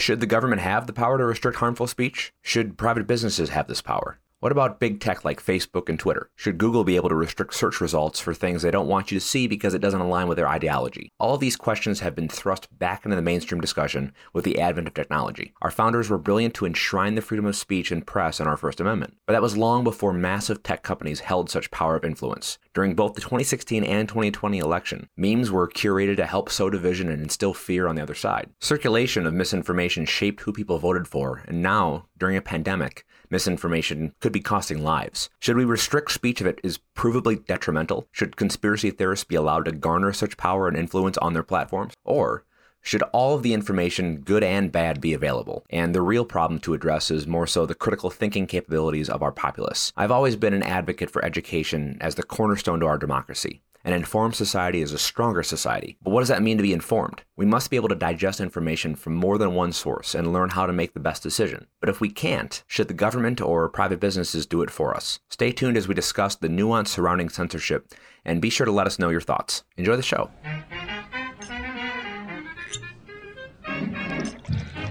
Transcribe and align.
Should 0.00 0.20
the 0.20 0.26
government 0.26 0.62
have 0.62 0.86
the 0.86 0.94
power 0.94 1.18
to 1.18 1.24
restrict 1.26 1.58
harmful 1.58 1.86
speech? 1.86 2.32
Should 2.40 2.78
private 2.78 3.06
businesses 3.06 3.50
have 3.50 3.68
this 3.68 3.82
power? 3.82 4.18
What 4.40 4.52
about 4.52 4.80
big 4.80 5.00
tech 5.00 5.22
like 5.22 5.44
Facebook 5.44 5.90
and 5.90 5.98
Twitter? 5.98 6.30
Should 6.34 6.56
Google 6.56 6.82
be 6.82 6.96
able 6.96 7.10
to 7.10 7.14
restrict 7.14 7.52
search 7.52 7.78
results 7.78 8.20
for 8.20 8.32
things 8.32 8.62
they 8.62 8.70
don't 8.70 8.88
want 8.88 9.10
you 9.10 9.20
to 9.20 9.24
see 9.24 9.46
because 9.46 9.74
it 9.74 9.82
doesn't 9.82 10.00
align 10.00 10.28
with 10.28 10.36
their 10.36 10.48
ideology? 10.48 11.12
All 11.20 11.36
these 11.36 11.56
questions 11.56 12.00
have 12.00 12.14
been 12.14 12.26
thrust 12.30 12.66
back 12.78 13.04
into 13.04 13.16
the 13.16 13.20
mainstream 13.20 13.60
discussion 13.60 14.14
with 14.32 14.46
the 14.46 14.58
advent 14.58 14.88
of 14.88 14.94
technology. 14.94 15.52
Our 15.60 15.70
founders 15.70 16.08
were 16.08 16.16
brilliant 16.16 16.54
to 16.54 16.64
enshrine 16.64 17.16
the 17.16 17.20
freedom 17.20 17.44
of 17.44 17.54
speech 17.54 17.92
and 17.92 18.06
press 18.06 18.40
in 18.40 18.46
our 18.46 18.56
First 18.56 18.80
Amendment, 18.80 19.14
but 19.26 19.34
that 19.34 19.42
was 19.42 19.58
long 19.58 19.84
before 19.84 20.14
massive 20.14 20.62
tech 20.62 20.82
companies 20.82 21.20
held 21.20 21.50
such 21.50 21.70
power 21.70 21.96
of 21.96 22.04
influence. 22.06 22.56
During 22.72 22.94
both 22.94 23.12
the 23.12 23.20
2016 23.20 23.84
and 23.84 24.08
2020 24.08 24.56
election, 24.56 25.06
memes 25.18 25.50
were 25.50 25.68
curated 25.68 26.16
to 26.16 26.24
help 26.24 26.48
sow 26.48 26.70
division 26.70 27.10
and 27.10 27.22
instill 27.22 27.52
fear 27.52 27.86
on 27.86 27.94
the 27.94 28.02
other 28.02 28.14
side. 28.14 28.48
Circulation 28.58 29.26
of 29.26 29.34
misinformation 29.34 30.06
shaped 30.06 30.40
who 30.40 30.52
people 30.54 30.78
voted 30.78 31.06
for, 31.06 31.44
and 31.46 31.60
now, 31.60 32.06
during 32.16 32.38
a 32.38 32.42
pandemic, 32.42 33.04
misinformation 33.30 34.14
could 34.20 34.32
be 34.32 34.40
costing 34.40 34.82
lives. 34.82 35.30
Should 35.38 35.56
we 35.56 35.64
restrict 35.64 36.10
speech 36.10 36.40
if 36.40 36.46
it 36.46 36.60
is 36.62 36.80
provably 36.96 37.44
detrimental? 37.46 38.08
Should 38.12 38.36
conspiracy 38.36 38.90
theorists 38.90 39.24
be 39.24 39.36
allowed 39.36 39.64
to 39.66 39.72
garner 39.72 40.12
such 40.12 40.36
power 40.36 40.68
and 40.68 40.76
influence 40.76 41.16
on 41.18 41.32
their 41.32 41.42
platforms? 41.42 41.94
Or 42.04 42.44
should 42.82 43.02
all 43.12 43.34
of 43.34 43.42
the 43.42 43.52
information, 43.52 44.20
good 44.20 44.42
and 44.42 44.72
bad, 44.72 45.00
be 45.00 45.12
available? 45.12 45.64
And 45.70 45.94
the 45.94 46.02
real 46.02 46.24
problem 46.24 46.60
to 46.60 46.74
address 46.74 47.10
is 47.10 47.26
more 47.26 47.46
so 47.46 47.66
the 47.66 47.74
critical 47.74 48.10
thinking 48.10 48.46
capabilities 48.46 49.10
of 49.10 49.22
our 49.22 49.32
populace. 49.32 49.92
I've 49.96 50.10
always 50.10 50.36
been 50.36 50.54
an 50.54 50.62
advocate 50.62 51.10
for 51.10 51.24
education 51.24 51.98
as 52.00 52.14
the 52.14 52.22
cornerstone 52.22 52.80
to 52.80 52.86
our 52.86 52.98
democracy. 52.98 53.60
An 53.82 53.94
informed 53.94 54.34
society 54.34 54.82
is 54.82 54.92
a 54.92 54.98
stronger 54.98 55.42
society. 55.42 55.96
But 56.02 56.10
what 56.10 56.20
does 56.20 56.28
that 56.28 56.42
mean 56.42 56.58
to 56.58 56.62
be 56.62 56.74
informed? 56.74 57.22
We 57.34 57.46
must 57.46 57.70
be 57.70 57.76
able 57.76 57.88
to 57.88 57.94
digest 57.94 58.38
information 58.38 58.94
from 58.94 59.14
more 59.14 59.38
than 59.38 59.54
one 59.54 59.72
source 59.72 60.14
and 60.14 60.34
learn 60.34 60.50
how 60.50 60.66
to 60.66 60.72
make 60.72 60.92
the 60.92 61.00
best 61.00 61.22
decision. 61.22 61.66
But 61.80 61.88
if 61.88 61.98
we 61.98 62.10
can't, 62.10 62.62
should 62.66 62.88
the 62.88 62.94
government 62.94 63.40
or 63.40 63.70
private 63.70 63.98
businesses 63.98 64.44
do 64.44 64.60
it 64.60 64.70
for 64.70 64.94
us? 64.94 65.20
Stay 65.30 65.50
tuned 65.50 65.78
as 65.78 65.88
we 65.88 65.94
discuss 65.94 66.36
the 66.36 66.50
nuance 66.50 66.90
surrounding 66.90 67.30
censorship 67.30 67.94
and 68.22 68.42
be 68.42 68.50
sure 68.50 68.66
to 68.66 68.72
let 68.72 68.86
us 68.86 68.98
know 68.98 69.08
your 69.08 69.22
thoughts. 69.22 69.64
Enjoy 69.78 69.96
the 69.96 70.02
show. 70.02 70.30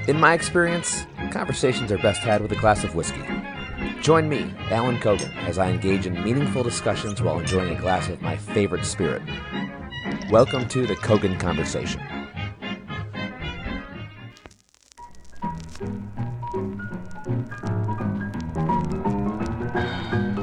In 0.08 0.20
my 0.20 0.34
experience, 0.34 1.06
conversations 1.30 1.92
are 1.92 2.00
best 2.00 2.22
had 2.22 2.42
with 2.42 2.52
a 2.52 2.56
glass 2.56 2.84
of 2.84 2.96
whiskey. 2.96 3.22
Join 4.02 4.30
me, 4.30 4.54
Alan 4.72 4.98
Cogan, 4.98 5.30
as 5.40 5.58
I 5.58 5.70
engage 5.70 6.06
in 6.08 6.24
meaningful 6.24 6.64
discussions 6.64 7.22
while 7.22 7.38
enjoying 7.38 7.76
a 7.76 7.80
glass 7.80 8.08
of 8.08 8.22
my 8.22 8.38
favorite 8.38 8.86
spirit. 8.86 9.22
Welcome 10.32 10.70
to 10.70 10.88
the 10.88 10.96
Cogan 10.96 11.38
Conversation. 11.38 12.02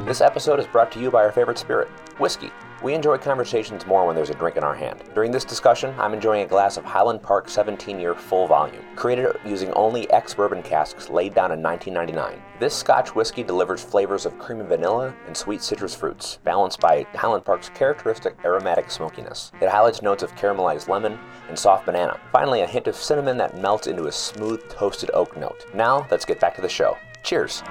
This 0.05 0.21
episode 0.21 0.61
is 0.61 0.67
brought 0.67 0.93
to 0.93 1.01
you 1.01 1.11
by 1.11 1.25
our 1.25 1.33
favorite 1.33 1.57
spirit, 1.57 1.89
whiskey. 2.19 2.53
We 2.87 2.95
enjoy 2.95 3.19
conversations 3.19 3.85
more 3.85 4.07
when 4.07 4.15
there's 4.15 4.31
a 4.31 4.35
drink 4.35 4.57
in 4.57 4.63
our 4.63 4.73
hand. 4.73 5.03
During 5.13 5.33
this 5.33 5.45
discussion, 5.45 5.93
I'm 5.99 6.15
enjoying 6.15 6.45
a 6.45 6.47
glass 6.47 6.77
of 6.77 6.85
Highland 6.85 7.21
Park 7.21 7.49
17 7.49 7.99
year 7.99 8.15
full 8.15 8.47
volume, 8.47 8.85
created 8.95 9.27
using 9.45 9.73
only 9.73 10.09
ex 10.13 10.35
bourbon 10.35 10.63
casks 10.63 11.11
laid 11.11 11.35
down 11.35 11.51
in 11.51 11.61
1999. 11.61 12.41
This 12.61 12.77
Scotch 12.77 13.13
whiskey 13.13 13.43
delivers 13.43 13.83
flavors 13.83 14.25
of 14.25 14.39
creamy 14.39 14.67
vanilla 14.67 15.13
and 15.27 15.37
sweet 15.37 15.63
citrus 15.63 15.97
fruits, 15.97 16.39
balanced 16.45 16.79
by 16.79 17.05
Highland 17.13 17.45
Park's 17.45 17.71
characteristic 17.71 18.37
aromatic 18.45 18.89
smokiness. 18.89 19.51
It 19.61 19.69
highlights 19.69 20.01
notes 20.01 20.23
of 20.23 20.37
caramelized 20.37 20.87
lemon 20.87 21.19
and 21.49 21.59
soft 21.59 21.87
banana. 21.87 22.21
Finally, 22.31 22.61
a 22.61 22.69
hint 22.69 22.87
of 22.87 22.95
cinnamon 22.95 23.37
that 23.39 23.61
melts 23.61 23.89
into 23.89 24.07
a 24.07 24.13
smooth 24.13 24.63
toasted 24.69 25.11
oak 25.13 25.37
note. 25.37 25.65
Now, 25.75 26.07
let's 26.13 26.25
get 26.25 26.39
back 26.39 26.55
to 26.55 26.63
the 26.63 26.69
show. 26.69 26.97
Cheers 27.25 27.65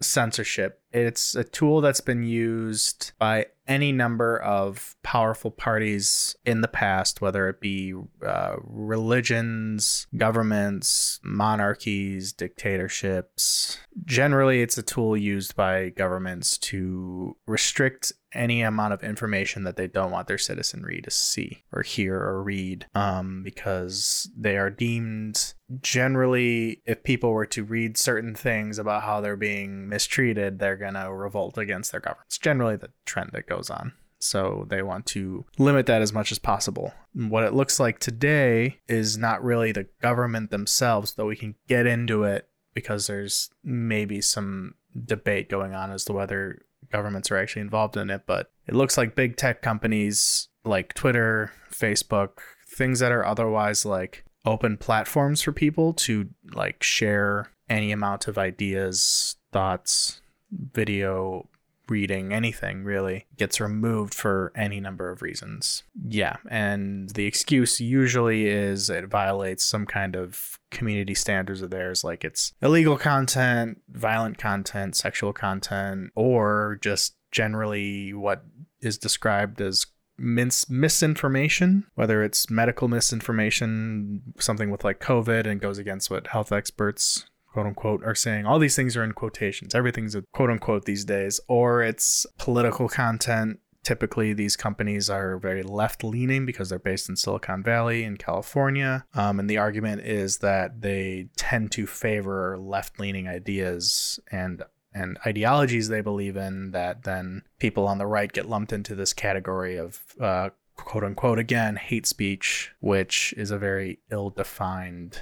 censorship. 0.00 0.80
It's 0.92 1.34
a 1.34 1.44
tool 1.44 1.80
that's 1.80 2.00
been 2.00 2.22
used 2.22 3.12
by 3.18 3.46
any 3.68 3.92
number 3.92 4.40
of 4.40 4.96
powerful 5.02 5.50
parties 5.50 6.34
in 6.46 6.62
the 6.62 6.68
past, 6.68 7.20
whether 7.20 7.48
it 7.48 7.60
be 7.60 7.94
uh, 8.26 8.56
religions, 8.64 10.06
governments, 10.16 11.20
monarchies, 11.22 12.32
dictatorships. 12.32 13.78
Generally, 14.04 14.62
it's 14.62 14.78
a 14.78 14.82
tool 14.82 15.16
used 15.16 15.54
by 15.54 15.90
governments 15.90 16.56
to 16.58 17.36
restrict 17.46 18.12
any 18.32 18.62
amount 18.62 18.92
of 18.92 19.02
information 19.02 19.64
that 19.64 19.76
they 19.76 19.86
don't 19.86 20.10
want 20.10 20.28
their 20.28 20.38
citizenry 20.38 21.00
to 21.02 21.10
see 21.10 21.64
or 21.72 21.82
hear 21.82 22.14
or 22.14 22.42
read 22.42 22.86
um, 22.94 23.42
because 23.42 24.30
they 24.36 24.56
are 24.56 24.70
deemed 24.70 25.54
generally 25.80 26.82
if 26.84 27.02
people 27.02 27.30
were 27.30 27.46
to 27.46 27.64
read 27.64 27.96
certain 27.96 28.34
things 28.34 28.78
about 28.78 29.02
how 29.02 29.20
they're 29.20 29.36
being 29.36 29.88
mistreated 29.88 30.58
they're 30.58 30.76
going 30.78 30.94
to 30.94 31.12
revolt 31.12 31.58
against 31.58 31.92
their 31.92 32.00
government 32.00 32.26
it's 32.26 32.38
generally 32.38 32.76
the 32.76 32.90
trend 33.04 33.30
that 33.32 33.46
goes 33.46 33.70
on 33.70 33.92
so 34.20 34.66
they 34.68 34.82
want 34.82 35.06
to 35.06 35.44
limit 35.58 35.86
that 35.86 36.02
as 36.02 36.12
much 36.12 36.32
as 36.32 36.38
possible. 36.38 36.92
What 37.14 37.44
it 37.44 37.54
looks 37.54 37.78
like 37.78 37.98
today 37.98 38.80
is 38.88 39.16
not 39.16 39.44
really 39.44 39.72
the 39.72 39.86
government 40.02 40.50
themselves, 40.50 41.14
though 41.14 41.26
we 41.26 41.36
can 41.36 41.54
get 41.68 41.86
into 41.86 42.24
it 42.24 42.48
because 42.74 43.06
there's 43.06 43.50
maybe 43.62 44.20
some 44.20 44.74
debate 45.04 45.48
going 45.48 45.74
on 45.74 45.90
as 45.90 46.04
to 46.06 46.12
whether 46.12 46.62
governments 46.90 47.30
are 47.30 47.36
actually 47.36 47.62
involved 47.62 47.96
in 47.96 48.10
it, 48.10 48.22
but 48.26 48.50
it 48.66 48.74
looks 48.74 48.96
like 48.96 49.14
big 49.14 49.36
tech 49.36 49.62
companies 49.62 50.48
like 50.64 50.94
Twitter, 50.94 51.52
Facebook, 51.70 52.38
things 52.68 52.98
that 53.00 53.12
are 53.12 53.24
otherwise 53.24 53.84
like 53.84 54.24
open 54.44 54.76
platforms 54.76 55.42
for 55.42 55.52
people 55.52 55.92
to 55.92 56.28
like 56.54 56.82
share 56.82 57.50
any 57.68 57.92
amount 57.92 58.28
of 58.28 58.38
ideas, 58.38 59.36
thoughts, 59.52 60.20
video, 60.50 61.48
reading, 61.88 62.32
anything 62.32 62.84
really 62.84 63.26
gets 63.36 63.60
removed 63.60 64.14
for 64.14 64.52
any 64.54 64.80
number 64.80 65.10
of 65.10 65.22
reasons. 65.22 65.82
Yeah, 66.06 66.36
and 66.50 67.10
the 67.10 67.26
excuse 67.26 67.80
usually 67.80 68.46
is 68.46 68.90
it 68.90 69.06
violates 69.06 69.64
some 69.64 69.86
kind 69.86 70.16
of 70.16 70.58
community 70.70 71.14
standards 71.14 71.62
of 71.62 71.70
theirs, 71.70 72.04
like 72.04 72.24
it's 72.24 72.52
illegal 72.62 72.98
content, 72.98 73.80
violent 73.88 74.38
content, 74.38 74.96
sexual 74.96 75.32
content, 75.32 76.10
or 76.14 76.78
just 76.80 77.14
generally 77.30 78.12
what 78.12 78.44
is 78.80 78.98
described 78.98 79.60
as 79.60 79.86
mis- 80.18 80.68
misinformation, 80.68 81.86
whether 81.94 82.22
it's 82.22 82.50
medical 82.50 82.88
misinformation, 82.88 84.22
something 84.38 84.70
with 84.70 84.84
like 84.84 85.00
COVID 85.00 85.46
and 85.46 85.60
goes 85.60 85.78
against 85.78 86.10
what 86.10 86.28
health 86.28 86.52
experts 86.52 87.26
quote 87.52 87.66
unquote 87.66 88.04
are 88.04 88.14
saying 88.14 88.46
all 88.46 88.58
these 88.58 88.76
things 88.76 88.96
are 88.96 89.04
in 89.04 89.12
quotations. 89.12 89.74
Everything's 89.74 90.14
a 90.14 90.22
quote 90.32 90.50
unquote 90.50 90.84
these 90.84 91.04
days. 91.04 91.40
Or 91.48 91.82
it's 91.82 92.26
political 92.38 92.88
content. 92.88 93.60
Typically 93.84 94.32
these 94.32 94.56
companies 94.56 95.08
are 95.08 95.38
very 95.38 95.62
left 95.62 96.04
leaning 96.04 96.44
because 96.44 96.68
they're 96.68 96.78
based 96.78 97.08
in 97.08 97.16
silicon 97.16 97.62
valley 97.62 98.04
in 98.04 98.16
california. 98.16 99.06
Um, 99.14 99.40
and 99.40 99.48
the 99.48 99.58
argument 99.58 100.02
is 100.02 100.38
that 100.38 100.82
they 100.82 101.28
tend 101.36 101.72
to 101.72 101.86
favor 101.86 102.58
left 102.58 103.00
leaning 103.00 103.28
ideas 103.28 104.20
and 104.30 104.62
and 104.92 105.18
ideologies 105.26 105.88
they 105.88 106.00
believe 106.00 106.36
in 106.36 106.72
that 106.72 107.04
then 107.04 107.42
people 107.58 107.86
on 107.86 107.98
the 107.98 108.06
right 108.06 108.32
get 108.32 108.48
lumped 108.48 108.72
into 108.72 108.94
this 108.94 109.12
category 109.12 109.76
of 109.76 110.02
uh, 110.20 110.50
quote 110.76 111.04
unquote 111.04 111.38
again 111.38 111.76
hate 111.76 112.06
speech 112.06 112.72
which 112.80 113.34
is 113.36 113.50
a 113.50 113.58
very 113.58 113.98
ill 114.10 114.30
defined 114.30 115.20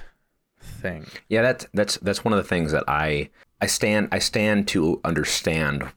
thing. 0.67 1.05
Yeah, 1.29 1.41
that's 1.41 1.67
that's 1.73 1.97
that's 1.97 2.23
one 2.23 2.33
of 2.33 2.37
the 2.37 2.47
things 2.47 2.71
that 2.71 2.83
I 2.87 3.29
I 3.61 3.67
stand 3.67 4.09
I 4.11 4.19
stand 4.19 4.67
to 4.69 5.01
understand 5.03 5.87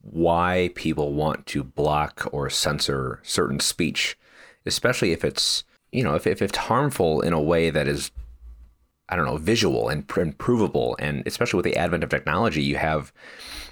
why 0.00 0.70
people 0.74 1.14
want 1.14 1.46
to 1.46 1.64
block 1.64 2.28
or 2.32 2.48
censor 2.50 3.20
certain 3.22 3.60
speech, 3.60 4.18
especially 4.64 5.12
if 5.12 5.24
it's 5.24 5.64
you 5.92 6.02
know 6.02 6.14
if 6.14 6.26
if 6.26 6.42
it's 6.42 6.58
harmful 6.58 7.20
in 7.20 7.32
a 7.32 7.40
way 7.40 7.70
that 7.70 7.88
is 7.88 8.10
I 9.08 9.16
don't 9.16 9.26
know 9.26 9.36
visual 9.36 9.88
and, 9.88 10.04
and 10.16 10.36
provable, 10.36 10.96
and 10.98 11.22
especially 11.26 11.58
with 11.58 11.64
the 11.64 11.76
advent 11.76 12.04
of 12.04 12.10
technology, 12.10 12.62
you 12.62 12.76
have 12.76 13.12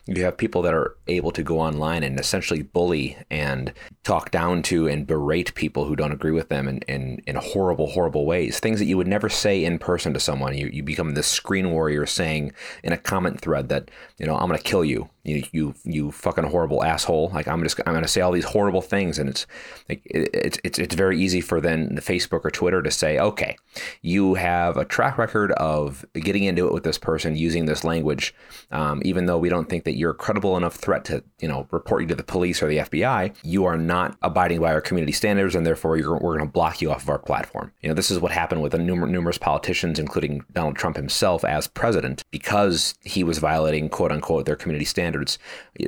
you 0.07 0.23
have 0.25 0.37
people 0.37 0.61
that 0.63 0.75
are 0.75 0.97
able 1.07 1.31
to 1.31 1.43
go 1.43 1.59
online 1.59 2.03
and 2.03 2.21
essentially 2.21 2.63
bully 2.63 3.17
and 3.31 3.73
talk 4.03 4.31
down 4.31 4.63
to 4.63 4.87
and 4.87 5.07
berate 5.07 5.55
people 5.55 5.87
who 5.87 5.97
don't 5.97 6.13
agree 6.13 6.31
with 6.31 6.51
them 6.51 6.69
in, 6.69 6.79
in, 6.81 7.23
in 7.27 7.37
horrible, 7.37 7.87
horrible 7.87 8.27
ways. 8.27 8.61
Things 8.61 8.79
that 8.81 8.85
you 8.85 8.99
would 8.99 9.07
never 9.07 9.31
say 9.31 9.65
in 9.65 9.79
person 9.79 10.13
to 10.13 10.21
someone. 10.21 10.57
You, 10.57 10.69
you 10.73 10.83
become 10.83 11.15
this 11.15 11.27
screen 11.27 11.71
warrior 11.71 12.05
saying 12.05 12.53
in 12.83 12.93
a 12.93 12.99
comment 12.99 13.41
thread 13.41 13.71
that, 13.71 13.91
you 14.19 14.27
know, 14.27 14.37
I'm 14.37 14.47
going 14.49 14.59
to 14.59 14.65
kill 14.65 14.85
you. 14.85 15.09
You, 15.23 15.43
you, 15.53 15.75
you 15.85 16.11
fucking 16.11 16.45
horrible 16.45 16.85
asshole. 16.85 17.31
Like 17.33 17.49
I'm 17.49 17.63
just, 17.63 17.81
I'm 17.87 17.95
going 17.95 18.03
to 18.03 18.09
say 18.09 18.21
all 18.21 18.33
these 18.33 18.45
horrible 18.45 18.83
things. 18.83 19.19
And 19.19 19.31
it's 19.31 19.47
like, 19.89 20.03
it, 20.05 20.29
it's, 20.35 20.59
it's, 20.65 20.79
it's 20.79 20.95
very 20.95 21.19
easy 21.19 21.41
for 21.41 21.63
then 21.63 21.95
the 21.95 22.03
Facebook 22.03 22.45
or 22.45 22.51
Twitter 22.51 22.83
to 22.83 22.91
say, 22.91 23.19
okay, 23.19 23.57
you 24.03 24.35
have 24.35 24.77
a 24.77 24.85
track 24.85 25.17
record 25.17 25.53
of 25.53 26.05
getting 26.13 26.45
into 26.45 26.67
it 26.67 26.75
with 26.75 26.85
this 26.85 26.99
person 26.99 27.37
using 27.37 27.65
this 27.65 27.85
language, 27.85 28.35
um, 28.71 29.01
even 29.03 29.25
though 29.25 29.39
we 29.39 29.49
don't 29.49 29.71
think 29.71 29.85
that 29.85 29.94
you're 29.97 30.13
a 30.13 30.15
credible 30.15 30.57
enough 30.57 30.75
threat 30.75 31.05
to, 31.07 31.23
you 31.41 31.49
know, 31.49 31.67
report 31.71 32.03
you 32.03 32.09
to 32.09 32.15
the 32.15 32.23
police 32.23 32.63
or 32.63 32.69
the 32.69 32.79
FBI, 32.79 33.35
you 33.43 33.65
are 33.65 33.77
not 33.77 34.17
abiding 34.23 34.61
by 34.61 34.73
our 34.73 34.81
community 34.81 35.13
standards, 35.13 35.55
and 35.55 35.67
therefore 35.67 35.93
we're 35.93 36.03
going 36.03 36.39
to 36.41 36.47
block 36.47 36.81
you 36.81 36.91
off 36.91 37.03
of 37.03 37.09
our 37.09 37.19
platform. 37.19 37.73
You 37.81 37.89
know, 37.89 37.95
this 37.95 38.11
is 38.11 38.19
what 38.19 38.33
happened 38.33 38.63
with 38.63 38.73
numer- 38.73 39.09
numerous 39.09 39.39
politicians, 39.39 39.99
including 39.99 40.45
Donald 40.53 40.77
Trump 40.77 40.97
himself 40.97 41.45
as 41.45 41.67
president, 41.67 42.23
because 42.31 42.95
he 43.03 43.25
was 43.25 43.39
violating 43.39 43.89
quote 43.89 44.13
unquote 44.13 44.47
their 44.47 44.57
community 44.57 44.85
standards. 44.85 45.39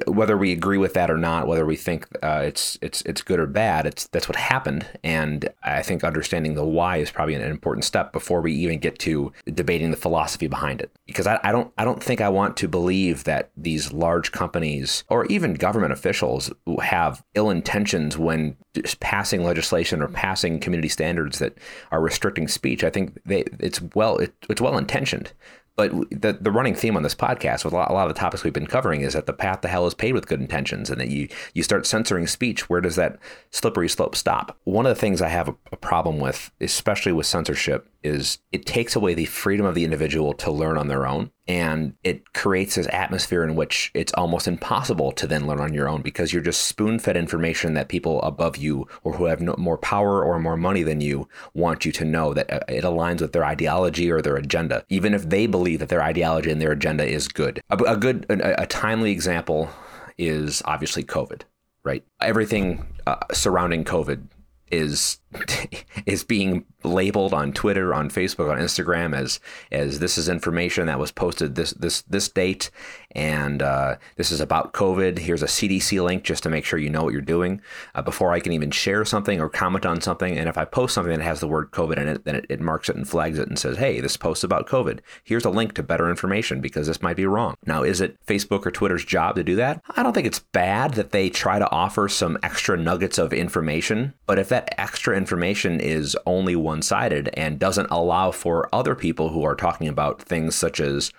Whether 0.07 0.37
we 0.37 0.53
agree 0.53 0.79
with 0.79 0.95
that 0.95 1.11
or 1.11 1.19
not, 1.19 1.47
whether 1.47 1.65
we 1.67 1.77
think 1.77 2.07
uh, 2.23 2.43
it's 2.45 2.79
it's 2.83 3.03
it's 3.03 3.23
good 3.23 3.41
or 3.41 3.47
bad, 3.47 3.87
it's 3.87 4.07
that's 4.09 4.29
what 4.29 4.37
happened, 4.37 4.87
and 5.03 5.49
I 5.63 5.83
think 5.83 6.05
understanding 6.05 6.55
the 6.55 6.65
why 6.65 6.99
is 6.99 7.11
probably 7.11 7.35
an 7.35 7.43
important 7.43 7.85
step 7.85 8.13
before 8.13 8.41
we 8.41 8.53
even 8.53 8.79
get 8.79 8.99
to 9.01 9.33
debating 9.53 9.91
the 9.91 9.97
philosophy 9.97 10.47
behind 10.47 10.81
it. 10.81 10.91
Because 11.07 11.27
I, 11.27 11.39
I 11.43 11.53
don't 11.53 11.73
I 11.79 11.85
don't 11.85 12.03
think 12.03 12.21
I 12.21 12.29
want 12.29 12.57
to 12.59 12.69
believe 12.69 13.25
that 13.25 13.51
these 13.57 13.93
large 13.97 14.33
companies 14.33 15.05
or 15.09 15.27
even 15.27 15.55
government 15.55 15.93
officials 15.93 16.51
have 16.83 17.25
ill 17.35 17.51
intentions 17.51 18.17
when 18.19 18.57
passing 19.01 19.43
legislation 19.43 20.03
or 20.03 20.09
passing 20.09 20.61
community 20.61 20.89
standards 20.89 21.39
that 21.39 21.57
are 21.91 22.01
restricting 22.01 22.49
speech. 22.49 22.85
I 22.85 22.91
think 22.91 23.19
they, 23.25 23.45
it's 23.59 23.81
well 23.95 24.19
it, 24.19 24.35
it's 24.49 24.61
well 24.61 24.79
intentioned. 24.79 25.33
But 25.77 25.93
the 26.11 26.39
the 26.41 26.51
running 26.51 26.75
theme 26.75 26.97
on 26.97 27.03
this 27.03 27.15
podcast 27.15 27.63
with 27.63 27.75
a 27.75 27.77
lot, 27.77 27.91
a 27.91 27.93
lot, 27.93 28.09
of 28.09 28.15
the 28.15 28.19
topics 28.19 28.43
we've 28.43 28.53
been 28.53 28.67
covering 28.67 29.03
is 29.03 29.13
that 29.13 29.27
the 29.27 29.35
path 29.35 29.61
to 29.61 29.69
hell 29.69 29.87
is 29.87 29.93
paved 29.93 30.15
with 30.15 30.27
good 30.27 30.41
intentions, 30.41 30.89
and 30.89 30.99
that 30.99 31.11
you 31.11 31.29
you 31.53 31.63
start 31.63 31.87
censoring 31.87 32.27
speech. 32.27 32.71
Where 32.71 32.81
does 32.81 32.97
that 32.97 33.19
slippery 33.51 33.89
slope 33.89 34.17
stop? 34.17 34.59
One 34.65 34.87
of 34.87 34.95
the 34.95 35.01
things 35.01 35.21
I 35.21 35.29
have 35.29 35.49
a, 35.49 35.55
a 35.73 35.77
problem 35.77 36.19
with, 36.19 36.51
especially 36.63 37.13
with 37.13 37.27
censorship, 37.27 37.87
is 38.07 38.39
it 38.53 38.65
takes 38.65 38.97
away 38.97 39.15
the 39.15 39.25
freedom 39.27 39.67
of 39.67 39.75
the 39.75 39.85
individual 39.85 40.33
to 40.33 40.51
learn 40.51 40.79
on 40.79 40.89
their 40.89 41.07
own 41.07 41.31
and 41.49 41.95
it 42.03 42.33
creates 42.33 42.75
this 42.75 42.89
atmosphere 42.93 43.45
in 43.45 43.55
which 43.55 43.91
it's 43.95 44.13
almost 44.15 44.49
impossible 44.49 45.13
to 45.13 45.27
then 45.27 45.47
learn 45.47 45.61
on 45.61 45.75
your 45.75 45.89
own 45.89 46.03
because 46.03 46.33
you're 46.33 46.43
just 46.43 46.67
spoon-fed 46.67 47.17
information 47.17 47.75
that 47.75 47.89
people 47.89 48.21
above 48.23 48.57
you 48.57 48.87
or 49.05 49.15
who 49.15 49.27
have 49.27 49.41
no, 49.41 49.55
more 49.59 49.79
power 49.79 50.25
or 50.25 50.39
more 50.39 50.57
money 50.57 50.83
than 50.83 51.01
you 51.01 51.29
want 51.55 51.85
you 51.85 51.93
to 51.93 52.05
know 52.05 52.33
that 52.33 52.51
uh, 52.53 52.61
it 52.69 52.85
aligns 52.85 53.21
with 53.21 53.33
their 53.33 53.45
ideology 53.45 54.11
or 54.11 54.21
their 54.21 54.37
agenda. 54.37 54.85
Even 54.89 55.15
if 55.15 55.29
they 55.29 55.47
believe 55.47 55.79
that 55.79 55.89
their 55.89 56.03
ideology 56.03 56.51
and 56.51 56.61
their 56.61 56.73
agenda 56.73 57.05
is 57.05 57.29
good. 57.29 57.61
A, 57.71 57.77
a 57.77 57.97
good 57.97 58.27
a, 58.29 58.63
a 58.63 58.67
timely 58.67 59.13
example 59.13 59.69
is 60.19 60.63
obviously 60.65 61.05
covid 61.05 61.43
right? 61.87 62.05
Everything 62.21 62.85
uh, 63.07 63.17
surrounding 63.33 63.85
covid 63.85 64.27
is 64.71 65.21
is 66.07 66.25
being 66.25 66.65
labeled 66.85 67.35
on 67.35 67.53
Twitter, 67.53 67.95
on 67.95 68.09
Facebook, 68.09 68.51
on 68.51 68.59
Instagram 68.59 69.15
as 69.17 69.41
as 69.73 69.99
this 69.99 70.17
is 70.17 70.29
information 70.29 70.87
that 70.87 70.99
was 70.99 71.13
posted 71.13 71.55
this 71.55 71.73
this 71.73 72.03
this 72.03 72.29
date, 72.29 72.71
and 73.13 73.63
uh, 73.63 73.97
this 74.17 74.31
is 74.31 74.41
about 74.41 74.73
COVID. 74.73 75.19
Here's 75.19 75.43
a 75.43 75.47
CDC 75.47 76.03
link 76.03 76.23
just 76.23 76.43
to 76.45 76.51
make 76.51 76.65
sure 76.65 76.79
you 76.79 76.91
know 76.91 77.05
what 77.05 77.13
you're 77.13 77.23
doing 77.23 77.61
uh, 77.95 78.03
before 78.03 78.33
I 78.33 78.41
can 78.41 78.53
even 78.53 78.71
share 78.71 79.05
something 79.05 79.41
or 79.41 79.49
comment 79.49 79.87
on 79.87 80.01
something. 80.01 80.37
And 80.37 80.49
if 80.49 80.59
I 80.59 80.65
post 80.65 80.95
something 80.95 81.17
that 81.17 81.25
has 81.25 81.41
the 81.41 81.49
word 81.49 81.71
COVID 81.71 81.99
in 81.99 82.09
it, 82.09 82.25
then 82.25 82.37
it, 82.37 82.47
it 82.49 82.61
marks 82.61 82.89
it 82.89 82.97
and 82.97 83.09
flags 83.09 83.39
it 83.39 83.49
and 83.49 83.59
says, 83.59 83.79
"Hey, 83.79 84.01
this 84.01 84.17
post 84.17 84.45
about 84.45 84.67
COVID. 84.69 85.01
Here's 85.25 85.45
a 85.45 85.51
link 85.51 85.75
to 85.75 85.83
better 85.83 86.09
information 86.09 86.61
because 86.61 86.87
this 86.87 87.03
might 87.03 87.17
be 87.17 87.27
wrong." 87.27 87.55
Now, 87.67 87.83
is 87.83 88.01
it 88.01 88.17
Facebook 88.27 88.67
or 88.67 88.71
Twitter's 88.71 89.05
job 89.05 89.37
to 89.37 89.45
do 89.45 89.57
that? 89.57 89.83
I 89.97 90.03
don't 90.03 90.13
think 90.13 90.27
it's 90.27 90.39
bad 90.39 90.95
that 90.95 91.11
they 91.11 91.31
try 91.31 91.59
to 91.59 91.71
offer 91.71 92.09
some 92.09 92.39
extra 92.43 92.77
nuggets 92.77 93.19
of 93.19 93.33
information, 93.33 94.15
but 94.27 94.39
if 94.39 94.49
that 94.49 94.75
extra 94.79 95.17
information 95.17 95.26
is 95.81 96.17
only 96.27 96.57
one 96.57 96.83
sided 96.83 97.31
and 97.35 97.59
doesn't 97.59 97.91
allow 97.91 98.31
for 98.31 98.69
other 98.75 98.95
people 98.95 99.31
who 99.31 99.45
are 99.45 99.57
talking 99.57 99.89
about 99.89 100.23
things 100.23 100.55
such 100.55 100.81
as 100.81 101.13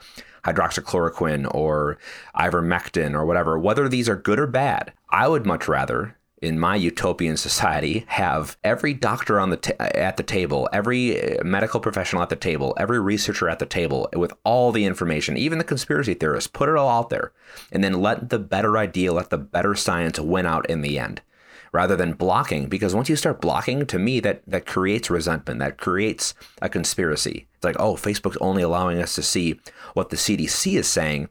hydroxychloroquine 0.44 1.54
or 1.54 1.98
ivermectin 2.36 3.14
or 3.14 3.26
whatever, 3.26 3.60
whether 3.60 3.90
these 3.90 4.08
are 4.08 4.16
good 4.16 4.40
or 4.40 4.48
bad, 4.48 4.94
I 5.10 5.28
would 5.28 5.46
much 5.46 5.68
rather 5.68 6.16
in 6.42 6.60
my 6.60 6.76
utopian 6.76 7.36
society 7.36 8.06
have 8.08 8.58
every 8.64 8.94
doctor 8.94 9.40
on 9.40 9.50
the 9.50 9.58
t- 9.58 9.74
at 9.80 10.18
the 10.18 10.24
table, 10.24 10.70
every 10.72 11.40
uh, 11.40 11.44
medical 11.44 11.80
professional 11.80 12.22
at 12.22 12.30
the 12.30 12.36
table, 12.36 12.76
every 12.78 13.00
researcher 13.00 13.50
at 13.50 13.60
the 13.60 13.66
table 13.66 14.08
with 14.16 14.32
all 14.44 14.72
the 14.72 14.86
information, 14.86 15.36
even 15.36 15.58
the 15.58 15.64
conspiracy 15.64 16.14
theorists, 16.14 16.48
put 16.48 16.70
it 16.70 16.76
all 16.76 16.90
out 16.90 17.10
there, 17.10 17.32
and 17.72 17.84
then 17.84 18.02
let 18.02 18.30
the 18.30 18.40
better 18.40 18.78
idea, 18.78 19.12
let 19.12 19.32
the 19.32 19.38
better 19.38 19.74
science 19.74 20.20
win 20.20 20.46
out 20.46 20.70
in 20.70 20.82
the 20.82 21.00
end 21.00 21.22
rather 21.78 21.96
than 21.96 22.14
blocking 22.14 22.66
because 22.68 22.96
once 22.96 23.08
you 23.08 23.16
start 23.16 23.40
blocking 23.40 23.86
to 23.86 24.00
me 24.00 24.20
that 24.20 24.42
that 24.48 24.66
creates 24.66 25.12
resentment 25.12 25.60
that 25.60 25.78
creates 25.78 26.34
a 26.60 26.68
conspiracy. 26.68 27.46
It's 27.54 27.64
like 27.64 27.80
oh 27.80 27.94
facebook's 27.94 28.38
only 28.42 28.64
allowing 28.64 29.00
us 29.00 29.14
to 29.14 29.22
see 29.22 29.60
what 29.94 30.10
the 30.10 30.16
cdc 30.16 30.74
is 30.74 30.88
saying 30.88 31.30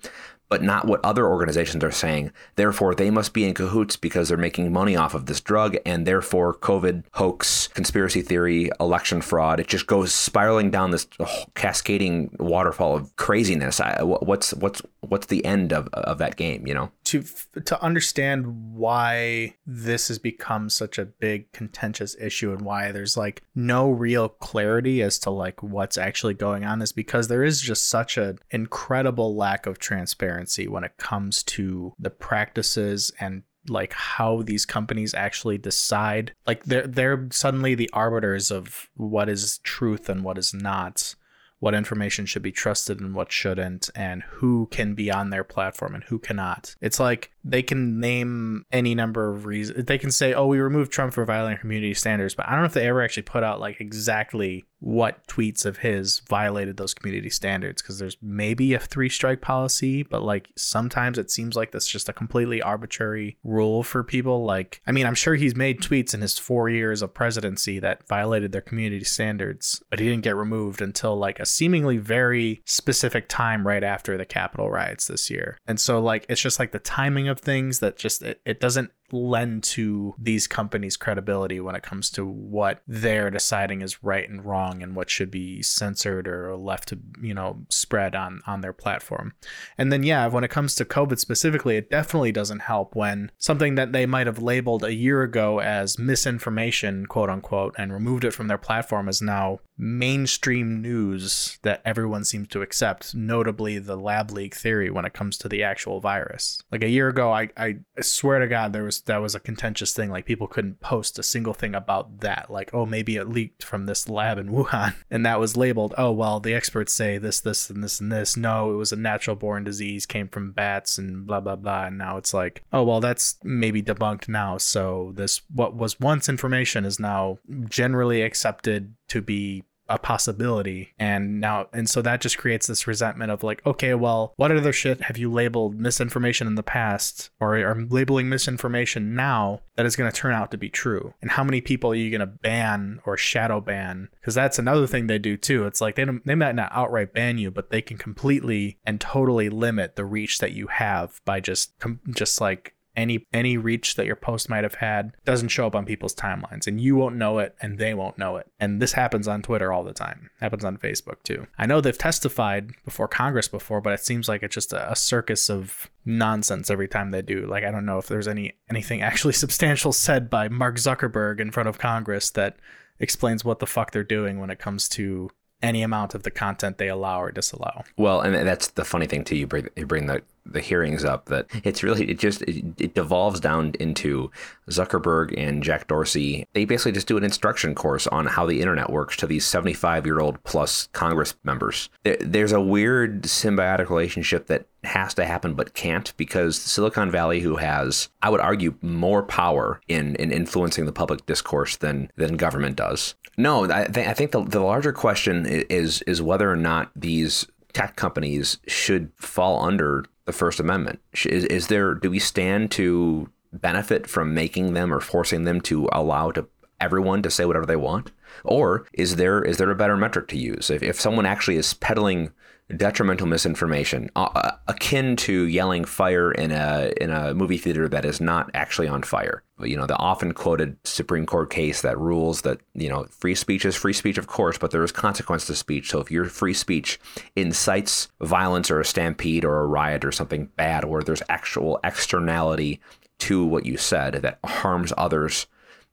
but 0.48 0.62
not 0.62 0.86
what 0.86 1.04
other 1.04 1.26
organizations 1.26 1.82
are 1.82 1.90
saying. 1.90 2.30
Therefore, 2.54 2.94
they 2.94 3.10
must 3.10 3.32
be 3.32 3.44
in 3.44 3.54
cahoots 3.54 3.96
because 3.96 4.28
they're 4.28 4.38
making 4.38 4.72
money 4.72 4.96
off 4.96 5.14
of 5.14 5.26
this 5.26 5.40
drug, 5.40 5.76
and 5.84 6.06
therefore, 6.06 6.54
COVID 6.54 7.04
hoax, 7.12 7.68
conspiracy 7.68 8.22
theory, 8.22 8.70
election 8.78 9.20
fraud. 9.20 9.60
It 9.60 9.66
just 9.66 9.86
goes 9.86 10.12
spiraling 10.12 10.70
down 10.70 10.90
this 10.90 11.06
cascading 11.54 12.36
waterfall 12.38 12.96
of 12.96 13.14
craziness. 13.16 13.80
I, 13.80 14.02
what's 14.02 14.54
what's 14.54 14.82
what's 15.00 15.26
the 15.26 15.44
end 15.44 15.72
of, 15.72 15.88
of 15.88 16.18
that 16.18 16.36
game? 16.36 16.66
You 16.66 16.74
know, 16.74 16.92
to 17.04 17.24
to 17.64 17.82
understand 17.82 18.74
why 18.74 19.54
this 19.66 20.08
has 20.08 20.18
become 20.18 20.70
such 20.70 20.98
a 20.98 21.06
big 21.06 21.50
contentious 21.52 22.14
issue 22.20 22.52
and 22.52 22.62
why 22.62 22.92
there's 22.92 23.16
like 23.16 23.42
no 23.54 23.90
real 23.90 24.28
clarity 24.28 25.02
as 25.02 25.18
to 25.20 25.30
like 25.30 25.62
what's 25.62 25.98
actually 25.98 26.34
going 26.34 26.64
on 26.64 26.82
is 26.82 26.92
because 26.92 27.28
there 27.28 27.42
is 27.42 27.60
just 27.60 27.88
such 27.88 28.16
an 28.16 28.38
incredible 28.50 29.34
lack 29.34 29.66
of 29.66 29.78
transparency 29.78 30.35
transparency 30.36 30.68
when 30.68 30.84
it 30.84 30.96
comes 30.96 31.42
to 31.42 31.92
the 31.98 32.10
practices 32.10 33.12
and 33.20 33.42
like 33.68 33.92
how 33.92 34.42
these 34.42 34.64
companies 34.64 35.12
actually 35.14 35.58
decide 35.58 36.32
like 36.46 36.62
they're 36.64 36.86
they're 36.86 37.26
suddenly 37.32 37.74
the 37.74 37.90
arbiters 37.92 38.52
of 38.52 38.88
what 38.94 39.28
is 39.28 39.58
truth 39.64 40.08
and 40.08 40.22
what 40.22 40.38
is 40.38 40.54
not 40.54 41.16
what 41.58 41.74
information 41.74 42.26
should 42.26 42.42
be 42.42 42.52
trusted 42.52 43.00
and 43.00 43.14
what 43.14 43.32
shouldn't 43.32 43.88
and 43.94 44.22
who 44.24 44.68
can 44.70 44.94
be 44.94 45.10
on 45.10 45.30
their 45.30 45.42
platform 45.42 45.94
and 45.94 46.04
who 46.04 46.18
cannot. 46.18 46.76
It's 46.82 47.00
like 47.00 47.32
they 47.48 47.62
can 47.62 48.00
name 48.00 48.64
any 48.72 48.94
number 48.94 49.30
of 49.32 49.46
reasons 49.46 49.84
they 49.84 49.98
can 49.98 50.10
say 50.10 50.34
oh 50.34 50.46
we 50.46 50.58
removed 50.58 50.92
trump 50.92 51.12
for 51.12 51.24
violating 51.24 51.58
community 51.58 51.94
standards 51.94 52.34
but 52.34 52.46
i 52.46 52.52
don't 52.52 52.60
know 52.60 52.66
if 52.66 52.74
they 52.74 52.86
ever 52.86 53.02
actually 53.02 53.22
put 53.22 53.42
out 53.42 53.60
like 53.60 53.80
exactly 53.80 54.64
what 54.80 55.26
tweets 55.26 55.64
of 55.64 55.78
his 55.78 56.20
violated 56.28 56.76
those 56.76 56.94
community 56.94 57.30
standards 57.30 57.80
because 57.80 57.98
there's 57.98 58.16
maybe 58.20 58.74
a 58.74 58.78
three 58.78 59.08
strike 59.08 59.40
policy, 59.40 60.02
but 60.02 60.22
like 60.22 60.48
sometimes 60.56 61.18
it 61.18 61.30
seems 61.30 61.56
like 61.56 61.72
that's 61.72 61.88
just 61.88 62.08
a 62.08 62.12
completely 62.12 62.60
arbitrary 62.60 63.38
rule 63.42 63.82
for 63.82 64.04
people. 64.04 64.44
Like, 64.44 64.82
I 64.86 64.92
mean, 64.92 65.06
I'm 65.06 65.14
sure 65.14 65.34
he's 65.34 65.56
made 65.56 65.80
tweets 65.80 66.14
in 66.14 66.20
his 66.20 66.38
four 66.38 66.68
years 66.68 67.02
of 67.02 67.14
presidency 67.14 67.78
that 67.80 68.06
violated 68.06 68.52
their 68.52 68.60
community 68.60 69.04
standards, 69.04 69.82
but 69.90 69.98
he 69.98 70.08
didn't 70.08 70.24
get 70.24 70.36
removed 70.36 70.82
until 70.82 71.16
like 71.16 71.40
a 71.40 71.46
seemingly 71.46 71.96
very 71.96 72.62
specific 72.64 73.28
time 73.28 73.66
right 73.66 73.84
after 73.84 74.16
the 74.16 74.26
Capitol 74.26 74.70
riots 74.70 75.06
this 75.06 75.30
year. 75.30 75.58
And 75.66 75.80
so, 75.80 76.00
like, 76.00 76.26
it's 76.28 76.40
just 76.40 76.58
like 76.58 76.72
the 76.72 76.78
timing 76.78 77.28
of 77.28 77.35
things 77.40 77.80
that 77.80 77.96
just 77.96 78.22
it, 78.22 78.40
it 78.44 78.60
doesn't 78.60 78.90
lend 79.12 79.62
to 79.62 80.14
these 80.18 80.46
companies' 80.46 80.96
credibility 80.96 81.60
when 81.60 81.74
it 81.74 81.82
comes 81.82 82.10
to 82.10 82.24
what 82.26 82.82
they're 82.86 83.30
deciding 83.30 83.82
is 83.82 84.02
right 84.02 84.28
and 84.28 84.44
wrong 84.44 84.82
and 84.82 84.94
what 84.94 85.10
should 85.10 85.30
be 85.30 85.62
censored 85.62 86.28
or 86.28 86.56
left 86.56 86.88
to, 86.88 86.98
you 87.20 87.34
know, 87.34 87.64
spread 87.68 88.14
on 88.14 88.40
on 88.46 88.60
their 88.60 88.72
platform. 88.72 89.34
And 89.78 89.92
then 89.92 90.02
yeah, 90.02 90.26
when 90.26 90.44
it 90.44 90.50
comes 90.50 90.74
to 90.76 90.84
COVID 90.84 91.18
specifically, 91.18 91.76
it 91.76 91.90
definitely 91.90 92.32
doesn't 92.32 92.60
help 92.60 92.94
when 92.94 93.30
something 93.38 93.74
that 93.76 93.92
they 93.92 94.06
might 94.06 94.26
have 94.26 94.42
labeled 94.42 94.84
a 94.84 94.94
year 94.94 95.22
ago 95.22 95.60
as 95.60 95.98
misinformation, 95.98 97.06
quote 97.06 97.30
unquote, 97.30 97.74
and 97.78 97.92
removed 97.92 98.24
it 98.24 98.32
from 98.32 98.48
their 98.48 98.58
platform 98.58 99.08
is 99.08 99.22
now 99.22 99.60
mainstream 99.78 100.80
news 100.80 101.58
that 101.62 101.82
everyone 101.84 102.24
seems 102.24 102.48
to 102.48 102.62
accept, 102.62 103.14
notably 103.14 103.78
the 103.78 103.96
lab 103.96 104.30
leak 104.30 104.54
theory 104.54 104.90
when 104.90 105.04
it 105.04 105.12
comes 105.12 105.36
to 105.38 105.48
the 105.48 105.62
actual 105.62 106.00
virus. 106.00 106.60
Like 106.70 106.82
a 106.82 106.88
year 106.88 107.08
ago, 107.08 107.32
I, 107.32 107.50
I 107.56 107.76
swear 108.00 108.38
to 108.38 108.48
God, 108.48 108.72
there 108.72 108.84
was 108.84 108.95
that 109.02 109.18
was 109.18 109.34
a 109.34 109.40
contentious 109.40 109.92
thing. 109.92 110.10
Like 110.10 110.26
people 110.26 110.46
couldn't 110.46 110.80
post 110.80 111.18
a 111.18 111.22
single 111.22 111.54
thing 111.54 111.74
about 111.74 112.20
that. 112.20 112.50
Like, 112.50 112.70
oh, 112.72 112.86
maybe 112.86 113.16
it 113.16 113.28
leaked 113.28 113.64
from 113.64 113.86
this 113.86 114.08
lab 114.08 114.38
in 114.38 114.48
Wuhan, 114.50 114.94
and 115.10 115.24
that 115.24 115.40
was 115.40 115.56
labeled, 115.56 115.94
oh, 115.98 116.12
well, 116.12 116.40
the 116.40 116.54
experts 116.54 116.92
say 116.92 117.18
this, 117.18 117.40
this, 117.40 117.70
and 117.70 117.82
this, 117.82 118.00
and 118.00 118.10
this. 118.10 118.36
No, 118.36 118.72
it 118.72 118.76
was 118.76 118.92
a 118.92 118.96
natural 118.96 119.36
born 119.36 119.64
disease, 119.64 120.06
came 120.06 120.28
from 120.28 120.52
bats, 120.52 120.98
and 120.98 121.26
blah 121.26 121.40
blah 121.40 121.56
blah. 121.56 121.86
And 121.86 121.98
now 121.98 122.16
it's 122.16 122.34
like, 122.34 122.62
oh, 122.72 122.84
well, 122.84 123.00
that's 123.00 123.36
maybe 123.42 123.82
debunked 123.82 124.28
now. 124.28 124.58
So 124.58 125.12
this 125.16 125.42
what 125.52 125.76
was 125.76 126.00
once 126.00 126.28
information 126.28 126.84
is 126.84 126.98
now 127.00 127.38
generally 127.68 128.22
accepted 128.22 128.94
to 129.08 129.20
be 129.22 129.64
a 129.88 129.98
possibility. 129.98 130.92
And 130.98 131.40
now 131.40 131.68
and 131.72 131.88
so 131.88 132.02
that 132.02 132.20
just 132.20 132.38
creates 132.38 132.66
this 132.66 132.86
resentment 132.86 133.30
of 133.30 133.42
like 133.42 133.64
okay 133.66 133.94
well 133.94 134.34
what 134.36 134.50
other 134.50 134.72
shit 134.72 135.02
have 135.02 135.16
you 135.16 135.30
labeled 135.30 135.78
misinformation 135.78 136.46
in 136.46 136.54
the 136.54 136.62
past 136.62 137.30
or 137.40 137.56
are 137.56 137.86
labeling 137.88 138.28
misinformation 138.28 139.14
now 139.14 139.60
that 139.76 139.86
is 139.86 139.96
going 139.96 140.10
to 140.10 140.16
turn 140.16 140.34
out 140.34 140.50
to 140.50 140.58
be 140.58 140.68
true? 140.68 141.14
And 141.22 141.30
how 141.30 141.44
many 141.44 141.60
people 141.60 141.90
are 141.90 141.96
you 141.96 142.10
going 142.10 142.20
to 142.20 142.26
ban 142.26 143.00
or 143.04 143.16
shadow 143.16 143.60
ban? 143.60 144.08
Because 144.20 144.34
that's 144.34 144.58
another 144.58 144.86
thing 144.86 145.06
they 145.06 145.18
do 145.18 145.36
too. 145.36 145.66
It's 145.66 145.80
like 145.80 145.96
they 145.96 146.06
they 146.24 146.34
might 146.34 146.54
not 146.54 146.72
outright 146.72 147.12
ban 147.12 147.38
you 147.38 147.50
but 147.50 147.70
they 147.70 147.82
can 147.82 147.98
completely 147.98 148.78
and 148.84 149.00
totally 149.00 149.48
limit 149.48 149.96
the 149.96 150.04
reach 150.04 150.38
that 150.38 150.52
you 150.52 150.68
have 150.68 151.20
by 151.24 151.40
just 151.40 151.72
just 152.14 152.40
like 152.40 152.74
any 152.96 153.26
any 153.32 153.56
reach 153.56 153.94
that 153.94 154.06
your 154.06 154.16
post 154.16 154.48
might 154.48 154.64
have 154.64 154.74
had 154.76 155.12
doesn't 155.24 155.48
show 155.48 155.66
up 155.66 155.74
on 155.74 155.84
people's 155.84 156.14
timelines 156.14 156.66
and 156.66 156.80
you 156.80 156.96
won't 156.96 157.16
know 157.16 157.38
it 157.38 157.54
and 157.60 157.78
they 157.78 157.94
won't 157.94 158.18
know 158.18 158.36
it 158.36 158.50
and 158.58 158.80
this 158.80 158.94
happens 158.94 159.28
on 159.28 159.42
twitter 159.42 159.72
all 159.72 159.84
the 159.84 159.92
time 159.92 160.30
happens 160.40 160.64
on 160.64 160.76
facebook 160.76 161.22
too 161.22 161.46
i 161.58 161.66
know 161.66 161.80
they've 161.80 161.98
testified 161.98 162.70
before 162.84 163.06
congress 163.06 163.48
before 163.48 163.80
but 163.80 163.92
it 163.92 164.00
seems 164.00 164.28
like 164.28 164.42
it's 164.42 164.54
just 164.54 164.72
a, 164.72 164.90
a 164.90 164.96
circus 164.96 165.50
of 165.50 165.90
nonsense 166.04 166.70
every 166.70 166.88
time 166.88 167.10
they 167.10 167.22
do 167.22 167.46
like 167.46 167.64
i 167.64 167.70
don't 167.70 167.86
know 167.86 167.98
if 167.98 168.06
there's 168.06 168.28
any 168.28 168.54
anything 168.70 169.02
actually 169.02 169.32
substantial 169.32 169.92
said 169.92 170.30
by 170.30 170.48
mark 170.48 170.76
zuckerberg 170.76 171.40
in 171.40 171.50
front 171.50 171.68
of 171.68 171.78
congress 171.78 172.30
that 172.30 172.56
explains 172.98 173.44
what 173.44 173.58
the 173.58 173.66
fuck 173.66 173.90
they're 173.90 174.02
doing 174.02 174.40
when 174.40 174.50
it 174.50 174.58
comes 174.58 174.88
to 174.88 175.30
any 175.62 175.82
amount 175.82 176.14
of 176.14 176.22
the 176.22 176.30
content 176.30 176.78
they 176.78 176.88
allow 176.88 177.20
or 177.20 177.30
disallow. 177.32 177.84
Well, 177.96 178.20
and 178.20 178.34
that's 178.46 178.68
the 178.68 178.84
funny 178.84 179.06
thing 179.06 179.24
too. 179.24 179.36
You 179.36 179.46
bring 179.46 179.68
you 179.76 179.86
bring 179.86 180.06
the 180.06 180.22
the 180.50 180.60
hearings 180.60 181.04
up 181.04 181.26
that 181.26 181.46
it's 181.64 181.82
really 181.82 182.10
it 182.10 182.18
just 182.18 182.42
it, 182.42 182.64
it, 182.78 182.94
devolves 182.94 183.40
down 183.40 183.72
into 183.80 184.30
Zuckerberg 184.70 185.34
and 185.36 185.62
Jack 185.62 185.88
Dorsey. 185.88 186.46
They 186.54 186.64
basically 186.64 186.92
just 186.92 187.08
do 187.08 187.16
an 187.16 187.24
instruction 187.24 187.74
course 187.74 188.06
on 188.06 188.26
how 188.26 188.46
the 188.46 188.60
internet 188.60 188.90
works 188.90 189.16
to 189.18 189.26
these 189.26 189.44
75 189.44 190.06
year 190.06 190.20
old 190.20 190.42
plus 190.44 190.88
Congress 190.92 191.34
members. 191.44 191.88
There, 192.04 192.16
there's 192.20 192.52
a 192.52 192.60
weird 192.60 193.22
symbiotic 193.22 193.90
relationship 193.90 194.46
that 194.46 194.66
has 194.84 195.14
to 195.14 195.24
happen 195.24 195.54
but 195.54 195.74
can't 195.74 196.16
because 196.16 196.56
Silicon 196.56 197.10
Valley, 197.10 197.40
who 197.40 197.56
has, 197.56 198.08
I 198.22 198.30
would 198.30 198.40
argue, 198.40 198.74
more 198.82 199.22
power 199.22 199.80
in, 199.88 200.14
in 200.16 200.30
influencing 200.30 200.86
the 200.86 200.92
public 200.92 201.26
discourse 201.26 201.76
than 201.76 202.10
than 202.16 202.36
government 202.36 202.76
does. 202.76 203.14
No, 203.36 203.64
I, 203.70 203.84
th- 203.86 204.06
I 204.06 204.14
think 204.14 204.30
the, 204.30 204.42
the 204.42 204.60
larger 204.60 204.92
question 204.92 205.44
is 205.46 206.02
is 206.02 206.22
whether 206.22 206.50
or 206.50 206.56
not 206.56 206.90
these 206.96 207.46
tech 207.72 207.96
companies 207.96 208.58
should 208.66 209.12
fall 209.16 209.62
under 209.62 210.06
the 210.26 210.32
First 210.32 210.60
Amendment? 210.60 211.00
Is, 211.24 211.44
is 211.44 211.66
there 211.68 211.94
do 211.94 212.10
we 212.10 212.18
stand 212.18 212.70
to 212.72 213.30
benefit 213.52 214.08
from 214.08 214.34
making 214.34 214.74
them 214.74 214.92
or 214.92 215.00
forcing 215.00 215.44
them 215.44 215.60
to 215.62 215.88
allow 215.92 216.30
to 216.32 216.46
everyone 216.80 217.22
to 217.22 217.30
say 217.30 217.44
whatever 217.44 217.66
they 217.66 217.76
want? 217.76 218.12
Or 218.44 218.86
is 218.92 219.16
there 219.16 219.42
is 219.42 219.56
there 219.56 219.70
a 219.70 219.76
better 219.76 219.96
metric 219.96 220.28
to 220.28 220.38
use? 220.38 220.70
If, 220.70 220.82
if 220.82 221.00
someone 221.00 221.26
actually 221.26 221.56
is 221.56 221.74
peddling 221.74 222.32
detrimental 222.74 223.28
misinformation 223.28 224.10
uh, 224.16 224.50
akin 224.66 225.14
to 225.14 225.44
yelling 225.44 225.84
fire 225.84 226.32
in 226.32 226.50
a 226.50 226.92
in 227.00 227.10
a 227.10 227.32
movie 227.32 227.58
theater 227.58 227.88
that 227.88 228.04
is 228.04 228.20
not 228.20 228.50
actually 228.54 228.88
on 228.88 229.02
fire. 229.02 229.44
You 229.60 229.76
know, 229.76 229.86
the 229.86 229.96
often 229.96 230.32
quoted 230.32 230.76
Supreme 230.84 231.26
Court 231.26 231.48
case 231.48 231.82
that 231.82 231.98
rules 231.98 232.42
that, 232.42 232.60
you 232.74 232.88
know, 232.88 233.04
free 233.04 233.36
speech 233.36 233.64
is 233.64 233.76
free 233.76 233.92
speech 233.92 234.18
of 234.18 234.26
course, 234.26 234.58
but 234.58 234.72
there 234.72 234.82
is 234.82 234.90
consequence 234.90 235.46
to 235.46 235.54
speech. 235.54 235.90
So 235.90 236.00
if 236.00 236.10
your 236.10 236.24
free 236.24 236.54
speech 236.54 236.98
incites 237.36 238.08
violence 238.20 238.70
or 238.70 238.80
a 238.80 238.84
stampede 238.84 239.44
or 239.44 239.60
a 239.60 239.66
riot 239.66 240.04
or 240.04 240.10
something 240.10 240.46
bad 240.56 240.84
or 240.84 241.02
there's 241.02 241.22
actual 241.28 241.78
externality 241.84 242.80
to 243.18 243.44
what 243.44 243.64
you 243.64 243.76
said 243.76 244.14
that 244.14 244.40
harms 244.44 244.92
others 244.98 245.46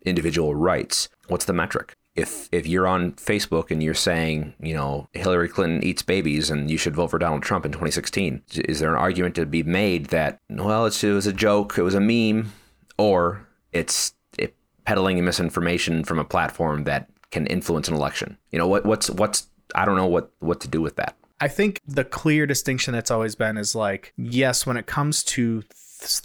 individual 0.05 0.55
rights, 0.55 1.07
what's 1.27 1.45
the 1.45 1.53
metric? 1.53 1.95
If 2.15 2.47
if 2.51 2.67
you're 2.67 2.87
on 2.87 3.13
Facebook 3.13 3.71
and 3.71 3.81
you're 3.81 3.93
saying, 3.93 4.53
you 4.61 4.73
know, 4.73 5.07
Hillary 5.13 5.49
Clinton 5.49 5.83
eats 5.83 6.01
babies 6.01 6.49
and 6.49 6.69
you 6.69 6.77
should 6.77 6.95
vote 6.95 7.07
for 7.09 7.19
Donald 7.19 7.43
Trump 7.43 7.65
in 7.65 7.71
2016, 7.71 8.43
is 8.65 8.79
there 8.79 8.93
an 8.93 8.99
argument 8.99 9.35
to 9.35 9.45
be 9.45 9.63
made 9.63 10.07
that 10.07 10.39
well, 10.49 10.85
it 10.85 11.03
was 11.03 11.27
a 11.27 11.33
joke, 11.33 11.77
it 11.77 11.81
was 11.81 11.95
a 11.95 11.99
meme, 11.99 12.53
or 12.97 13.47
it's 13.71 14.13
it 14.37 14.55
peddling 14.85 15.23
misinformation 15.23 16.03
from 16.03 16.19
a 16.19 16.25
platform 16.25 16.83
that 16.83 17.09
can 17.31 17.47
influence 17.47 17.87
an 17.87 17.95
election? 17.95 18.37
You 18.51 18.59
know, 18.59 18.67
what 18.67 18.85
what's 18.85 19.09
what's 19.09 19.47
I 19.73 19.85
don't 19.85 19.95
know 19.95 20.07
what 20.07 20.31
what 20.39 20.61
to 20.61 20.67
do 20.67 20.81
with 20.81 20.95
that. 20.97 21.15
I 21.41 21.47
think 21.47 21.81
the 21.87 22.05
clear 22.05 22.45
distinction 22.45 22.93
that's 22.93 23.11
always 23.11 23.35
been 23.35 23.57
is 23.57 23.73
like 23.73 24.13
yes, 24.17 24.67
when 24.67 24.77
it 24.77 24.85
comes 24.85 25.23
to 25.23 25.63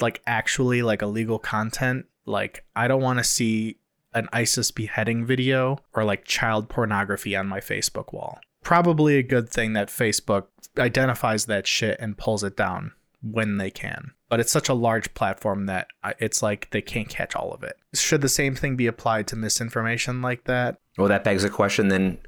like 0.00 0.20
actually 0.26 0.82
like 0.82 1.00
illegal 1.00 1.38
content, 1.38 2.06
like 2.26 2.64
I 2.76 2.88
don't 2.88 3.00
want 3.00 3.20
to 3.20 3.24
see 3.24 3.78
an 4.14 4.28
ISIS 4.32 4.70
beheading 4.70 5.24
video 5.24 5.78
or 5.92 6.04
like 6.04 6.24
child 6.24 6.68
pornography 6.68 7.36
on 7.36 7.46
my 7.46 7.60
Facebook 7.60 8.12
wall. 8.12 8.38
Probably 8.62 9.16
a 9.16 9.22
good 9.22 9.48
thing 9.48 9.72
that 9.74 9.88
Facebook 9.88 10.46
identifies 10.78 11.46
that 11.46 11.66
shit 11.66 11.98
and 12.00 12.18
pulls 12.18 12.42
it 12.42 12.56
down 12.56 12.92
when 13.22 13.58
they 13.58 13.70
can. 13.70 14.12
But 14.28 14.40
it's 14.40 14.52
such 14.52 14.68
a 14.68 14.74
large 14.74 15.14
platform 15.14 15.66
that 15.66 15.88
it's 16.18 16.42
like 16.42 16.70
they 16.70 16.82
can't 16.82 17.08
catch 17.08 17.34
all 17.34 17.52
of 17.52 17.62
it. 17.62 17.76
Should 17.94 18.20
the 18.20 18.28
same 18.28 18.54
thing 18.54 18.76
be 18.76 18.86
applied 18.86 19.26
to 19.28 19.36
misinformation 19.36 20.20
like 20.20 20.44
that? 20.44 20.78
Well, 20.98 21.08
that 21.08 21.24
begs 21.24 21.44
a 21.44 21.50
question 21.50 21.88
then 21.88 22.18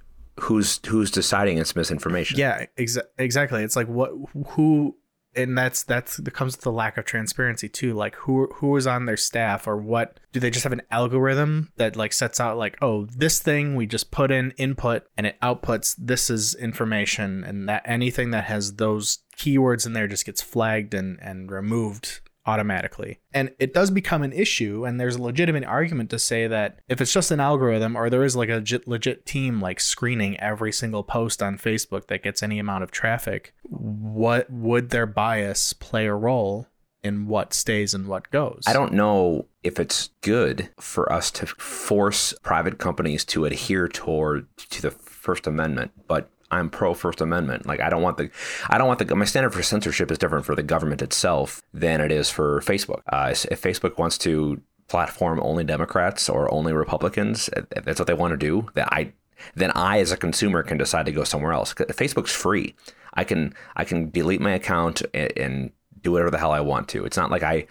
who's 0.40 0.80
who's 0.86 1.10
deciding 1.10 1.58
it's 1.58 1.76
misinformation? 1.76 2.38
Yeah, 2.38 2.66
exa- 2.78 3.06
exactly. 3.18 3.62
It's 3.62 3.76
like 3.76 3.88
what 3.88 4.10
who 4.48 4.96
and 5.36 5.56
that's 5.56 5.82
that's 5.84 6.16
that 6.16 6.30
comes 6.32 6.56
with 6.56 6.62
the 6.62 6.72
lack 6.72 6.96
of 6.96 7.04
transparency 7.04 7.68
too 7.68 7.94
like 7.94 8.14
who 8.16 8.46
who 8.56 8.76
is 8.76 8.86
on 8.86 9.06
their 9.06 9.16
staff 9.16 9.66
or 9.66 9.76
what 9.76 10.18
do 10.32 10.40
they 10.40 10.50
just 10.50 10.64
have 10.64 10.72
an 10.72 10.82
algorithm 10.90 11.70
that 11.76 11.96
like 11.96 12.12
sets 12.12 12.40
out 12.40 12.56
like 12.56 12.76
oh 12.82 13.06
this 13.06 13.38
thing 13.38 13.76
we 13.76 13.86
just 13.86 14.10
put 14.10 14.30
in 14.30 14.50
input 14.52 15.04
and 15.16 15.26
it 15.26 15.40
outputs 15.40 15.94
this 15.98 16.30
is 16.30 16.54
information 16.54 17.44
and 17.44 17.68
that 17.68 17.82
anything 17.84 18.30
that 18.30 18.44
has 18.44 18.74
those 18.74 19.20
keywords 19.36 19.86
in 19.86 19.92
there 19.92 20.08
just 20.08 20.26
gets 20.26 20.42
flagged 20.42 20.94
and 20.94 21.18
and 21.22 21.50
removed 21.50 22.20
automatically. 22.46 23.20
And 23.32 23.52
it 23.58 23.74
does 23.74 23.90
become 23.90 24.22
an 24.22 24.32
issue, 24.32 24.84
and 24.84 25.00
there's 25.00 25.16
a 25.16 25.22
legitimate 25.22 25.64
argument 25.64 26.10
to 26.10 26.18
say 26.18 26.46
that 26.46 26.80
if 26.88 27.00
it's 27.00 27.12
just 27.12 27.30
an 27.30 27.40
algorithm 27.40 27.96
or 27.96 28.10
there 28.10 28.24
is 28.24 28.36
like 28.36 28.48
a 28.48 28.56
legit, 28.56 28.88
legit 28.88 29.26
team 29.26 29.60
like 29.60 29.80
screening 29.80 30.38
every 30.40 30.72
single 30.72 31.02
post 31.02 31.42
on 31.42 31.58
Facebook 31.58 32.06
that 32.06 32.22
gets 32.22 32.42
any 32.42 32.58
amount 32.58 32.84
of 32.84 32.90
traffic, 32.90 33.54
what 33.62 34.50
would 34.50 34.90
their 34.90 35.06
bias 35.06 35.72
play 35.72 36.06
a 36.06 36.14
role 36.14 36.66
in 37.02 37.26
what 37.26 37.54
stays 37.54 37.94
and 37.94 38.06
what 38.06 38.30
goes. 38.30 38.64
I 38.66 38.72
don't 38.72 38.92
know 38.92 39.46
if 39.62 39.78
it's 39.80 40.10
good 40.20 40.70
for 40.78 41.10
us 41.12 41.30
to 41.32 41.46
force 41.46 42.34
private 42.42 42.78
companies 42.78 43.24
to 43.26 43.44
adhere 43.44 43.88
toward 43.88 44.46
to 44.70 44.82
the 44.82 44.90
First 44.90 45.46
Amendment, 45.46 45.92
but 46.06 46.30
I'm 46.50 46.70
pro 46.70 46.94
First 46.94 47.20
Amendment. 47.20 47.66
Like 47.66 47.80
I 47.80 47.88
don't 47.88 48.02
want 48.02 48.16
the, 48.16 48.30
I 48.68 48.78
don't 48.78 48.88
want 48.88 48.98
the. 48.98 49.14
My 49.14 49.24
standard 49.24 49.52
for 49.52 49.62
censorship 49.62 50.10
is 50.10 50.18
different 50.18 50.44
for 50.44 50.54
the 50.54 50.62
government 50.62 51.02
itself 51.02 51.62
than 51.72 52.00
it 52.00 52.10
is 52.12 52.30
for 52.30 52.60
Facebook. 52.60 53.02
Uh, 53.06 53.28
if 53.30 53.62
Facebook 53.62 53.98
wants 53.98 54.18
to 54.18 54.60
platform 54.88 55.40
only 55.42 55.64
Democrats 55.64 56.28
or 56.28 56.52
only 56.52 56.72
Republicans, 56.72 57.48
if 57.76 57.84
that's 57.84 58.00
what 58.00 58.06
they 58.06 58.14
want 58.14 58.32
to 58.32 58.36
do, 58.36 58.68
that 58.74 58.92
I, 58.92 59.12
then 59.54 59.70
I 59.74 60.00
as 60.00 60.10
a 60.10 60.16
consumer 60.16 60.62
can 60.62 60.78
decide 60.78 61.06
to 61.06 61.12
go 61.12 61.24
somewhere 61.24 61.52
else. 61.52 61.72
Facebook's 61.74 62.32
free. 62.32 62.74
I 63.14 63.24
can 63.24 63.54
I 63.76 63.84
can 63.84 64.10
delete 64.10 64.40
my 64.40 64.52
account 64.52 65.02
and, 65.14 65.32
and 65.36 65.70
do 66.02 66.12
whatever 66.12 66.30
the 66.30 66.38
hell 66.38 66.52
I 66.52 66.60
want 66.60 66.88
to. 66.88 67.04
It's 67.04 67.16
not 67.16 67.30
like 67.30 67.42
I, 67.42 67.66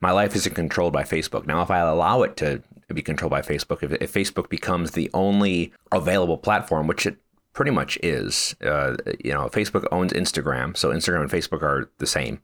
my 0.00 0.10
life 0.10 0.34
isn't 0.34 0.54
controlled 0.54 0.92
by 0.92 1.02
Facebook. 1.02 1.46
Now, 1.46 1.62
if 1.62 1.70
I 1.70 1.78
allow 1.78 2.22
it 2.22 2.36
to 2.38 2.62
be 2.92 3.02
controlled 3.02 3.30
by 3.30 3.42
Facebook, 3.42 3.82
if, 3.82 3.92
if 4.00 4.12
Facebook 4.12 4.48
becomes 4.48 4.92
the 4.92 5.10
only 5.12 5.72
available 5.92 6.38
platform, 6.38 6.86
which 6.86 7.06
it 7.06 7.18
pretty 7.56 7.72
much 7.72 7.98
is. 8.02 8.54
Uh, 8.60 8.96
you 9.24 9.32
know, 9.32 9.48
Facebook 9.48 9.86
owns 9.90 10.12
Instagram, 10.12 10.76
so 10.76 10.90
Instagram 10.90 11.22
and 11.22 11.30
Facebook 11.30 11.62
are 11.62 11.90
the 11.98 12.06
same, 12.06 12.38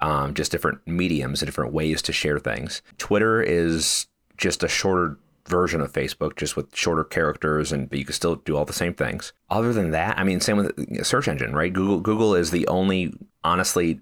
um, 0.00 0.34
just 0.34 0.50
different 0.50 0.80
mediums 0.86 1.40
and 1.40 1.46
different 1.46 1.72
ways 1.72 2.02
to 2.02 2.12
share 2.12 2.40
things. 2.40 2.82
Twitter 2.96 3.40
is 3.40 4.06
just 4.38 4.64
a 4.64 4.68
shorter 4.68 5.18
version 5.46 5.80
of 5.80 5.92
Facebook, 5.92 6.36
just 6.36 6.56
with 6.56 6.74
shorter 6.74 7.04
characters, 7.04 7.70
and 7.70 7.88
but 7.90 7.98
you 7.98 8.04
can 8.04 8.14
still 8.14 8.36
do 8.36 8.56
all 8.56 8.64
the 8.64 8.72
same 8.72 8.94
things. 8.94 9.32
Other 9.50 9.72
than 9.72 9.90
that, 9.92 10.18
I 10.18 10.24
mean, 10.24 10.40
same 10.40 10.56
with 10.56 11.06
search 11.06 11.28
engine, 11.28 11.54
right? 11.54 11.72
Google 11.72 12.00
Google 12.00 12.34
is 12.34 12.50
the 12.50 12.66
only 12.68 13.12
honestly 13.44 14.00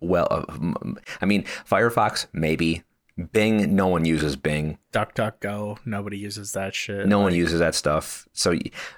well, 0.00 0.26
uh, 0.30 0.94
I 1.20 1.26
mean, 1.26 1.44
Firefox 1.68 2.26
maybe 2.32 2.82
Bing, 3.32 3.74
no 3.74 3.86
one 3.86 4.04
uses 4.04 4.36
Bing. 4.36 4.78
DuckDuckGo, 4.92 5.78
nobody 5.86 6.18
uses 6.18 6.52
that 6.52 6.74
shit. 6.74 7.06
No 7.06 7.18
like, 7.18 7.24
one 7.24 7.34
uses 7.34 7.60
that 7.60 7.74
stuff. 7.74 8.28
So 8.32 8.54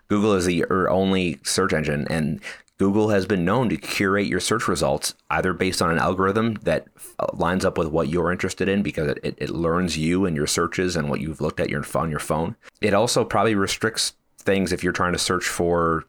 Google 0.08 0.34
is 0.34 0.44
the 0.44 0.64
only 0.66 1.38
search 1.44 1.72
engine, 1.72 2.06
and 2.10 2.40
Google 2.78 3.10
has 3.10 3.26
been 3.26 3.44
known 3.44 3.68
to 3.68 3.76
curate 3.76 4.26
your 4.26 4.40
search 4.40 4.68
results 4.68 5.14
either 5.30 5.52
based 5.52 5.82
on 5.82 5.90
an 5.90 5.98
algorithm 5.98 6.54
that 6.62 6.87
lines 7.32 7.64
up 7.64 7.76
with 7.76 7.88
what 7.88 8.08
you're 8.08 8.32
interested 8.32 8.68
in 8.68 8.82
because 8.82 9.08
it, 9.22 9.34
it 9.38 9.50
learns 9.50 9.98
you 9.98 10.26
and 10.26 10.37
your 10.37 10.46
searches 10.46 10.94
and 10.94 11.10
what 11.10 11.20
you've 11.20 11.40
looked 11.40 11.58
at 11.58 11.68
your, 11.68 11.84
on 11.94 12.10
your 12.10 12.20
phone. 12.20 12.56
It 12.80 12.94
also 12.94 13.25
probably 13.25 13.56
restricts 13.56 14.14
things 14.38 14.72
if 14.72 14.84
you're 14.84 14.92
trying 14.92 15.12
to 15.12 15.18
search 15.18 15.46
for, 15.46 16.04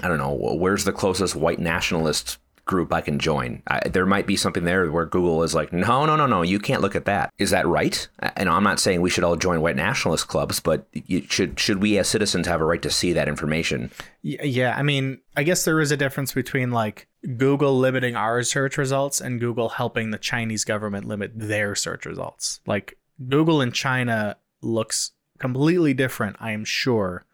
I 0.00 0.08
don't 0.08 0.18
know, 0.18 0.34
where's 0.34 0.84
the 0.84 0.92
closest 0.92 1.36
white 1.36 1.60
nationalist 1.60 2.38
group 2.64 2.92
I 2.92 3.00
can 3.00 3.18
join. 3.18 3.62
I, 3.66 3.88
there 3.88 4.06
might 4.06 4.26
be 4.26 4.36
something 4.36 4.64
there 4.64 4.90
where 4.90 5.06
Google 5.06 5.42
is 5.42 5.54
like, 5.54 5.72
no, 5.72 6.06
no, 6.06 6.16
no, 6.16 6.26
no, 6.26 6.42
you 6.42 6.58
can't 6.58 6.80
look 6.80 6.96
at 6.96 7.04
that. 7.04 7.32
Is 7.38 7.50
that 7.50 7.66
right? 7.66 8.06
Uh, 8.22 8.30
and 8.36 8.48
I'm 8.48 8.62
not 8.62 8.80
saying 8.80 9.00
we 9.00 9.10
should 9.10 9.24
all 9.24 9.36
join 9.36 9.60
white 9.60 9.76
nationalist 9.76 10.28
clubs, 10.28 10.60
but 10.60 10.86
should 11.28 11.58
should 11.60 11.82
we 11.82 11.98
as 11.98 12.08
citizens 12.08 12.46
have 12.46 12.60
a 12.60 12.64
right 12.64 12.82
to 12.82 12.90
see 12.90 13.12
that 13.12 13.28
information? 13.28 13.90
Yeah, 14.22 14.74
I 14.76 14.82
mean, 14.82 15.20
I 15.36 15.42
guess 15.42 15.64
there 15.64 15.80
is 15.80 15.90
a 15.90 15.96
difference 15.96 16.32
between 16.32 16.70
like 16.70 17.08
Google 17.36 17.78
limiting 17.78 18.16
our 18.16 18.42
search 18.42 18.78
results 18.78 19.20
and 19.20 19.40
Google 19.40 19.70
helping 19.70 20.10
the 20.10 20.18
Chinese 20.18 20.64
government 20.64 21.06
limit 21.06 21.32
their 21.34 21.74
search 21.74 22.06
results. 22.06 22.60
Like 22.66 22.98
Google 23.28 23.60
in 23.60 23.72
China 23.72 24.36
looks 24.62 25.12
completely 25.38 25.94
different, 25.94 26.36
I 26.40 26.52
am 26.52 26.64
sure, 26.64 27.26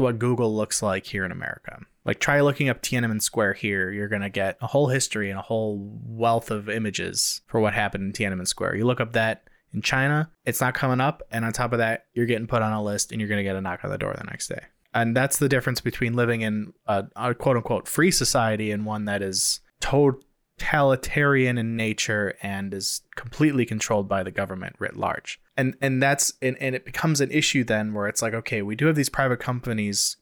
what 0.00 0.18
Google 0.18 0.54
looks 0.56 0.82
like 0.82 1.06
here 1.06 1.24
in 1.24 1.32
America. 1.32 1.80
Like 2.04 2.18
try 2.18 2.40
looking 2.40 2.68
up 2.68 2.82
Tiananmen 2.82 3.22
Square 3.22 3.54
here. 3.54 3.90
You're 3.90 4.08
gonna 4.08 4.30
get 4.30 4.56
a 4.60 4.66
whole 4.66 4.88
history 4.88 5.30
and 5.30 5.38
a 5.38 5.42
whole 5.42 6.00
wealth 6.04 6.50
of 6.50 6.68
images 6.68 7.42
for 7.46 7.60
what 7.60 7.74
happened 7.74 8.04
in 8.04 8.12
Tiananmen 8.12 8.48
Square. 8.48 8.76
You 8.76 8.86
look 8.86 9.00
up 9.00 9.12
that 9.12 9.44
in 9.72 9.82
China, 9.82 10.30
it's 10.44 10.60
not 10.60 10.74
coming 10.74 11.00
up, 11.00 11.22
and 11.30 11.44
on 11.44 11.52
top 11.52 11.72
of 11.72 11.78
that, 11.78 12.06
you're 12.12 12.26
getting 12.26 12.48
put 12.48 12.62
on 12.62 12.72
a 12.72 12.82
list 12.82 13.12
and 13.12 13.20
you're 13.20 13.28
gonna 13.28 13.44
get 13.44 13.54
a 13.56 13.60
knock 13.60 13.84
on 13.84 13.90
the 13.90 13.98
door 13.98 14.14
the 14.16 14.24
next 14.24 14.48
day. 14.48 14.62
And 14.92 15.16
that's 15.16 15.38
the 15.38 15.48
difference 15.48 15.80
between 15.80 16.14
living 16.14 16.40
in 16.40 16.72
a, 16.86 17.04
a 17.14 17.34
quote 17.34 17.56
unquote 17.56 17.86
free 17.86 18.10
society 18.10 18.72
and 18.72 18.84
one 18.84 19.04
that 19.04 19.22
is 19.22 19.60
totalitarian 19.80 21.58
in 21.58 21.76
nature 21.76 22.34
and 22.42 22.74
is 22.74 23.02
completely 23.14 23.64
controlled 23.64 24.08
by 24.08 24.22
the 24.22 24.32
government 24.32 24.74
writ 24.78 24.96
large 24.96 25.40
and 25.60 25.76
and 25.80 26.02
that's 26.02 26.32
and, 26.40 26.56
and 26.60 26.74
it 26.74 26.84
becomes 26.84 27.20
an 27.20 27.30
issue 27.30 27.62
then 27.62 27.92
where 27.92 28.08
it's 28.08 28.22
like 28.22 28.34
okay 28.34 28.62
we 28.62 28.74
do 28.74 28.86
have 28.86 28.96
these 28.96 29.08
private 29.08 29.38
companies 29.38 30.16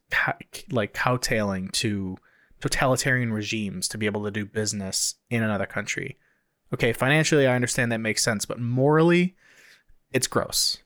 like 0.70 0.92
cowtailing 0.92 1.68
to 1.68 2.16
totalitarian 2.60 3.32
regimes 3.32 3.86
to 3.88 3.96
be 3.96 4.06
able 4.06 4.24
to 4.24 4.30
do 4.30 4.44
business 4.44 5.14
in 5.30 5.42
another 5.42 5.66
country. 5.66 6.18
Okay 6.74 6.92
financially 6.92 7.46
i 7.46 7.54
understand 7.54 7.92
that 7.92 7.98
makes 7.98 8.22
sense 8.22 8.44
but 8.44 8.60
morally 8.60 9.36
it's 10.12 10.26
gross. 10.26 10.78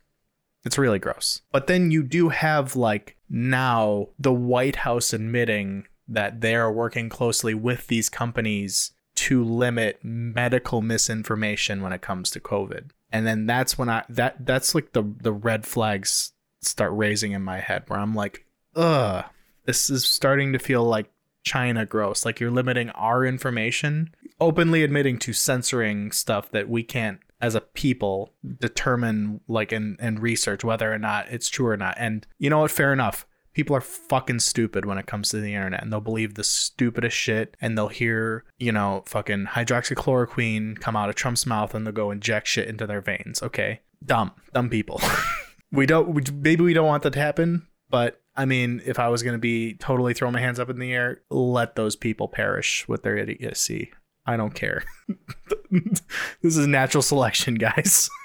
It's 0.64 0.78
really 0.78 0.98
gross. 0.98 1.42
But 1.50 1.66
then 1.66 1.90
you 1.90 2.02
do 2.02 2.28
have 2.28 2.76
like 2.76 3.16
now 3.28 4.08
the 4.18 4.32
white 4.32 4.76
house 4.76 5.12
admitting 5.12 5.86
that 6.08 6.40
they're 6.40 6.70
working 6.70 7.08
closely 7.08 7.54
with 7.54 7.86
these 7.86 8.08
companies 8.08 8.92
to 9.14 9.44
limit 9.44 10.00
medical 10.02 10.82
misinformation 10.82 11.82
when 11.82 11.92
it 11.92 12.02
comes 12.02 12.30
to 12.30 12.40
covid 12.40 12.90
and 13.12 13.26
then 13.26 13.46
that's 13.46 13.76
when 13.76 13.88
I 13.88 14.04
that 14.08 14.44
that's 14.44 14.74
like 14.74 14.92
the 14.92 15.02
the 15.20 15.32
red 15.32 15.66
flags 15.66 16.32
start 16.60 16.92
raising 16.94 17.32
in 17.32 17.42
my 17.42 17.60
head 17.60 17.84
where 17.86 17.98
I'm 17.98 18.14
like, 18.14 18.46
ugh, 18.74 19.24
this 19.64 19.90
is 19.90 20.06
starting 20.06 20.52
to 20.52 20.58
feel 20.58 20.84
like 20.84 21.10
China 21.42 21.84
gross. 21.84 22.24
Like 22.24 22.40
you're 22.40 22.50
limiting 22.50 22.90
our 22.90 23.24
information, 23.24 24.14
openly 24.40 24.82
admitting 24.82 25.18
to 25.20 25.32
censoring 25.32 26.12
stuff 26.12 26.50
that 26.52 26.68
we 26.68 26.82
can't 26.82 27.20
as 27.40 27.54
a 27.56 27.60
people 27.60 28.32
determine 28.60 29.40
like 29.48 29.72
and 29.72 29.96
and 30.00 30.20
research 30.20 30.64
whether 30.64 30.92
or 30.92 30.98
not 30.98 31.28
it's 31.30 31.48
true 31.48 31.66
or 31.66 31.76
not. 31.76 31.94
And 31.98 32.26
you 32.38 32.48
know 32.48 32.60
what? 32.60 32.70
Fair 32.70 32.92
enough 32.92 33.26
people 33.54 33.76
are 33.76 33.80
fucking 33.80 34.38
stupid 34.38 34.84
when 34.84 34.98
it 34.98 35.06
comes 35.06 35.28
to 35.28 35.40
the 35.40 35.54
internet 35.54 35.82
and 35.82 35.92
they'll 35.92 36.00
believe 36.00 36.34
the 36.34 36.44
stupidest 36.44 37.16
shit 37.16 37.56
and 37.60 37.76
they'll 37.76 37.88
hear, 37.88 38.44
you 38.58 38.72
know, 38.72 39.02
fucking 39.06 39.46
hydroxychloroquine 39.46 40.80
come 40.80 40.96
out 40.96 41.08
of 41.08 41.14
Trump's 41.14 41.46
mouth 41.46 41.74
and 41.74 41.86
they'll 41.86 41.92
go 41.92 42.10
inject 42.10 42.48
shit 42.48 42.68
into 42.68 42.86
their 42.86 43.00
veins. 43.00 43.42
Okay. 43.42 43.80
Dumb. 44.04 44.32
Dumb 44.52 44.68
people. 44.68 45.00
we 45.72 45.86
don't, 45.86 46.08
we, 46.14 46.22
maybe 46.32 46.64
we 46.64 46.74
don't 46.74 46.86
want 46.86 47.02
that 47.02 47.12
to 47.12 47.20
happen, 47.20 47.66
but 47.90 48.20
I 48.34 48.46
mean, 48.46 48.80
if 48.86 48.98
I 48.98 49.08
was 49.08 49.22
going 49.22 49.34
to 49.34 49.38
be 49.38 49.74
totally 49.74 50.14
throwing 50.14 50.32
my 50.32 50.40
hands 50.40 50.58
up 50.58 50.70
in 50.70 50.78
the 50.78 50.92
air, 50.92 51.20
let 51.30 51.76
those 51.76 51.96
people 51.96 52.28
perish 52.28 52.88
with 52.88 53.02
their 53.02 53.18
idiocy. 53.18 53.92
I 54.24 54.36
don't 54.36 54.54
care. 54.54 54.84
this 55.70 56.56
is 56.56 56.66
natural 56.66 57.02
selection, 57.02 57.56
guys. 57.56 58.08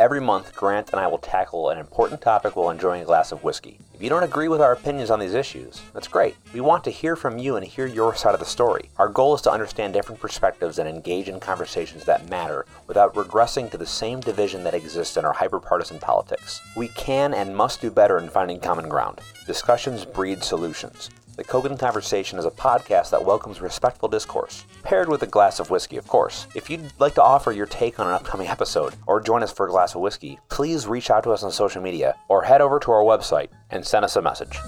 Every 0.00 0.20
month, 0.20 0.54
Grant 0.54 0.90
and 0.92 1.00
I 1.00 1.08
will 1.08 1.18
tackle 1.18 1.70
an 1.70 1.78
important 1.78 2.20
topic 2.20 2.54
while 2.54 2.70
enjoying 2.70 3.02
a 3.02 3.04
glass 3.04 3.32
of 3.32 3.42
whiskey. 3.42 3.80
If 3.92 4.00
you 4.00 4.08
don't 4.08 4.22
agree 4.22 4.46
with 4.46 4.60
our 4.60 4.70
opinions 4.70 5.10
on 5.10 5.18
these 5.18 5.34
issues, 5.34 5.82
that's 5.92 6.06
great. 6.06 6.36
We 6.54 6.60
want 6.60 6.84
to 6.84 6.90
hear 6.90 7.16
from 7.16 7.36
you 7.36 7.56
and 7.56 7.66
hear 7.66 7.84
your 7.84 8.14
side 8.14 8.32
of 8.32 8.38
the 8.38 8.46
story. 8.46 8.90
Our 8.98 9.08
goal 9.08 9.34
is 9.34 9.42
to 9.42 9.50
understand 9.50 9.94
different 9.94 10.20
perspectives 10.20 10.78
and 10.78 10.88
engage 10.88 11.28
in 11.28 11.40
conversations 11.40 12.04
that 12.04 12.30
matter 12.30 12.64
without 12.86 13.12
regressing 13.14 13.72
to 13.72 13.76
the 13.76 13.86
same 13.86 14.20
division 14.20 14.62
that 14.62 14.74
exists 14.74 15.16
in 15.16 15.24
our 15.24 15.34
hyperpartisan 15.34 16.00
politics. 16.00 16.60
We 16.76 16.86
can 16.88 17.34
and 17.34 17.56
must 17.56 17.80
do 17.80 17.90
better 17.90 18.18
in 18.18 18.28
finding 18.28 18.60
common 18.60 18.88
ground. 18.88 19.20
Discussions 19.48 20.04
breed 20.04 20.44
solutions. 20.44 21.10
The 21.38 21.44
Cogan 21.44 21.78
Conversation 21.78 22.36
is 22.40 22.44
a 22.46 22.50
podcast 22.50 23.10
that 23.10 23.24
welcomes 23.24 23.60
respectful 23.60 24.08
discourse, 24.08 24.64
paired 24.82 25.08
with 25.08 25.22
a 25.22 25.26
glass 25.28 25.60
of 25.60 25.70
whiskey, 25.70 25.96
of 25.96 26.08
course. 26.08 26.48
If 26.56 26.68
you'd 26.68 26.90
like 26.98 27.14
to 27.14 27.22
offer 27.22 27.52
your 27.52 27.66
take 27.66 28.00
on 28.00 28.08
an 28.08 28.12
upcoming 28.12 28.48
episode 28.48 28.96
or 29.06 29.20
join 29.20 29.44
us 29.44 29.52
for 29.52 29.68
a 29.68 29.70
glass 29.70 29.94
of 29.94 30.00
whiskey, 30.00 30.40
please 30.48 30.88
reach 30.88 31.10
out 31.10 31.22
to 31.22 31.30
us 31.30 31.44
on 31.44 31.52
social 31.52 31.80
media 31.80 32.16
or 32.26 32.42
head 32.42 32.60
over 32.60 32.80
to 32.80 32.90
our 32.90 33.04
website 33.04 33.50
and 33.70 33.86
send 33.86 34.04
us 34.04 34.16
a 34.16 34.20
message. 34.20 34.58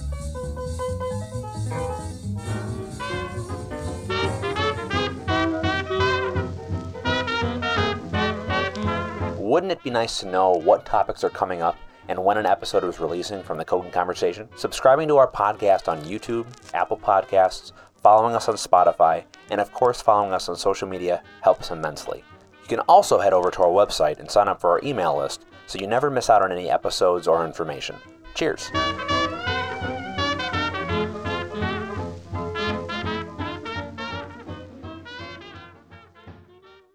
Wouldn't 9.41 9.73
it 9.73 9.83
be 9.83 9.91
nice 9.91 10.21
to 10.21 10.29
know 10.29 10.53
what 10.53 10.87
topics 10.87 11.25
are 11.25 11.31
coming 11.31 11.63
up 11.63 11.77
and 12.11 12.25
when 12.25 12.37
an 12.37 12.45
episode 12.45 12.83
is 12.83 12.99
releasing 12.99 13.41
from 13.41 13.57
the 13.57 13.65
Cogan 13.65 13.93
Conversation, 13.93 14.49
subscribing 14.57 15.07
to 15.07 15.17
our 15.17 15.31
podcast 15.31 15.87
on 15.87 16.03
YouTube, 16.03 16.45
Apple 16.75 16.99
Podcasts, 16.99 17.71
following 18.03 18.35
us 18.35 18.49
on 18.49 18.57
Spotify, 18.57 19.23
and 19.49 19.61
of 19.61 19.73
course, 19.73 20.03
following 20.03 20.33
us 20.33 20.49
on 20.49 20.57
social 20.57 20.89
media 20.89 21.23
helps 21.43 21.71
immensely. 21.71 22.25
You 22.63 22.69
can 22.69 22.81
also 22.81 23.21
head 23.21 23.33
over 23.33 23.53
to 23.53 23.63
our 23.63 23.69
website 23.69 24.19
and 24.19 24.29
sign 24.29 24.49
up 24.49 24.61
for 24.61 24.71
our 24.71 24.81
email 24.83 25.17
list 25.17 25.47
so 25.69 25.79
you 25.79 25.87
never 25.87 26.11
miss 26.11 26.29
out 26.29 26.43
on 26.43 26.51
any 26.51 26.69
episodes 26.69 27.29
or 27.29 27.47
information. 27.47 27.95
Cheers! 28.35 28.73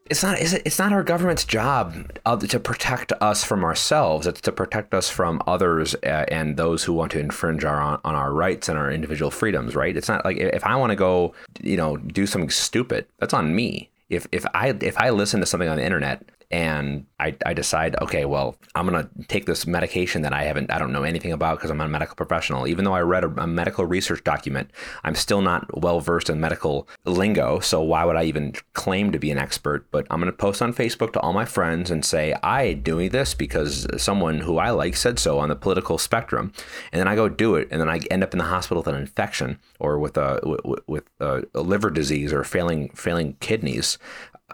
It's 0.08 0.22
not 0.22 0.39
it's 0.39 0.78
not 0.78 0.94
our 0.94 1.04
government's 1.04 1.46
job 1.46 2.12
to 2.48 2.60
protect 2.60 3.12
us 3.22 3.44
from 3.44 3.63
ourselves. 3.63 4.28
It's 4.28 4.41
to 4.41 4.52
protect 4.52 4.94
us 4.94 5.10
from 5.10 5.41
others 5.48 5.96
uh, 6.04 6.26
and 6.28 6.58
those 6.58 6.84
who 6.84 6.94
want 6.94 7.12
to 7.13 7.20
infringe 7.20 7.65
our 7.65 7.82
on 7.82 8.00
our 8.04 8.32
rights 8.32 8.70
and 8.70 8.78
our 8.78 8.91
individual 8.91 9.32
freedoms 9.32 9.76
right? 9.76 9.98
It's 9.98 10.08
not 10.08 10.24
like 10.24 10.38
if 10.38 10.63
i 10.63 10.76
want 10.76 10.91
to 10.91 10.96
go 10.96 11.34
you 11.62 11.78
know 11.78 11.98
do 11.98 12.28
something 12.28 12.52
stupid 12.52 13.08
that's 13.20 13.34
on 13.34 13.56
me. 13.56 13.89
If 14.10 14.28
if 14.32 14.46
i 14.54 14.70
if 14.82 14.96
i 15.00 15.10
listen 15.10 15.39
to 15.39 15.46
something 15.48 15.70
on 15.70 15.78
the 15.78 15.86
internet 15.86 16.24
and 16.56 17.06
I, 17.20 17.36
I 17.46 17.54
decide, 17.54 17.98
okay, 18.02 18.24
well, 18.24 18.56
I'm 18.76 18.86
gonna 18.86 19.10
take 19.28 19.46
this 19.46 19.68
medication 19.68 20.22
that 20.22 20.32
I 20.32 20.44
haven't, 20.44 20.72
I 20.72 20.80
don't 20.80 20.94
know 20.94 21.04
anything 21.04 21.34
about 21.34 21.58
because 21.58 21.70
I'm 21.70 21.76
not 21.76 21.88
a 21.88 21.89
medical 21.89 22.15
professional. 22.15 22.65
Even 22.65 22.86
though 22.86 22.94
I 22.94 23.02
read 23.02 23.26
a, 23.26 23.44
a 23.44 23.46
medical 23.46 23.86
research 23.86 24.24
document, 24.24 24.72
I'm 25.04 25.15
still 25.15 25.41
not 25.41 25.82
well 25.82 26.00
versed 26.00 26.30
in 26.30 26.39
medical 26.39 26.88
lingo. 27.04 27.60
So 27.60 27.82
why 27.82 28.06
would 28.06 28.15
I 28.15 28.24
even 28.24 28.54
claim 28.72 29.12
to 29.12 29.20
be 29.20 29.32
an 29.32 29.38
expert? 29.38 29.91
But 29.91 30.08
I'm 30.10 30.22
gonna 30.22 30.32
post 30.32 30.62
on 30.62 30.74
Facebook 30.74 31.12
to 31.12 31.20
all 31.20 31.34
my 31.34 31.44
friends 31.44 31.91
and 31.91 32.06
say 32.06 32.34
I 32.41 32.72
doing 32.72 33.10
this 33.10 33.34
because 33.34 33.86
someone 33.98 34.39
who 34.39 34.58
I 34.58 34.70
like 34.70 34.96
said 34.96 35.20
so 35.20 35.39
on 35.39 35.50
the 35.50 35.58
political 35.58 35.98
spectrum, 35.98 36.54
and 36.94 37.02
then 37.02 37.08
I 37.10 37.15
go 37.15 37.28
do 37.28 37.56
it, 37.56 37.68
and 37.70 37.82
then 37.82 37.89
I 37.89 38.00
end 38.10 38.24
up 38.24 38.34
in 38.34 38.38
the 38.38 38.46
hospital 38.46 38.82
with 38.82 38.94
an 38.94 39.02
infection 39.02 39.60
or 39.78 40.00
with 40.00 40.15
a 40.15 40.39
with 40.88 41.04
a, 41.20 41.44
a 41.54 41.60
liver 41.60 41.89
disease 41.89 42.32
or 42.32 42.46
failing 42.46 42.91
failing 42.91 43.36
kidneys 43.41 43.98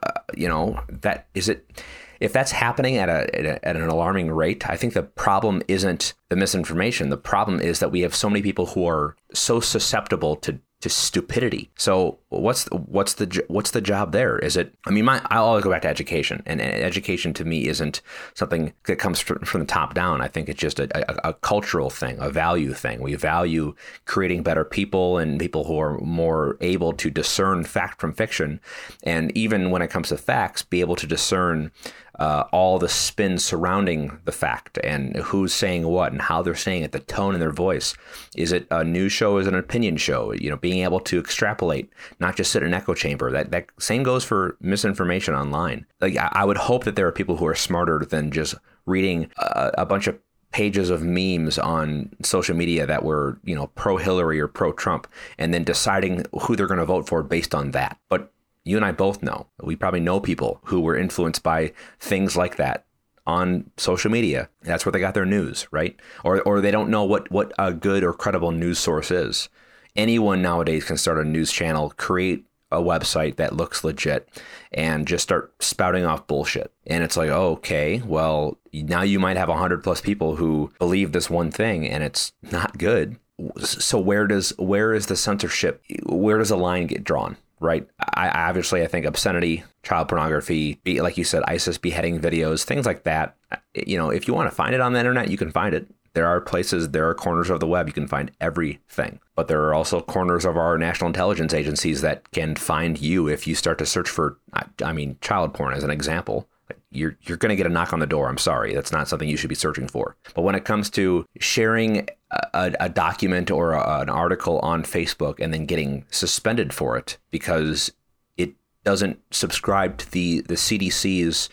uh, 0.03 0.19
you 0.35 0.47
know 0.47 0.79
that 0.89 1.27
is 1.33 1.49
it 1.49 1.83
if 2.19 2.33
that's 2.33 2.51
happening 2.51 2.97
at 2.97 3.09
a, 3.09 3.35
at 3.35 3.45
a, 3.45 3.67
at 3.67 3.75
an 3.75 3.87
alarming 3.87 4.31
rate 4.31 4.69
i 4.69 4.77
think 4.77 4.93
the 4.93 5.03
problem 5.03 5.61
isn't 5.67 6.13
the 6.31 6.37
misinformation. 6.37 7.09
The 7.09 7.17
problem 7.17 7.59
is 7.59 7.79
that 7.79 7.91
we 7.91 8.01
have 8.01 8.15
so 8.15 8.29
many 8.29 8.41
people 8.41 8.67
who 8.67 8.87
are 8.87 9.17
so 9.33 9.59
susceptible 9.59 10.37
to 10.37 10.59
to 10.81 10.89
stupidity. 10.89 11.69
So 11.77 12.17
what's 12.29 12.65
the, 12.65 12.75
what's 12.75 13.13
the 13.13 13.43
what's 13.47 13.71
the 13.71 13.81
job 13.81 14.11
there? 14.11 14.37
Is 14.39 14.57
it? 14.57 14.73
I 14.85 14.89
mean, 14.89 15.05
my 15.05 15.21
I 15.29 15.37
always 15.37 15.63
go 15.63 15.69
back 15.69 15.83
to 15.83 15.87
education, 15.87 16.43
and 16.45 16.59
education 16.59 17.33
to 17.35 17.45
me 17.45 17.67
isn't 17.67 18.01
something 18.33 18.73
that 18.85 18.97
comes 18.97 19.19
from, 19.19 19.39
from 19.39 19.61
the 19.61 19.67
top 19.67 19.93
down. 19.93 20.21
I 20.21 20.27
think 20.27 20.49
it's 20.49 20.59
just 20.59 20.79
a, 20.79 20.89
a, 21.27 21.29
a, 21.29 21.33
cultural 21.35 21.89
thing, 21.89 22.17
a 22.19 22.29
value 22.29 22.73
thing. 22.73 23.01
We 23.01 23.15
value 23.15 23.75
creating 24.05 24.43
better 24.43 24.65
people 24.65 25.17
and 25.17 25.39
people 25.39 25.65
who 25.65 25.79
are 25.79 25.99
more 25.99 26.57
able 26.61 26.93
to 26.93 27.09
discern 27.09 27.63
fact 27.63 28.01
from 28.01 28.13
fiction, 28.13 28.59
and 29.03 29.35
even 29.37 29.69
when 29.69 29.81
it 29.81 29.89
comes 29.89 30.09
to 30.09 30.17
facts, 30.17 30.63
be 30.63 30.81
able 30.81 30.95
to 30.95 31.07
discern 31.07 31.71
uh, 32.19 32.43
all 32.51 32.77
the 32.77 32.89
spin 32.89 33.37
surrounding 33.37 34.19
the 34.25 34.31
fact 34.31 34.77
and 34.83 35.15
who's 35.17 35.53
saying 35.53 35.87
what 35.87 36.11
and 36.11 36.21
how 36.21 36.41
they're 36.41 36.55
saying 36.55 36.83
it, 36.83 36.91
the 36.91 36.99
tone 36.99 37.33
in 37.33 37.39
their 37.39 37.51
voice. 37.51 37.93
Is 38.35 38.51
it 38.51 38.67
a 38.69 38.83
news 38.83 39.11
show? 39.11 39.37
Is 39.37 39.47
it 39.47 39.53
an 39.53 39.59
opinion 39.59 39.97
show? 39.97 40.33
You 40.33 40.49
know, 40.49 40.57
being 40.57 40.83
able 40.83 40.99
to 41.01 41.19
extrapolate, 41.19 41.89
not 42.19 42.35
just 42.35 42.51
sit 42.51 42.63
in 42.63 42.69
an 42.69 42.73
echo 42.73 42.93
chamber. 42.93 43.31
That 43.31 43.51
that 43.51 43.67
same 43.79 44.03
goes 44.03 44.23
for 44.23 44.57
misinformation 44.61 45.33
online. 45.33 45.85
Like 45.99 46.15
I, 46.17 46.29
I 46.31 46.45
would 46.45 46.57
hope 46.57 46.83
that 46.83 46.95
there 46.95 47.07
are 47.07 47.11
people 47.11 47.37
who 47.37 47.47
are 47.47 47.55
smarter 47.55 47.99
than 47.99 48.31
just 48.31 48.55
reading 48.85 49.31
a, 49.37 49.71
a 49.79 49.85
bunch 49.85 50.07
of 50.07 50.19
pages 50.51 50.89
of 50.89 51.01
memes 51.01 51.57
on 51.57 52.09
social 52.23 52.55
media 52.55 52.85
that 52.85 53.03
were, 53.03 53.39
you 53.45 53.55
know, 53.55 53.67
pro 53.67 53.97
Hillary 53.97 54.39
or 54.39 54.47
pro 54.47 54.73
Trump, 54.73 55.07
and 55.37 55.53
then 55.53 55.63
deciding 55.63 56.25
who 56.41 56.55
they're 56.55 56.67
going 56.67 56.79
to 56.79 56.85
vote 56.85 57.07
for 57.07 57.23
based 57.23 57.55
on 57.55 57.71
that. 57.71 57.97
But 58.09 58.33
you 58.63 58.75
and 58.75 58.85
I 58.85 58.91
both 58.91 59.23
know, 59.23 59.47
we 59.61 59.75
probably 59.75 59.99
know 59.99 60.19
people 60.19 60.59
who 60.65 60.81
were 60.81 60.97
influenced 60.97 61.43
by 61.43 61.73
things 61.99 62.35
like 62.35 62.57
that 62.57 62.85
on 63.25 63.69
social 63.77 64.11
media. 64.11 64.49
That's 64.61 64.85
where 64.85 64.91
they 64.91 64.99
got 64.99 65.13
their 65.13 65.25
news, 65.25 65.67
right? 65.71 65.95
Or 66.23 66.41
or 66.41 66.61
they 66.61 66.71
don't 66.71 66.89
know 66.89 67.03
what 67.03 67.31
what 67.31 67.53
a 67.57 67.73
good 67.73 68.03
or 68.03 68.13
credible 68.13 68.51
news 68.51 68.79
source 68.79 69.11
is. 69.11 69.49
Anyone 69.95 70.41
nowadays 70.41 70.85
can 70.85 70.97
start 70.97 71.19
a 71.19 71.23
news 71.23 71.51
channel, 71.51 71.93
create 71.97 72.45
a 72.71 72.81
website 72.81 73.35
that 73.35 73.55
looks 73.55 73.83
legit 73.83 74.29
and 74.71 75.05
just 75.05 75.23
start 75.23 75.53
spouting 75.61 76.05
off 76.05 76.27
bullshit. 76.27 76.71
And 76.87 77.03
it's 77.03 77.17
like, 77.17 77.29
okay, 77.29 78.01
well, 78.05 78.57
now 78.71 79.01
you 79.01 79.19
might 79.19 79.35
have 79.35 79.49
100 79.49 79.83
plus 79.83 79.99
people 79.99 80.37
who 80.37 80.71
believe 80.79 81.11
this 81.11 81.29
one 81.29 81.51
thing 81.51 81.85
and 81.85 82.01
it's 82.03 82.31
not 82.49 82.77
good. 82.77 83.17
So 83.59 83.99
where 83.99 84.27
does 84.27 84.53
where 84.57 84.93
is 84.93 85.07
the 85.07 85.17
censorship? 85.17 85.83
Where 86.05 86.37
does 86.37 86.51
a 86.51 86.55
line 86.55 86.87
get 86.87 87.03
drawn? 87.03 87.37
Right. 87.61 87.87
I 88.15 88.29
obviously 88.49 88.81
I 88.81 88.87
think 88.87 89.05
obscenity, 89.05 89.63
child 89.83 90.09
pornography, 90.09 90.79
like 90.83 91.15
you 91.15 91.23
said, 91.23 91.43
ISIS 91.43 91.77
beheading 91.77 92.19
videos, 92.19 92.63
things 92.63 92.87
like 92.87 93.03
that. 93.03 93.37
Uh, 93.51 93.57
you 93.75 93.97
know, 93.97 94.09
if 94.09 94.27
you 94.27 94.33
want 94.33 94.49
to 94.49 94.55
find 94.55 94.73
it 94.73 94.81
on 94.81 94.93
the 94.93 94.99
internet, 94.99 95.29
you 95.29 95.37
can 95.37 95.51
find 95.51 95.75
it. 95.75 95.87
There 96.13 96.25
are 96.25 96.41
places, 96.41 96.89
there 96.89 97.07
are 97.07 97.13
corners 97.13 97.51
of 97.51 97.59
the 97.59 97.67
web 97.67 97.87
you 97.87 97.93
can 97.93 98.07
find 98.07 98.31
everything. 98.41 99.19
But 99.35 99.47
there 99.47 99.61
are 99.61 99.75
also 99.75 100.01
corners 100.01 100.43
of 100.43 100.57
our 100.57 100.75
national 100.79 101.07
intelligence 101.07 101.53
agencies 101.53 102.01
that 102.01 102.29
can 102.31 102.55
find 102.55 102.99
you 102.99 103.27
if 103.27 103.45
you 103.45 103.53
start 103.53 103.77
to 103.77 103.85
search 103.85 104.09
for, 104.09 104.39
I 104.83 104.91
mean, 104.91 105.17
child 105.21 105.53
porn 105.53 105.73
as 105.73 105.83
an 105.83 105.91
example. 105.91 106.49
You're, 106.89 107.15
you're 107.21 107.37
going 107.37 107.51
to 107.51 107.55
get 107.55 107.67
a 107.67 107.69
knock 107.69 107.93
on 107.93 107.99
the 107.99 108.07
door. 108.07 108.27
I'm 108.27 108.39
sorry. 108.39 108.73
That's 108.73 108.91
not 108.91 109.07
something 109.07 109.29
you 109.29 109.37
should 109.37 109.49
be 109.49 109.55
searching 109.55 109.87
for. 109.87 110.17
But 110.33 110.41
when 110.41 110.55
it 110.55 110.65
comes 110.65 110.89
to 110.91 111.25
sharing 111.39 112.09
a, 112.31 112.73
a 112.79 112.89
document 112.89 113.51
or 113.51 113.73
a, 113.73 114.01
an 114.01 114.09
article 114.09 114.59
on 114.59 114.83
Facebook 114.83 115.39
and 115.39 115.53
then 115.53 115.65
getting 115.65 116.05
suspended 116.09 116.73
for 116.73 116.97
it 116.97 117.17
because 117.29 117.91
it 118.37 118.53
doesn't 118.83 119.19
subscribe 119.31 119.97
to 119.97 120.11
the, 120.11 120.41
the 120.41 120.55
CDC's 120.55 121.49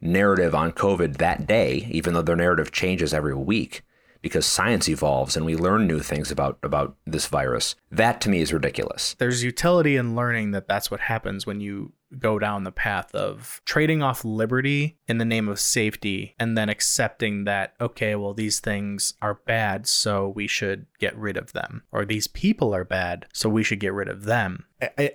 narrative 0.00 0.54
on 0.54 0.72
COVID 0.72 1.16
that 1.16 1.46
day, 1.46 1.88
even 1.90 2.14
though 2.14 2.22
their 2.22 2.36
narrative 2.36 2.72
changes 2.72 3.12
every 3.12 3.34
week, 3.34 3.82
because 4.22 4.46
science 4.46 4.88
evolves 4.88 5.36
and 5.36 5.46
we 5.46 5.56
learn 5.56 5.86
new 5.86 6.00
things 6.00 6.30
about 6.30 6.58
about 6.62 6.96
this 7.06 7.26
virus. 7.26 7.74
That 7.90 8.20
to 8.22 8.30
me 8.30 8.40
is 8.40 8.52
ridiculous. 8.52 9.14
There's 9.18 9.42
utility 9.42 9.96
in 9.96 10.14
learning 10.14 10.52
that 10.52 10.68
that's 10.68 10.90
what 10.90 11.00
happens 11.00 11.46
when 11.46 11.60
you 11.60 11.92
go 12.18 12.38
down 12.38 12.64
the 12.64 12.72
path 12.72 13.14
of 13.14 13.60
trading 13.64 14.02
off 14.02 14.24
liberty 14.24 14.98
in 15.06 15.18
the 15.18 15.24
name 15.24 15.48
of 15.48 15.60
safety 15.60 16.34
and 16.38 16.56
then 16.56 16.68
accepting 16.68 17.44
that 17.44 17.74
okay, 17.80 18.14
well 18.14 18.34
these 18.34 18.60
things 18.60 19.14
are 19.20 19.40
bad, 19.46 19.86
so 19.86 20.28
we 20.28 20.46
should 20.46 20.86
get 20.98 21.16
rid 21.16 21.36
of 21.36 21.52
them. 21.52 21.82
Or 21.92 22.04
these 22.04 22.26
people 22.26 22.74
are 22.74 22.84
bad, 22.84 23.26
so 23.32 23.48
we 23.48 23.62
should 23.62 23.80
get 23.80 23.92
rid 23.92 24.08
of 24.08 24.24
them. 24.24 24.64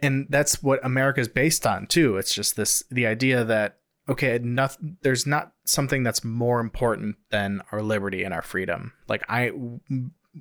And 0.02 0.28
that's 0.30 0.62
what 0.62 0.84
America 0.86 1.22
is 1.22 1.28
based 1.28 1.66
on 1.66 1.88
too. 1.88 2.18
It's 2.18 2.34
just 2.34 2.56
this 2.56 2.84
the 2.90 3.08
idea 3.08 3.44
that 3.44 3.78
okay, 4.10 4.38
nothing, 4.40 4.98
there's 5.02 5.26
not 5.26 5.54
something 5.66 6.04
that's 6.04 6.24
more 6.24 6.60
important 6.60 7.16
than 7.30 7.62
our 7.72 7.82
liberty 7.82 8.24
and 8.24 8.34
our 8.34 8.42
freedom. 8.42 8.94
Like 9.08 9.24
I 9.30 9.52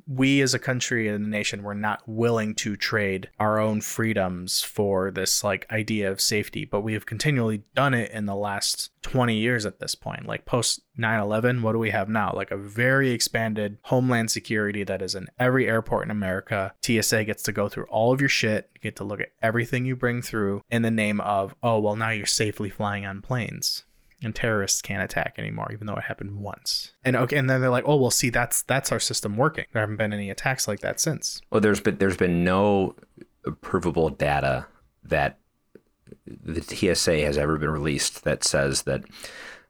we 0.06 0.40
as 0.40 0.54
a 0.54 0.58
country 0.58 1.08
and 1.08 1.24
a 1.24 1.28
nation 1.28 1.62
were 1.62 1.74
not 1.74 2.02
willing 2.06 2.54
to 2.54 2.76
trade 2.76 3.28
our 3.38 3.58
own 3.58 3.80
freedoms 3.80 4.62
for 4.62 5.10
this 5.10 5.44
like 5.44 5.70
idea 5.70 6.10
of 6.10 6.20
safety 6.20 6.64
but 6.64 6.80
we 6.80 6.92
have 6.94 7.06
continually 7.06 7.62
done 7.74 7.94
it 7.94 8.10
in 8.10 8.26
the 8.26 8.34
last 8.34 8.90
20 9.02 9.36
years 9.36 9.66
at 9.66 9.80
this 9.80 9.94
point 9.94 10.26
like 10.26 10.44
post 10.44 10.80
9-11 10.98 11.62
what 11.62 11.72
do 11.72 11.78
we 11.78 11.90
have 11.90 12.08
now? 12.08 12.32
Like 12.34 12.50
a 12.50 12.56
very 12.56 13.10
expanded 13.10 13.78
homeland 13.82 14.30
security 14.30 14.84
that 14.84 15.02
is 15.02 15.14
in 15.14 15.28
every 15.38 15.66
airport 15.66 16.04
in 16.04 16.10
america. 16.10 16.74
Tsa 16.82 17.24
gets 17.24 17.42
to 17.44 17.52
go 17.52 17.68
through 17.68 17.84
all 17.84 18.12
of 18.12 18.20
your 18.20 18.28
shit 18.28 18.70
you 18.74 18.80
get 18.80 18.96
to 18.96 19.04
look 19.04 19.20
at 19.20 19.32
everything 19.42 19.84
you 19.84 19.96
bring 19.96 20.22
through 20.22 20.62
in 20.70 20.82
the 20.82 20.90
name 20.90 21.20
of 21.20 21.54
oh 21.62 21.78
well 21.78 21.96
now 21.96 22.10
you're 22.10 22.26
safely 22.26 22.70
flying 22.70 23.06
on 23.06 23.22
planes 23.22 23.84
and 24.22 24.34
terrorists 24.34 24.82
can't 24.82 25.02
attack 25.02 25.34
anymore, 25.38 25.70
even 25.72 25.86
though 25.86 25.94
it 25.94 26.04
happened 26.04 26.38
once. 26.40 26.92
And 27.04 27.16
okay, 27.16 27.36
and 27.36 27.48
then 27.48 27.60
they're 27.60 27.70
like, 27.70 27.84
oh 27.86 27.96
well, 27.96 28.10
see, 28.10 28.30
that's 28.30 28.62
that's 28.62 28.92
our 28.92 29.00
system 29.00 29.36
working. 29.36 29.66
There 29.72 29.80
haven't 29.80 29.96
been 29.96 30.12
any 30.12 30.30
attacks 30.30 30.68
like 30.68 30.80
that 30.80 31.00
since. 31.00 31.40
Well, 31.50 31.60
there's 31.60 31.80
been 31.80 31.96
there's 31.96 32.16
been 32.16 32.44
no 32.44 32.94
provable 33.60 34.08
data 34.08 34.66
that 35.04 35.38
the 36.26 36.62
TSA 36.62 37.20
has 37.20 37.38
ever 37.38 37.58
been 37.58 37.70
released 37.70 38.24
that 38.24 38.44
says 38.44 38.82
that 38.82 39.02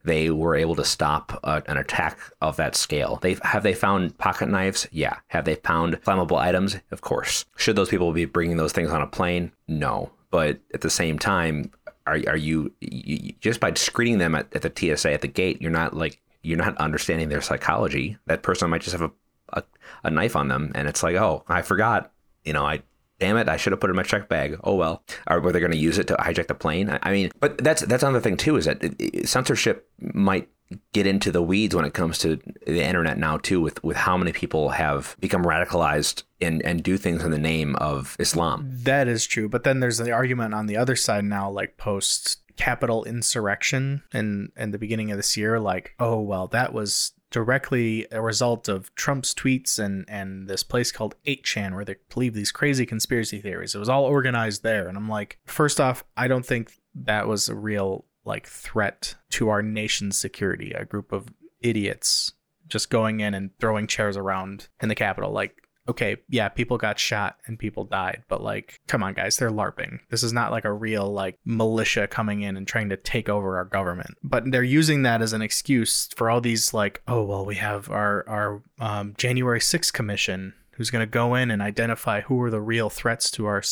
they 0.05 0.31
were 0.31 0.57
able 0.57 0.75
to 0.75 0.85
stop 0.85 1.39
a, 1.45 1.63
an 1.67 1.77
attack 1.77 2.19
of 2.41 2.57
that 2.57 2.75
scale. 2.75 3.19
They 3.23 3.37
have 3.43 3.63
they 3.63 3.75
found 3.75 4.19
pocket 4.19 4.49
knives? 4.49 4.89
Yeah. 4.91 5.19
Have 5.29 5.45
they 5.45 5.55
found 5.57 6.01
flammable 6.03 6.39
items? 6.39 6.77
Of 6.91 7.01
course. 7.03 7.45
Should 7.57 7.77
those 7.77 7.89
people 7.89 8.13
be 8.13 8.25
bringing 8.25 8.57
those 8.57 8.73
things 8.73 8.91
on 8.91 9.03
a 9.03 9.07
plane? 9.07 9.53
No. 9.69 10.11
But 10.31 10.61
at 10.73 10.81
the 10.81 10.91
same 10.91 11.19
time, 11.19 11.71
are 12.13 12.33
are 12.33 12.37
you, 12.37 12.73
you 12.81 13.33
just 13.41 13.61
by 13.61 13.73
screening 13.75 14.19
them 14.19 14.35
at, 14.35 14.55
at, 14.55 14.63
the 14.63 14.97
TSA 14.97 15.13
at 15.13 15.21
the 15.21 15.29
gate? 15.29 15.61
You're 15.61 15.71
not 15.71 15.97
like 15.97 16.21
you're 16.43 16.59
not 16.59 16.77
understanding 16.79 17.29
their 17.29 17.41
psychology. 17.41 18.19
That 18.27 18.43
person 18.43 18.71
might 18.71 18.83
just 18.83 18.97
have 18.97 19.11
a, 19.11 19.13
a, 19.53 19.63
a 20.05 20.11
knife 20.11 20.37
on 20.37 20.49
them, 20.49 20.73
and 20.75 20.89
it's 20.89 21.03
like, 21.03 21.17
oh, 21.17 21.45
I 21.49 21.63
forgot. 21.63 22.13
You 22.45 22.53
know, 22.53 22.65
I 22.65 22.83
damn 23.21 23.37
it, 23.37 23.49
I 23.49 23.57
should 23.57 23.73
have 23.73 23.81
put 23.81 23.89
it 23.89 23.93
in 23.93 23.97
my 23.97 24.03
check 24.03 24.29
bag. 24.29 24.59
Oh 24.65 24.75
well. 24.75 25.05
Or 25.29 25.41
were 25.41 25.53
they 25.53 25.61
going 25.61 25.73
to 25.73 25.79
use 25.79 25.99
it 25.99 26.09
to 26.09 26.17
hijack 26.17 26.49
the 26.49 26.55
plane? 26.55 26.91
I, 26.91 26.99
I 27.03 27.13
mean, 27.13 27.31
but 27.39 27.59
that's 27.59 27.83
that's 27.83 28.03
another 28.03 28.21
thing 28.21 28.37
too 28.37 28.57
is 28.57 28.65
that 28.65 28.83
censorship 29.25 29.89
might 30.01 30.49
get 30.93 31.07
into 31.07 31.31
the 31.31 31.43
weeds 31.43 31.75
when 31.75 31.85
it 31.85 31.95
comes 31.95 32.19
to 32.19 32.37
the 32.67 32.83
internet 32.83 33.19
now 33.19 33.37
too 33.39 33.61
with 33.61 33.83
with 33.83 33.97
how 33.97 34.17
many 34.17 34.33
people 34.33 34.71
have 34.71 35.17
become 35.21 35.45
radicalized 35.45 36.23
and 36.41 36.63
and 36.63 36.83
do 36.83 36.97
things 36.97 37.25
in 37.25 37.31
the 37.31 37.39
name 37.39 37.77
of 37.77 38.17
Islam. 38.19 38.69
That 38.71 39.09
is 39.09 39.27
true, 39.27 39.49
but 39.49 39.65
then 39.65 39.81
there's 39.81 39.99
the 39.99 40.13
argument 40.13 40.55
on 40.55 40.67
the 40.67 40.77
other 40.77 40.97
side 40.97 41.25
now 41.25 41.51
like 41.51 41.77
post 41.77 42.39
Capitol 42.57 43.05
insurrection 43.05 44.03
in 44.13 44.53
in 44.57 44.73
the 44.73 44.79
beginning 44.79 45.11
of 45.11 45.17
this 45.17 45.37
year 45.37 45.59
like 45.59 45.95
oh 45.99 46.21
well 46.21 46.47
that 46.49 46.73
was 46.73 47.13
directly 47.31 48.07
a 48.13 48.21
result 48.21 48.69
of 48.69 48.95
Trump's 48.95 49.35
tweets 49.35 49.79
and 49.79 50.05
and 50.07 50.49
this 50.49 50.63
place 50.63 50.93
called 50.93 51.15
8chan 51.27 51.75
where 51.75 51.85
they 51.85 51.97
believe 52.13 52.35
these 52.35 52.53
crazy 52.53 52.85
conspiracy 52.85 53.41
theories. 53.41 53.75
It 53.75 53.79
was 53.79 53.89
all 53.89 54.05
organized 54.05 54.63
there 54.63 54.87
and 54.87 54.97
I'm 54.97 55.09
like 55.09 55.39
first 55.47 55.81
off 55.81 56.05
I 56.17 56.29
don't 56.29 56.45
think 56.45 56.75
that 56.95 57.27
was 57.27 57.49
a 57.49 57.55
real 57.55 58.05
like 58.25 58.47
threat 58.47 59.15
to 59.31 59.49
our 59.49 59.63
nation's 59.63 60.17
security. 60.17 60.73
A 60.73 60.85
group 60.85 61.13
of 61.13 61.29
idiots 61.61 62.33
just 62.69 62.91
going 62.91 63.21
in 63.21 63.35
and 63.35 63.51
throwing 63.59 63.87
chairs 63.87 64.17
around 64.17 64.69
in 64.81 64.89
the 64.89 64.95
Capitol. 64.95 65.31
Like, 65.31 65.57
okay, 65.89 66.17
yeah, 66.29 66.49
people 66.49 66.79
got 66.79 66.99
shot 66.99 67.37
and 67.47 67.59
people 67.59 67.85
died, 67.85 68.23
but 68.29 68.43
like, 68.43 68.81
come 68.87 69.03
on, 69.03 69.15
guys, 69.15 69.37
they're 69.37 69.51
LARPing. 69.51 69.99
This 70.11 70.23
is 70.23 70.33
not 70.33 70.53
like 70.53 70.65
a 70.65 70.73
real 70.73 71.13
like 71.13 71.39
militia 71.45 72.07
coming 72.07 72.43
in 72.43 72.57
and 72.57 72.67
trying 72.67 72.89
to 72.91 72.97
take 72.97 73.29
over 73.29 73.57
our 73.57 73.65
government. 73.65 74.17
But 74.23 74.51
they're 74.51 74.63
using 74.63 75.03
that 75.03 75.23
as 75.23 75.33
an 75.33 75.43
excuse 75.43 76.09
for 76.17 76.31
all 76.31 76.41
these 76.41 76.73
like, 76.73 77.03
oh 77.09 77.23
well, 77.25 77.45
we 77.45 77.57
have 77.57 77.91
our 77.91 78.25
our 78.29 78.63
um, 78.81 79.15
January 79.19 79.61
6th 79.61 79.93
commission 79.93 80.55
who's 80.77 80.91
going 80.91 81.03
to 81.03 81.11
go 81.11 81.35
in 81.35 81.51
and 81.51 81.61
identify 81.61 82.23
who 82.23 82.41
are 82.43 82.51
the 82.51 82.61
real 82.61 82.89
threats 82.89 83.31
to 83.31 83.47
our 83.47 83.63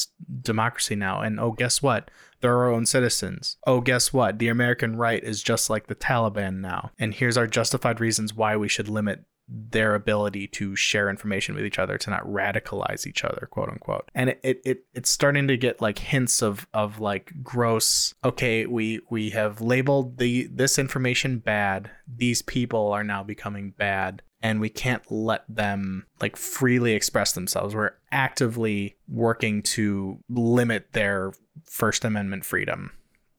democracy 0.42 0.94
now. 0.94 1.20
And 1.22 1.40
oh, 1.40 1.52
guess 1.52 1.80
what? 1.80 2.10
They're 2.40 2.56
our 2.56 2.72
own 2.72 2.86
citizens. 2.86 3.56
Oh, 3.66 3.80
guess 3.80 4.12
what? 4.12 4.38
The 4.38 4.48
American 4.48 4.96
right 4.96 5.22
is 5.22 5.42
just 5.42 5.70
like 5.70 5.86
the 5.86 5.94
Taliban 5.94 6.60
now. 6.60 6.90
And 6.98 7.14
here's 7.14 7.36
our 7.36 7.46
justified 7.46 8.00
reasons 8.00 8.34
why 8.34 8.56
we 8.56 8.68
should 8.68 8.88
limit 8.88 9.24
their 9.50 9.94
ability 9.94 10.46
to 10.46 10.76
share 10.76 11.10
information 11.10 11.54
with 11.54 11.64
each 11.64 11.78
other 11.78 11.98
to 11.98 12.10
not 12.10 12.24
radicalize 12.24 13.06
each 13.06 13.24
other 13.24 13.48
quote 13.50 13.68
unquote 13.68 14.08
and 14.14 14.30
it, 14.30 14.40
it, 14.44 14.60
it 14.64 14.84
it's 14.94 15.10
starting 15.10 15.48
to 15.48 15.56
get 15.56 15.80
like 15.80 15.98
hints 15.98 16.40
of 16.40 16.68
of 16.72 17.00
like 17.00 17.32
gross 17.42 18.14
okay 18.24 18.64
we 18.66 19.00
we 19.10 19.30
have 19.30 19.60
labeled 19.60 20.18
the 20.18 20.46
this 20.52 20.78
information 20.78 21.38
bad 21.38 21.90
these 22.06 22.42
people 22.42 22.92
are 22.92 23.02
now 23.02 23.24
becoming 23.24 23.74
bad 23.76 24.22
and 24.42 24.60
we 24.60 24.68
can't 24.68 25.02
let 25.10 25.44
them 25.48 26.06
like 26.20 26.36
freely 26.36 26.92
express 26.92 27.32
themselves. 27.32 27.74
We're 27.74 27.92
actively 28.10 28.96
working 29.08 29.62
to 29.62 30.18
limit 30.28 30.92
their 30.92 31.32
First 31.64 32.04
Amendment 32.04 32.44
freedom 32.44 32.92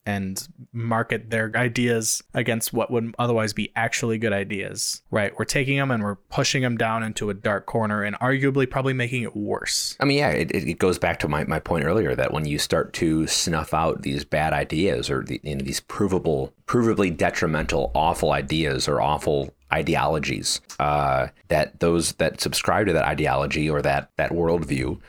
and 0.05 0.47
market 0.73 1.29
their 1.29 1.51
ideas 1.55 2.23
against 2.33 2.73
what 2.73 2.89
would 2.89 3.13
otherwise 3.19 3.53
be 3.53 3.71
actually 3.75 4.17
good 4.17 4.33
ideas. 4.33 5.01
Right. 5.11 5.31
We're 5.37 5.45
taking 5.45 5.77
them 5.77 5.91
and 5.91 6.03
we're 6.03 6.15
pushing 6.15 6.63
them 6.63 6.75
down 6.75 7.03
into 7.03 7.29
a 7.29 7.33
dark 7.33 7.67
corner 7.67 8.01
and 8.01 8.17
arguably 8.19 8.69
probably 8.69 8.93
making 8.93 9.23
it 9.23 9.35
worse. 9.35 9.95
I 9.99 10.05
mean, 10.05 10.17
yeah, 10.17 10.29
it, 10.29 10.51
it 10.51 10.79
goes 10.79 10.97
back 10.97 11.19
to 11.19 11.27
my, 11.27 11.43
my 11.43 11.59
point 11.59 11.85
earlier 11.85 12.15
that 12.15 12.33
when 12.33 12.45
you 12.45 12.57
start 12.57 12.93
to 12.93 13.27
snuff 13.27 13.73
out 13.73 14.01
these 14.01 14.25
bad 14.25 14.53
ideas 14.53 15.09
or 15.09 15.23
the, 15.23 15.39
you 15.43 15.55
know, 15.55 15.63
these 15.63 15.81
provable, 15.81 16.53
provably 16.65 17.15
detrimental, 17.15 17.91
awful 17.93 18.31
ideas 18.31 18.87
or 18.87 19.01
awful 19.01 19.53
ideologies 19.73 20.61
uh, 20.79 21.27
that 21.47 21.79
those 21.79 22.13
that 22.13 22.41
subscribe 22.41 22.87
to 22.87 22.93
that 22.93 23.05
ideology 23.05 23.69
or 23.69 23.81
that 23.81 24.11
that 24.17 24.31
worldview 24.31 24.99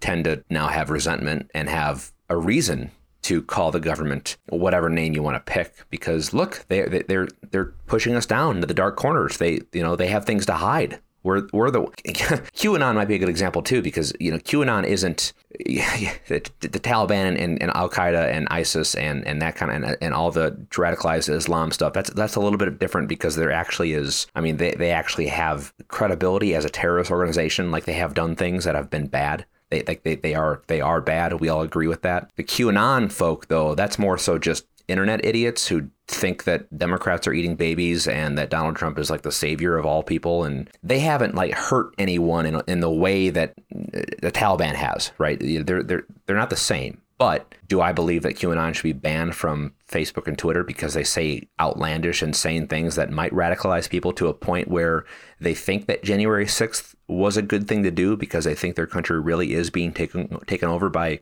tend 0.00 0.24
to 0.24 0.44
now 0.50 0.68
have 0.68 0.90
resentment 0.90 1.50
and 1.54 1.68
have 1.68 2.12
a 2.28 2.36
reason 2.36 2.90
to 3.22 3.42
call 3.42 3.70
the 3.70 3.80
government 3.80 4.36
whatever 4.48 4.88
name 4.88 5.12
you 5.12 5.22
want 5.22 5.34
to 5.34 5.52
pick 5.52 5.84
because 5.90 6.32
look 6.32 6.64
they 6.68 6.82
they 6.82 7.02
they're 7.02 7.28
they're 7.50 7.72
pushing 7.86 8.14
us 8.14 8.26
down 8.26 8.60
to 8.60 8.66
the 8.66 8.74
dark 8.74 8.96
corners. 8.96 9.38
They 9.38 9.60
you 9.72 9.82
know 9.82 9.96
they 9.96 10.08
have 10.08 10.24
things 10.24 10.46
to 10.46 10.54
hide 10.54 11.00
we're, 11.22 11.48
we're 11.52 11.70
the 11.70 11.80
QAnon 12.04 12.94
might 12.94 13.08
be 13.08 13.14
a 13.14 13.18
good 13.18 13.28
example 13.28 13.62
too 13.62 13.82
because 13.82 14.12
you 14.18 14.30
know 14.30 14.38
QAnon 14.38 14.84
isn't 14.84 15.32
the, 15.58 16.42
the 16.60 16.80
Taliban 16.80 17.40
and, 17.40 17.60
and, 17.60 17.70
Al 17.74 17.90
Qaeda 17.90 18.32
and 18.32 18.48
ISIS 18.50 18.94
and, 18.94 19.26
and 19.26 19.42
that 19.42 19.56
kind 19.56 19.70
of 19.70 19.82
and, 19.82 19.96
and 20.00 20.14
all 20.14 20.30
the 20.30 20.52
radicalized 20.70 21.28
Islam 21.28 21.70
stuff. 21.72 21.92
That's 21.92 22.10
that's 22.10 22.36
a 22.36 22.40
little 22.40 22.58
bit 22.58 22.78
different 22.78 23.08
because 23.08 23.36
there 23.36 23.52
actually 23.52 23.92
is. 23.92 24.26
I 24.34 24.40
mean, 24.40 24.56
they, 24.56 24.72
they 24.72 24.90
actually 24.90 25.26
have 25.26 25.74
credibility 25.88 26.54
as 26.54 26.64
a 26.64 26.70
terrorist 26.70 27.10
organization. 27.10 27.70
Like 27.70 27.84
they 27.84 27.92
have 27.94 28.14
done 28.14 28.36
things 28.36 28.64
that 28.64 28.74
have 28.74 28.90
been 28.90 29.06
bad. 29.06 29.44
They, 29.70 29.82
they, 29.82 30.16
they 30.16 30.34
are 30.34 30.62
they 30.66 30.80
are 30.80 31.00
bad. 31.00 31.40
We 31.40 31.48
all 31.48 31.62
agree 31.62 31.86
with 31.86 32.02
that. 32.02 32.30
The 32.36 32.44
QAnon 32.44 33.12
folk, 33.12 33.48
though, 33.48 33.74
that's 33.74 33.98
more 33.98 34.18
so 34.18 34.38
just 34.38 34.66
internet 34.90 35.24
idiots 35.24 35.66
who 35.68 35.88
think 36.08 36.44
that 36.44 36.76
Democrats 36.76 37.26
are 37.26 37.32
eating 37.32 37.56
babies 37.56 38.08
and 38.08 38.36
that 38.36 38.50
Donald 38.50 38.76
Trump 38.76 38.98
is 38.98 39.10
like 39.10 39.22
the 39.22 39.32
savior 39.32 39.76
of 39.76 39.86
all 39.86 40.02
people. 40.02 40.44
And 40.44 40.68
they 40.82 40.98
haven't 40.98 41.34
like 41.34 41.52
hurt 41.52 41.94
anyone 41.98 42.46
in, 42.46 42.60
in 42.66 42.80
the 42.80 42.90
way 42.90 43.30
that 43.30 43.54
uh, 43.74 44.02
the 44.20 44.32
Taliban 44.32 44.74
has, 44.74 45.12
right? 45.18 45.38
They're, 45.40 45.82
they're, 45.82 46.04
they're 46.26 46.36
not 46.36 46.50
the 46.50 46.56
same. 46.56 47.00
But 47.20 47.54
do 47.68 47.82
I 47.82 47.92
believe 47.92 48.22
that 48.22 48.36
QAnon 48.36 48.74
should 48.74 48.82
be 48.82 48.94
banned 48.94 49.36
from 49.36 49.74
Facebook 49.86 50.26
and 50.26 50.38
Twitter 50.38 50.64
because 50.64 50.94
they 50.94 51.04
say 51.04 51.48
outlandish, 51.60 52.22
insane 52.22 52.66
things 52.66 52.94
that 52.94 53.10
might 53.10 53.30
radicalize 53.32 53.90
people 53.90 54.14
to 54.14 54.28
a 54.28 54.32
point 54.32 54.68
where 54.68 55.04
they 55.38 55.52
think 55.52 55.84
that 55.84 56.02
January 56.02 56.46
6th 56.46 56.94
was 57.08 57.36
a 57.36 57.42
good 57.42 57.68
thing 57.68 57.82
to 57.82 57.90
do 57.90 58.16
because 58.16 58.46
they 58.46 58.54
think 58.54 58.74
their 58.74 58.86
country 58.86 59.20
really 59.20 59.52
is 59.52 59.68
being 59.68 59.92
taken 59.92 60.38
taken 60.46 60.70
over 60.70 60.88
by 60.88 61.20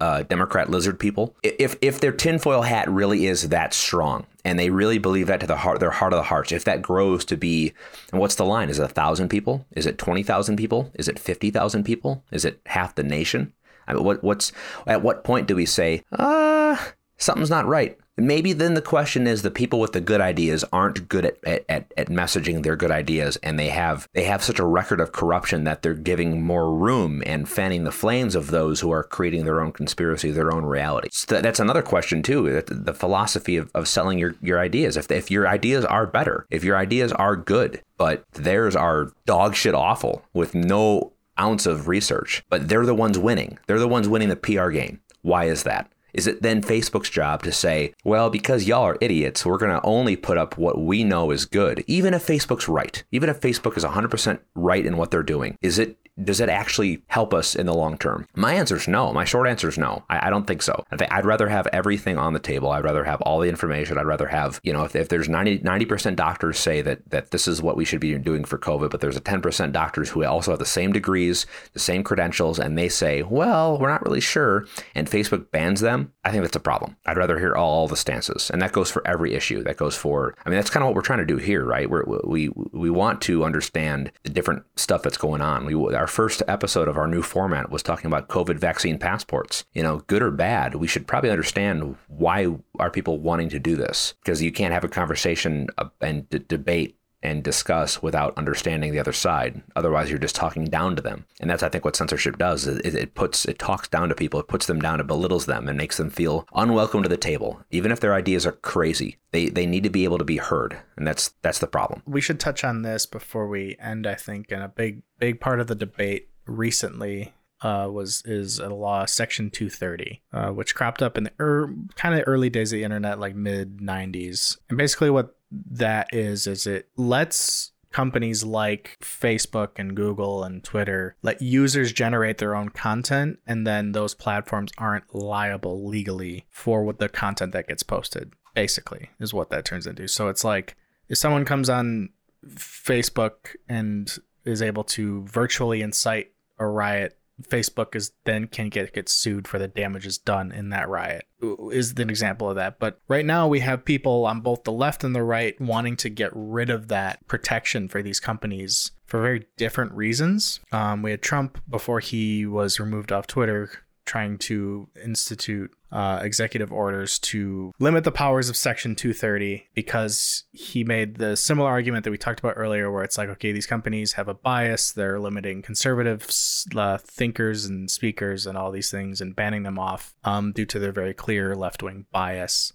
uh, 0.00 0.22
Democrat 0.22 0.70
lizard 0.70 0.98
people? 0.98 1.36
If 1.42 1.76
if 1.82 2.00
their 2.00 2.12
tinfoil 2.12 2.62
hat 2.62 2.88
really 2.88 3.26
is 3.26 3.50
that 3.50 3.74
strong 3.74 4.24
and 4.46 4.58
they 4.58 4.70
really 4.70 4.98
believe 4.98 5.26
that 5.26 5.40
to 5.40 5.46
the 5.46 5.58
heart, 5.58 5.78
their 5.78 5.90
heart 5.90 6.14
of 6.14 6.16
the 6.16 6.22
hearts, 6.22 6.52
if 6.52 6.64
that 6.64 6.80
grows 6.80 7.26
to 7.26 7.36
be, 7.36 7.74
and 8.12 8.20
what's 8.20 8.36
the 8.36 8.46
line? 8.46 8.70
Is 8.70 8.78
it 8.78 8.84
a 8.84 8.88
thousand 8.88 9.28
people? 9.28 9.66
Is 9.72 9.84
it 9.84 9.98
twenty 9.98 10.22
thousand 10.22 10.56
people? 10.56 10.90
Is 10.94 11.06
it 11.06 11.18
fifty 11.18 11.50
thousand 11.50 11.84
people? 11.84 12.24
Is 12.30 12.46
it 12.46 12.60
half 12.64 12.94
the 12.94 13.02
nation? 13.02 13.52
What, 14.00 14.22
what's 14.22 14.52
at 14.86 15.02
what 15.02 15.24
point 15.24 15.46
do 15.48 15.56
we 15.56 15.66
say, 15.66 16.02
uh, 16.12 16.76
something's 17.16 17.50
not 17.50 17.66
right? 17.66 17.98
Maybe 18.18 18.52
then 18.52 18.74
the 18.74 18.82
question 18.82 19.26
is 19.26 19.40
the 19.40 19.50
people 19.50 19.80
with 19.80 19.92
the 19.92 20.00
good 20.00 20.20
ideas 20.20 20.66
aren't 20.70 21.08
good 21.08 21.24
at, 21.24 21.64
at, 21.66 21.92
at 21.96 22.08
messaging 22.08 22.62
their 22.62 22.76
good 22.76 22.90
ideas, 22.90 23.38
and 23.42 23.58
they 23.58 23.70
have 23.70 24.06
they 24.12 24.24
have 24.24 24.42
such 24.44 24.58
a 24.58 24.66
record 24.66 25.00
of 25.00 25.12
corruption 25.12 25.64
that 25.64 25.80
they're 25.80 25.94
giving 25.94 26.42
more 26.42 26.74
room 26.74 27.22
and 27.24 27.48
fanning 27.48 27.84
the 27.84 27.90
flames 27.90 28.34
of 28.34 28.50
those 28.50 28.80
who 28.80 28.90
are 28.90 29.02
creating 29.02 29.46
their 29.46 29.62
own 29.62 29.72
conspiracy, 29.72 30.30
their 30.30 30.52
own 30.52 30.66
reality. 30.66 31.08
So 31.10 31.40
that's 31.40 31.58
another 31.58 31.80
question 31.80 32.22
too. 32.22 32.60
The 32.60 32.92
philosophy 32.92 33.56
of, 33.56 33.70
of 33.74 33.88
selling 33.88 34.18
your, 34.18 34.34
your 34.42 34.60
ideas. 34.60 34.98
If 34.98 35.10
if 35.10 35.30
your 35.30 35.48
ideas 35.48 35.86
are 35.86 36.06
better, 36.06 36.46
if 36.50 36.64
your 36.64 36.76
ideas 36.76 37.12
are 37.12 37.34
good, 37.34 37.80
but 37.96 38.24
theirs 38.32 38.76
are 38.76 39.10
dog 39.24 39.54
shit 39.54 39.74
awful 39.74 40.22
with 40.34 40.54
no 40.54 41.11
ounce 41.38 41.66
of 41.66 41.88
research, 41.88 42.44
but 42.48 42.68
they're 42.68 42.86
the 42.86 42.94
ones 42.94 43.18
winning. 43.18 43.58
They're 43.66 43.78
the 43.78 43.88
ones 43.88 44.08
winning 44.08 44.28
the 44.28 44.36
PR 44.36 44.70
game. 44.70 45.00
Why 45.22 45.44
is 45.44 45.62
that? 45.64 45.90
Is 46.12 46.26
it 46.26 46.42
then 46.42 46.62
Facebook's 46.62 47.08
job 47.08 47.42
to 47.42 47.52
say, 47.52 47.94
well, 48.04 48.28
because 48.28 48.64
y'all 48.64 48.82
are 48.82 48.98
idiots, 49.00 49.46
we're 49.46 49.58
going 49.58 49.72
to 49.72 49.86
only 49.86 50.14
put 50.14 50.36
up 50.36 50.58
what 50.58 50.78
we 50.78 51.04
know 51.04 51.30
is 51.30 51.46
good, 51.46 51.82
even 51.86 52.12
if 52.12 52.26
Facebook's 52.26 52.68
right, 52.68 53.02
even 53.12 53.30
if 53.30 53.40
Facebook 53.40 53.76
is 53.76 53.84
100% 53.84 54.38
right 54.54 54.84
in 54.84 54.96
what 54.98 55.10
they're 55.10 55.22
doing? 55.22 55.56
Is 55.62 55.78
it 55.78 55.96
does 56.22 56.40
it 56.40 56.48
actually 56.48 57.02
help 57.06 57.32
us 57.32 57.54
in 57.54 57.66
the 57.66 57.74
long 57.74 57.96
term? 57.96 58.26
My 58.34 58.54
answer 58.54 58.76
is 58.76 58.86
no. 58.86 59.12
My 59.12 59.24
short 59.24 59.48
answer 59.48 59.68
is 59.68 59.78
no. 59.78 60.04
I, 60.10 60.26
I 60.26 60.30
don't 60.30 60.46
think 60.46 60.62
so. 60.62 60.84
I 60.90 61.06
I'd 61.10 61.24
rather 61.24 61.48
have 61.48 61.66
everything 61.68 62.18
on 62.18 62.32
the 62.32 62.38
table. 62.38 62.70
I'd 62.70 62.84
rather 62.84 63.04
have 63.04 63.20
all 63.22 63.40
the 63.40 63.48
information. 63.48 63.98
I'd 63.98 64.06
rather 64.06 64.28
have, 64.28 64.60
you 64.62 64.72
know, 64.72 64.84
if, 64.84 64.94
if 64.94 65.08
there's 65.08 65.28
90, 65.28 65.60
90% 65.60 66.16
doctors 66.16 66.58
say 66.58 66.82
that, 66.82 67.08
that 67.10 67.30
this 67.30 67.48
is 67.48 67.62
what 67.62 67.76
we 67.76 67.84
should 67.84 68.00
be 68.00 68.16
doing 68.18 68.44
for 68.44 68.58
COVID, 68.58 68.90
but 68.90 69.00
there's 69.00 69.16
a 69.16 69.20
10% 69.20 69.72
doctors 69.72 70.10
who 70.10 70.24
also 70.24 70.52
have 70.52 70.58
the 70.58 70.66
same 70.66 70.92
degrees, 70.92 71.46
the 71.72 71.78
same 71.78 72.04
credentials, 72.04 72.58
and 72.58 72.76
they 72.76 72.88
say, 72.88 73.22
well, 73.22 73.78
we're 73.78 73.88
not 73.88 74.04
really 74.04 74.20
sure, 74.20 74.66
and 74.94 75.10
Facebook 75.10 75.50
bans 75.50 75.80
them, 75.80 76.12
I 76.24 76.30
think 76.30 76.42
that's 76.42 76.56
a 76.56 76.60
problem. 76.60 76.96
I'd 77.04 77.16
rather 77.16 77.38
hear 77.38 77.54
all, 77.56 77.88
the 77.88 77.96
stances. 77.96 78.48
And 78.48 78.62
that 78.62 78.72
goes 78.72 78.90
for 78.90 79.06
every 79.06 79.34
issue. 79.34 79.62
That 79.64 79.76
goes 79.76 79.96
for, 79.96 80.36
I 80.46 80.48
mean, 80.48 80.56
that's 80.56 80.70
kind 80.70 80.84
of 80.84 80.86
what 80.86 80.94
we're 80.94 81.02
trying 81.02 81.18
to 81.18 81.24
do 81.24 81.36
here, 81.36 81.64
right? 81.64 81.90
We're, 81.90 82.04
we, 82.24 82.48
we 82.72 82.90
want 82.90 83.20
to 83.22 83.44
understand 83.44 84.12
the 84.22 84.30
different 84.30 84.62
stuff 84.76 85.02
that's 85.02 85.16
going 85.16 85.40
on. 85.40 85.66
We, 85.66 85.74
our 85.94 86.06
first 86.06 86.42
episode 86.46 86.86
of 86.86 86.96
our 86.96 87.08
new 87.08 87.22
format 87.22 87.70
was 87.70 87.82
talking 87.82 88.06
about 88.06 88.28
COVID 88.28 88.56
vaccine 88.56 88.98
passports. 88.98 89.64
You 89.72 89.82
know, 89.82 89.98
good 90.06 90.22
or 90.22 90.30
bad, 90.30 90.76
we 90.76 90.86
should 90.86 91.08
probably 91.08 91.30
understand 91.30 91.96
why 92.06 92.54
are 92.78 92.90
people 92.90 93.18
wanting 93.18 93.48
to 93.48 93.58
do 93.58 93.74
this 93.74 94.14
because 94.22 94.40
you 94.42 94.52
can't 94.52 94.72
have 94.72 94.84
a 94.84 94.88
conversation 94.88 95.68
uh, 95.78 95.88
and 96.00 96.30
d- 96.30 96.44
debate 96.46 96.96
and 97.22 97.42
discuss 97.42 98.02
without 98.02 98.36
understanding 98.36 98.92
the 98.92 98.98
other 98.98 99.12
side. 99.12 99.62
Otherwise, 99.76 100.10
you're 100.10 100.18
just 100.18 100.34
talking 100.34 100.64
down 100.64 100.96
to 100.96 101.02
them. 101.02 101.24
And 101.40 101.48
that's, 101.48 101.62
I 101.62 101.68
think, 101.68 101.84
what 101.84 101.96
censorship 101.96 102.38
does. 102.38 102.66
It, 102.66 102.94
it, 102.94 103.14
puts, 103.14 103.44
it 103.44 103.58
talks 103.58 103.88
down 103.88 104.08
to 104.08 104.14
people. 104.14 104.40
It 104.40 104.48
puts 104.48 104.66
them 104.66 104.80
down. 104.80 105.00
It 105.00 105.06
belittles 105.06 105.46
them 105.46 105.68
and 105.68 105.78
makes 105.78 105.96
them 105.96 106.10
feel 106.10 106.46
unwelcome 106.54 107.02
to 107.02 107.08
the 107.08 107.16
table. 107.16 107.60
Even 107.70 107.92
if 107.92 108.00
their 108.00 108.14
ideas 108.14 108.46
are 108.46 108.52
crazy, 108.52 109.18
they, 109.30 109.48
they 109.48 109.66
need 109.66 109.84
to 109.84 109.90
be 109.90 110.04
able 110.04 110.18
to 110.18 110.24
be 110.24 110.38
heard. 110.38 110.78
And 110.96 111.06
that's, 111.06 111.28
that's 111.42 111.60
the 111.60 111.66
problem. 111.66 112.02
We 112.06 112.20
should 112.20 112.40
touch 112.40 112.64
on 112.64 112.82
this 112.82 113.06
before 113.06 113.46
we 113.46 113.76
end, 113.78 114.06
I 114.06 114.14
think. 114.14 114.50
And 114.50 114.62
a 114.62 114.68
big, 114.68 115.02
big 115.18 115.40
part 115.40 115.60
of 115.60 115.68
the 115.68 115.74
debate 115.74 116.28
recently 116.46 117.32
uh, 117.62 117.88
was 117.90 118.22
is 118.24 118.58
a 118.58 118.68
law 118.68 119.04
section 119.04 119.48
230 119.48 120.20
uh, 120.32 120.48
which 120.48 120.74
cropped 120.74 121.00
up 121.00 121.16
in 121.16 121.24
the 121.24 121.32
er, 121.38 121.72
kind 121.94 122.14
of 122.14 122.24
early 122.26 122.50
days 122.50 122.72
of 122.72 122.78
the 122.78 122.84
internet 122.84 123.20
like 123.20 123.36
mid 123.36 123.78
90s 123.78 124.58
and 124.68 124.76
basically 124.76 125.10
what 125.10 125.36
that 125.70 126.08
is 126.12 126.46
is 126.46 126.66
it 126.66 126.88
lets 126.96 127.72
companies 127.92 128.42
like 128.42 128.96
Facebook 129.00 129.72
and 129.76 129.94
Google 129.94 130.44
and 130.44 130.64
Twitter 130.64 131.14
let 131.22 131.42
users 131.42 131.92
generate 131.92 132.38
their 132.38 132.56
own 132.56 132.70
content 132.70 133.38
and 133.46 133.66
then 133.66 133.92
those 133.92 134.14
platforms 134.14 134.72
aren't 134.78 135.14
liable 135.14 135.86
legally 135.86 136.46
for 136.50 136.82
what 136.82 136.98
the 136.98 137.08
content 137.08 137.52
that 137.52 137.68
gets 137.68 137.82
posted 137.82 138.32
basically 138.54 139.10
is 139.20 139.34
what 139.34 139.50
that 139.50 139.64
turns 139.64 139.86
into. 139.86 140.08
So 140.08 140.28
it's 140.28 140.44
like 140.44 140.76
if 141.08 141.18
someone 141.18 141.44
comes 141.44 141.68
on 141.68 142.10
Facebook 142.46 143.54
and 143.68 144.10
is 144.44 144.62
able 144.62 144.84
to 144.84 145.22
virtually 145.24 145.82
incite 145.82 146.32
a 146.58 146.66
riot 146.66 147.18
Facebook 147.48 147.94
is 147.94 148.12
then 148.24 148.46
can 148.46 148.68
get 148.68 148.92
get 148.92 149.08
sued 149.08 149.48
for 149.48 149.58
the 149.58 149.68
damages 149.68 150.18
done 150.18 150.52
in 150.52 150.70
that 150.70 150.88
riot 150.88 151.26
is 151.70 151.92
an 151.98 152.10
example 152.10 152.48
of 152.48 152.56
that. 152.56 152.78
But 152.78 153.00
right 153.08 153.26
now 153.26 153.48
we 153.48 153.60
have 153.60 153.84
people 153.84 154.24
on 154.26 154.40
both 154.40 154.64
the 154.64 154.72
left 154.72 155.04
and 155.04 155.14
the 155.14 155.22
right 155.22 155.60
wanting 155.60 155.96
to 155.96 156.08
get 156.08 156.30
rid 156.34 156.70
of 156.70 156.88
that 156.88 157.26
protection 157.26 157.88
for 157.88 158.02
these 158.02 158.20
companies 158.20 158.92
for 159.06 159.20
very 159.20 159.46
different 159.56 159.92
reasons. 159.92 160.60
Um, 160.70 161.02
we 161.02 161.10
had 161.10 161.22
Trump 161.22 161.60
before 161.68 162.00
he 162.00 162.46
was 162.46 162.80
removed 162.80 163.12
off 163.12 163.26
Twitter 163.26 163.70
trying 164.04 164.36
to 164.36 164.88
institute 165.02 165.72
uh, 165.92 166.20
executive 166.22 166.72
orders 166.72 167.18
to 167.18 167.72
limit 167.78 168.04
the 168.04 168.10
powers 168.10 168.48
of 168.48 168.56
Section 168.56 168.96
230 168.96 169.68
because 169.74 170.44
he 170.52 170.84
made 170.84 171.16
the 171.16 171.36
similar 171.36 171.68
argument 171.68 172.04
that 172.04 172.10
we 172.10 172.18
talked 172.18 172.40
about 172.40 172.54
earlier, 172.56 172.90
where 172.90 173.04
it's 173.04 173.18
like, 173.18 173.28
okay, 173.28 173.52
these 173.52 173.66
companies 173.66 174.14
have 174.14 174.28
a 174.28 174.34
bias, 174.34 174.92
they're 174.92 175.20
limiting 175.20 175.62
conservative 175.62 176.28
uh, 176.74 176.98
thinkers 176.98 177.66
and 177.66 177.90
speakers 177.90 178.46
and 178.46 178.56
all 178.56 178.70
these 178.70 178.90
things 178.90 179.20
and 179.20 179.36
banning 179.36 179.62
them 179.62 179.78
off 179.78 180.14
um, 180.24 180.52
due 180.52 180.66
to 180.66 180.78
their 180.78 180.92
very 180.92 181.14
clear 181.14 181.54
left 181.54 181.82
wing 181.82 182.06
bias. 182.10 182.72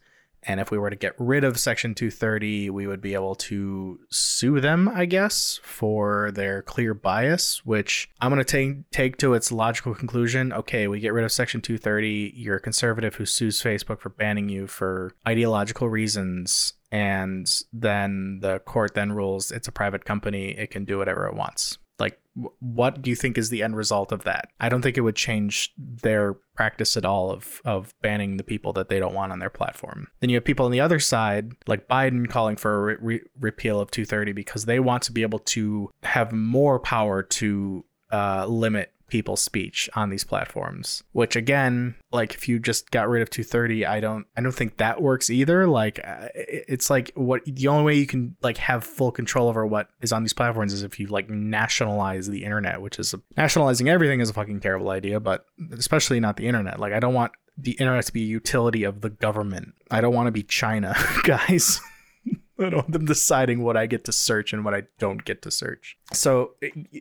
And 0.48 0.62
if 0.62 0.72
we 0.72 0.78
were 0.78 0.90
to 0.90 0.96
get 0.96 1.14
rid 1.18 1.44
of 1.44 1.60
Section 1.60 1.94
230, 1.94 2.70
we 2.70 2.88
would 2.88 3.02
be 3.02 3.14
able 3.14 3.36
to 3.36 4.00
sue 4.10 4.62
them, 4.62 4.88
I 4.88 5.06
guess, 5.06 5.60
for 5.62 6.32
their 6.32 6.62
clear 6.62 6.94
bias, 6.94 7.66
which 7.66 8.10
I'm 8.22 8.32
going 8.32 8.44
to 8.44 8.46
take, 8.46 8.90
take 8.90 9.18
to 9.18 9.34
its 9.34 9.52
logical 9.52 9.94
conclusion. 9.94 10.54
Okay, 10.54 10.88
we 10.88 11.02
get 11.02 11.14
rid 11.14 11.26
of 11.26 11.34
Section 11.34 11.62
230. 11.62 12.34
You're 12.34 12.56
a 12.56 12.62
conservative 12.62 13.16
who 13.16 13.26
sues 13.26 13.62
Facebook 13.62 14.00
for 14.00 14.10
banning 14.10 14.48
you 14.48 14.68
for 14.68 15.12
ideological 15.28 15.90
reasons. 15.90 16.74
And 16.90 17.46
then 17.74 18.40
the 18.42 18.60
court 18.60 18.94
then 18.94 19.12
rules 19.12 19.52
it's 19.52 19.68
a 19.68 19.74
private 19.74 20.06
company, 20.06 20.52
it 20.58 20.72
can 20.72 20.86
do 20.86 20.98
whatever 20.98 21.28
it 21.28 21.36
wants 21.36 21.78
what 22.60 23.02
do 23.02 23.10
you 23.10 23.16
think 23.16 23.38
is 23.38 23.50
the 23.50 23.64
end 23.64 23.76
result 23.76 24.12
of 24.12 24.24
that? 24.24 24.50
I 24.60 24.70
don't 24.70 24.82
think 24.82 24.98
it 24.98 25.02
would 25.02 25.16
change 25.16 25.74
their 25.78 26.36
practice 26.56 26.98
at 26.98 27.06
all 27.06 27.32
of 27.32 27.62
of 27.66 27.94
banning 28.02 28.38
the 28.38 28.44
people 28.44 28.74
that 28.74 28.90
they 28.90 29.00
don't 29.00 29.14
want 29.14 29.32
on 29.32 29.40
their 29.40 29.50
platform. 29.50 30.08
Then 30.20 30.30
you 30.30 30.36
have 30.36 30.46
people 30.46 30.66
on 30.66 30.72
the 30.72 30.82
other 30.82 31.00
side 31.00 31.54
like 31.68 31.88
biden 31.88 32.30
calling 32.30 32.56
for 32.56 32.92
a 32.92 32.98
re- 33.02 33.22
repeal 33.40 33.80
of 33.80 33.92
230 33.92 34.34
because 34.34 34.66
they 34.66 34.80
want 34.80 35.04
to 35.04 35.12
be 35.12 35.22
able 35.22 35.40
to 35.40 35.90
have 36.04 36.32
more 36.32 36.80
power 36.80 37.24
to 37.24 37.86
uh, 38.12 38.46
limit 38.46 38.94
people's 39.08 39.42
speech 39.42 39.90
on 39.96 40.10
these 40.10 40.24
platforms 40.24 41.04
which 41.12 41.36
again 41.36 41.96
like 42.12 42.34
if 42.34 42.48
you 42.48 42.60
just 42.60 42.92
got 42.92 43.08
rid 43.08 43.22
of 43.22 43.30
230 43.30 43.86
i 43.86 44.00
don't 44.00 44.26
i 44.36 44.42
don't 44.42 44.54
think 44.54 44.78
that 44.78 45.02
works 45.02 45.30
either 45.30 45.68
like 45.68 46.00
uh, 46.04 46.28
it's 46.36 46.90
like 46.90 47.12
what 47.16 47.42
the 47.46 47.68
only 47.68 47.84
way 47.84 47.96
you 47.96 48.06
can 48.08 48.36
like 48.42 48.58
have 48.58 48.84
full 48.84 49.12
control 49.12 49.48
over 49.48 49.66
what 49.66 49.90
is 50.02 50.12
on 50.12 50.24
these 50.24 50.34
platforms 50.34 50.74
is 50.74 50.84
if 50.84 51.00
you 51.00 51.08
like 51.08 51.30
nationalize 51.30 52.28
the 52.28 52.44
internet 52.44 52.82
which 52.82 53.00
is 53.00 53.16
nationalizing 53.36 53.90
everything 53.90 54.20
is 54.20 54.30
a 54.30 54.34
fucking 54.34 54.60
terrible 54.60 54.90
idea 54.90 55.20
but 55.20 55.46
especially 55.72 56.20
not 56.20 56.36
the 56.38 56.48
internet 56.48 56.80
like 56.80 56.94
i 56.94 57.00
don't 57.00 57.14
want 57.14 57.32
the 57.58 57.72
internet 57.72 58.06
to 58.06 58.14
be 58.14 58.22
a 58.22 58.28
utility 58.28 58.84
of 58.84 59.02
the 59.02 59.10
government. 59.10 59.74
I 59.90 60.02
don't 60.02 60.14
want 60.14 60.28
to 60.28 60.32
be 60.32 60.44
China, 60.44 60.96
guys. 61.24 61.82
I 62.60 62.64
don't 62.64 62.76
want 62.76 62.92
them 62.92 63.06
deciding 63.06 63.64
what 63.64 63.78
I 63.78 63.86
get 63.86 64.04
to 64.06 64.12
search 64.12 64.54
and 64.54 64.66
what 64.66 64.74
I 64.74 64.84
don't 65.00 65.24
get 65.24 65.42
to 65.44 65.52
search. 65.52 65.98
So 66.14 66.56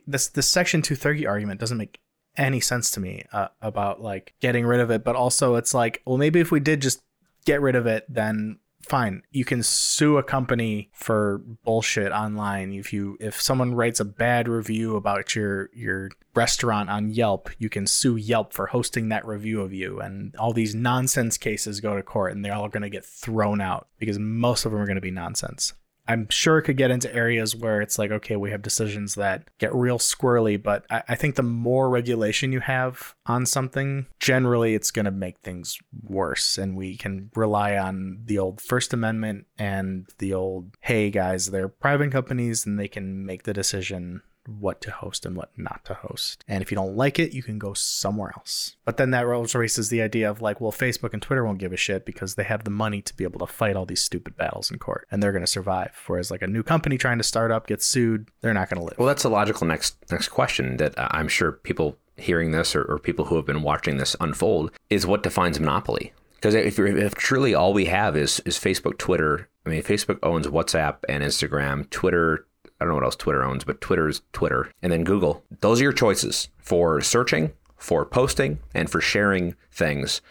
this 0.05 0.27
this 0.27 0.49
Section 0.49 0.81
230 0.81 1.25
argument 1.25 1.59
doesn't 1.59 1.77
make 1.77 1.99
any 2.37 2.59
sense 2.59 2.91
to 2.91 2.99
me 2.99 3.23
uh, 3.33 3.47
about 3.61 4.01
like 4.01 4.35
getting 4.39 4.65
rid 4.65 4.79
of 4.79 4.91
it. 4.91 5.03
But 5.03 5.15
also, 5.15 5.55
it's 5.55 5.73
like, 5.73 6.01
well, 6.05 6.17
maybe 6.17 6.39
if 6.39 6.51
we 6.51 6.59
did 6.59 6.81
just 6.81 7.01
get 7.45 7.61
rid 7.61 7.75
of 7.75 7.87
it, 7.87 8.05
then 8.07 8.59
fine 8.87 9.21
you 9.31 9.45
can 9.45 9.61
sue 9.61 10.17
a 10.17 10.23
company 10.23 10.89
for 10.93 11.39
bullshit 11.63 12.11
online. 12.11 12.73
If 12.73 12.93
you 12.93 13.17
if 13.19 13.41
someone 13.41 13.73
writes 13.73 13.99
a 13.99 14.05
bad 14.05 14.47
review 14.47 14.95
about 14.95 15.35
your 15.35 15.69
your 15.73 16.09
restaurant 16.33 16.89
on 16.89 17.09
Yelp 17.09 17.49
you 17.57 17.69
can 17.69 17.87
sue 17.87 18.15
Yelp 18.15 18.53
for 18.53 18.67
hosting 18.67 19.09
that 19.09 19.25
review 19.25 19.61
of 19.61 19.73
you. 19.73 19.99
And 19.99 20.35
all 20.37 20.53
these 20.53 20.75
nonsense 20.75 21.37
cases 21.37 21.81
go 21.81 21.95
to 21.95 22.03
court 22.03 22.31
and 22.33 22.43
they're 22.43 22.53
all 22.53 22.69
going 22.69 22.83
to 22.83 22.89
get 22.89 23.05
thrown 23.05 23.61
out 23.61 23.87
because 23.99 24.19
most 24.19 24.65
of 24.65 24.71
them 24.71 24.81
are 24.81 24.85
going 24.85 24.95
to 24.95 25.01
be 25.01 25.11
nonsense 25.11 25.73
I'm 26.07 26.29
sure 26.29 26.57
it 26.57 26.63
could 26.63 26.77
get 26.77 26.91
into 26.91 27.13
areas 27.13 27.55
where 27.55 27.81
it's 27.81 27.99
like, 27.99 28.11
okay, 28.11 28.35
we 28.35 28.51
have 28.51 28.61
decisions 28.61 29.15
that 29.15 29.47
get 29.57 29.73
real 29.73 29.99
squirrely, 29.99 30.61
but 30.61 30.85
I, 30.89 31.03
I 31.09 31.15
think 31.15 31.35
the 31.35 31.43
more 31.43 31.89
regulation 31.89 32.51
you 32.51 32.61
have 32.61 33.15
on 33.25 33.45
something, 33.45 34.07
generally 34.19 34.73
it's 34.73 34.91
going 34.91 35.05
to 35.05 35.11
make 35.11 35.39
things 35.39 35.77
worse. 36.03 36.57
And 36.57 36.75
we 36.75 36.97
can 36.97 37.29
rely 37.35 37.77
on 37.77 38.21
the 38.25 38.39
old 38.39 38.61
First 38.61 38.93
Amendment 38.93 39.47
and 39.57 40.07
the 40.19 40.33
old, 40.33 40.75
hey 40.81 41.09
guys, 41.09 41.51
they're 41.51 41.67
private 41.67 42.11
companies 42.11 42.65
and 42.65 42.79
they 42.79 42.87
can 42.87 43.25
make 43.25 43.43
the 43.43 43.53
decision 43.53 44.21
what 44.47 44.81
to 44.81 44.91
host 44.91 45.25
and 45.25 45.35
what 45.35 45.51
not 45.57 45.83
to 45.85 45.93
host. 45.93 46.43
And 46.47 46.61
if 46.61 46.71
you 46.71 46.75
don't 46.75 46.95
like 46.95 47.19
it, 47.19 47.33
you 47.33 47.43
can 47.43 47.59
go 47.59 47.73
somewhere 47.73 48.31
else. 48.35 48.77
But 48.85 48.97
then 48.97 49.11
that 49.11 49.27
raises 49.27 49.89
the 49.89 50.01
idea 50.01 50.29
of 50.29 50.41
like, 50.41 50.61
well, 50.61 50.71
Facebook 50.71 51.13
and 51.13 51.21
Twitter 51.21 51.45
won't 51.45 51.59
give 51.59 51.73
a 51.73 51.77
shit 51.77 52.05
because 52.05 52.35
they 52.35 52.43
have 52.43 52.63
the 52.63 52.71
money 52.71 53.01
to 53.01 53.13
be 53.15 53.23
able 53.23 53.39
to 53.39 53.47
fight 53.47 53.75
all 53.75 53.85
these 53.85 54.01
stupid 54.01 54.37
battles 54.37 54.71
in 54.71 54.79
court 54.79 55.07
and 55.11 55.21
they're 55.21 55.31
going 55.31 55.43
to 55.43 55.47
survive. 55.47 55.91
Whereas 56.07 56.31
like 56.31 56.41
a 56.41 56.47
new 56.47 56.63
company 56.63 56.97
trying 56.97 57.17
to 57.17 57.23
start 57.23 57.51
up 57.51 57.67
gets 57.67 57.85
sued, 57.85 58.29
they're 58.41 58.53
not 58.53 58.69
going 58.69 58.79
to 58.79 58.85
live. 58.85 58.97
Well, 58.97 59.07
that's 59.07 59.23
a 59.23 59.29
logical 59.29 59.67
next 59.67 59.97
next 60.11 60.29
question 60.29 60.77
that 60.77 60.93
I'm 60.97 61.27
sure 61.27 61.51
people 61.51 61.97
hearing 62.15 62.51
this 62.51 62.75
or, 62.75 62.83
or 62.83 62.97
people 62.97 63.25
who 63.25 63.35
have 63.35 63.45
been 63.45 63.61
watching 63.61 63.97
this 63.97 64.15
unfold 64.19 64.71
is 64.89 65.05
what 65.05 65.23
defines 65.23 65.59
monopoly. 65.59 66.13
Because 66.35 66.55
if, 66.55 66.79
if 66.79 67.15
truly 67.15 67.53
all 67.53 67.73
we 67.73 67.85
have 67.85 68.15
is 68.15 68.39
is 68.41 68.57
Facebook, 68.57 68.97
Twitter, 68.97 69.49
I 69.65 69.69
mean, 69.69 69.83
Facebook 69.83 70.19
owns 70.23 70.47
WhatsApp 70.47 70.97
and 71.09 71.23
Instagram. 71.23 71.89
Twitter 71.89 72.46
I 72.79 72.85
don't 72.85 72.89
know 72.89 72.95
what 72.95 73.03
else 73.03 73.15
Twitter 73.15 73.43
owns, 73.43 73.63
but 73.63 73.81
Twitter's 73.81 74.21
Twitter. 74.33 74.71
And 74.81 74.91
then 74.91 75.03
Google. 75.03 75.43
Those 75.61 75.79
are 75.79 75.83
your 75.83 75.93
choices 75.93 76.49
for 76.57 77.01
searching, 77.01 77.51
for 77.77 78.05
posting, 78.05 78.59
and 78.73 78.89
for 78.89 79.01
sharing 79.01 79.55
things 79.71 80.21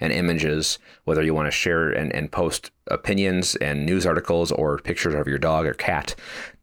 and 0.00 0.12
images, 0.12 0.78
whether 1.04 1.22
you 1.22 1.34
want 1.34 1.46
to 1.46 1.50
share 1.52 1.90
and, 1.90 2.14
and 2.14 2.30
post 2.30 2.70
opinions 2.88 3.56
and 3.56 3.86
news 3.86 4.06
articles 4.06 4.52
or 4.52 4.78
pictures 4.78 5.14
of 5.14 5.26
your 5.26 5.38
dog 5.38 5.66
or 5.66 5.74
cat. 5.74 6.14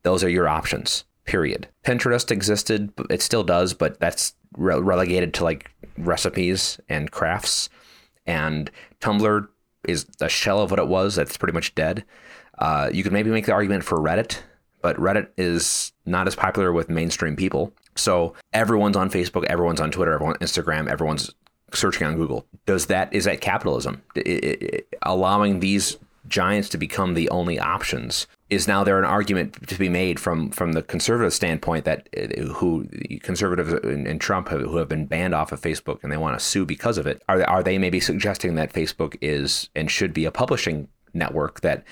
Those 0.04 0.24
are 0.24 0.30
your 0.30 0.48
options, 0.48 1.04
period. 1.26 1.68
Pinterest 1.84 2.30
existed, 2.32 2.94
it 3.10 3.22
still 3.22 3.44
does, 3.44 3.74
but 3.74 4.00
that's 4.00 4.36
re- 4.58 4.80
relegated 4.80 5.34
to 5.36 5.44
like 5.44 5.72
recipes 5.98 6.80
and 6.88 7.12
crafts. 7.12 7.70
And 8.26 8.72
Tumblr 9.02 9.48
is 9.88 10.06
a 10.22 10.30
shell 10.30 10.62
of 10.62 10.72
what 10.72 10.80
it 10.80 10.88
was. 10.88 11.16
That's 11.16 11.38
pretty 11.38 11.54
much 11.54 11.76
dead. 11.76 12.06
Uh, 12.58 12.90
you 12.94 13.04
could 13.04 13.12
maybe 13.12 13.32
make 13.32 13.46
the 13.46 13.52
argument 13.52 13.84
for 13.84 13.98
Reddit 13.98 14.40
but 14.84 14.98
Reddit 14.98 15.30
is 15.38 15.94
not 16.06 16.28
as 16.28 16.36
popular 16.36 16.72
with 16.72 16.90
mainstream 16.90 17.36
people. 17.36 17.74
So 17.96 18.36
everyone's 18.52 18.98
on 18.98 19.10
Facebook, 19.10 19.46
everyone's 19.46 19.82
on 19.82 19.90
Twitter, 19.90 20.14
everyone's 20.14 20.38
on 20.38 20.48
Instagram, 20.48 20.88
everyone's 20.88 21.34
searching 21.74 22.06
on 22.06 22.16
Google. 22.16 22.46
Does 22.68 22.86
that 22.88 23.12
is 23.12 23.24
that 23.26 23.42
capitalism? 23.42 24.04
It, 24.14 24.28
it, 24.28 24.62
it, 24.62 24.96
allowing 25.02 25.60
these 25.60 25.98
giants 26.28 26.70
to 26.70 26.78
become 26.78 27.16
the 27.16 27.30
only 27.30 27.60
options 27.60 28.28
is 28.50 28.68
now 28.68 28.84
there 28.84 28.98
an 28.98 29.06
argument 29.06 29.68
to 29.68 29.78
be 29.78 29.90
made 29.90 30.20
from 30.20 30.50
from 30.52 30.74
the 30.74 30.82
conservative 30.84 31.34
standpoint 31.34 31.86
that 31.86 32.08
uh, 32.16 32.44
who 32.44 32.88
conservatives 33.22 33.74
and 33.74 34.22
Trump 34.22 34.50
have, 34.50 34.62
who 34.62 34.78
have 34.78 34.88
been 34.88 35.06
banned 35.06 35.34
off 35.34 35.52
of 35.52 35.62
Facebook 35.62 36.04
and 36.04 36.12
they 36.12 36.18
want 36.18 36.38
to 36.38 36.46
sue 36.46 36.66
because 36.66 36.98
of 36.98 37.08
it 37.08 37.22
are 37.28 37.44
are 37.50 37.64
they 37.64 37.78
maybe 37.78 38.00
suggesting 38.00 38.56
that 38.56 38.74
Facebook 38.74 39.18
is 39.22 39.70
and 39.76 39.90
should 39.90 40.14
be 40.14 40.26
a 40.26 40.32
publishing 40.32 40.88
network 41.14 41.62
that 41.62 41.84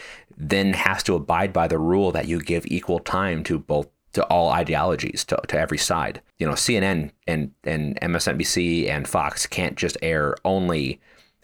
then 0.42 0.74
has 0.74 1.04
to 1.04 1.16
abide 1.16 1.54
by 1.54 1.68
the 1.68 1.78
rule 1.78 2.12
that 2.12 2.28
you 2.28 2.40
give 2.40 2.66
equal 2.66 3.00
time 3.00 3.44
to 3.44 3.60
both 3.60 3.88
to 4.14 4.26
all 4.26 4.50
ideologies 4.50 5.24
to, 5.24 5.40
to 5.48 5.58
every 5.58 5.78
side. 5.78 6.22
You 6.40 6.48
know 6.48 6.54
cnn 6.54 7.12
and 7.28 7.52
and 7.64 8.00
msnbc 8.02 8.90
and 8.90 9.08
fox 9.08 9.46
can't 9.46 9.78
just 9.78 9.98
air 10.02 10.36
only 10.44 11.00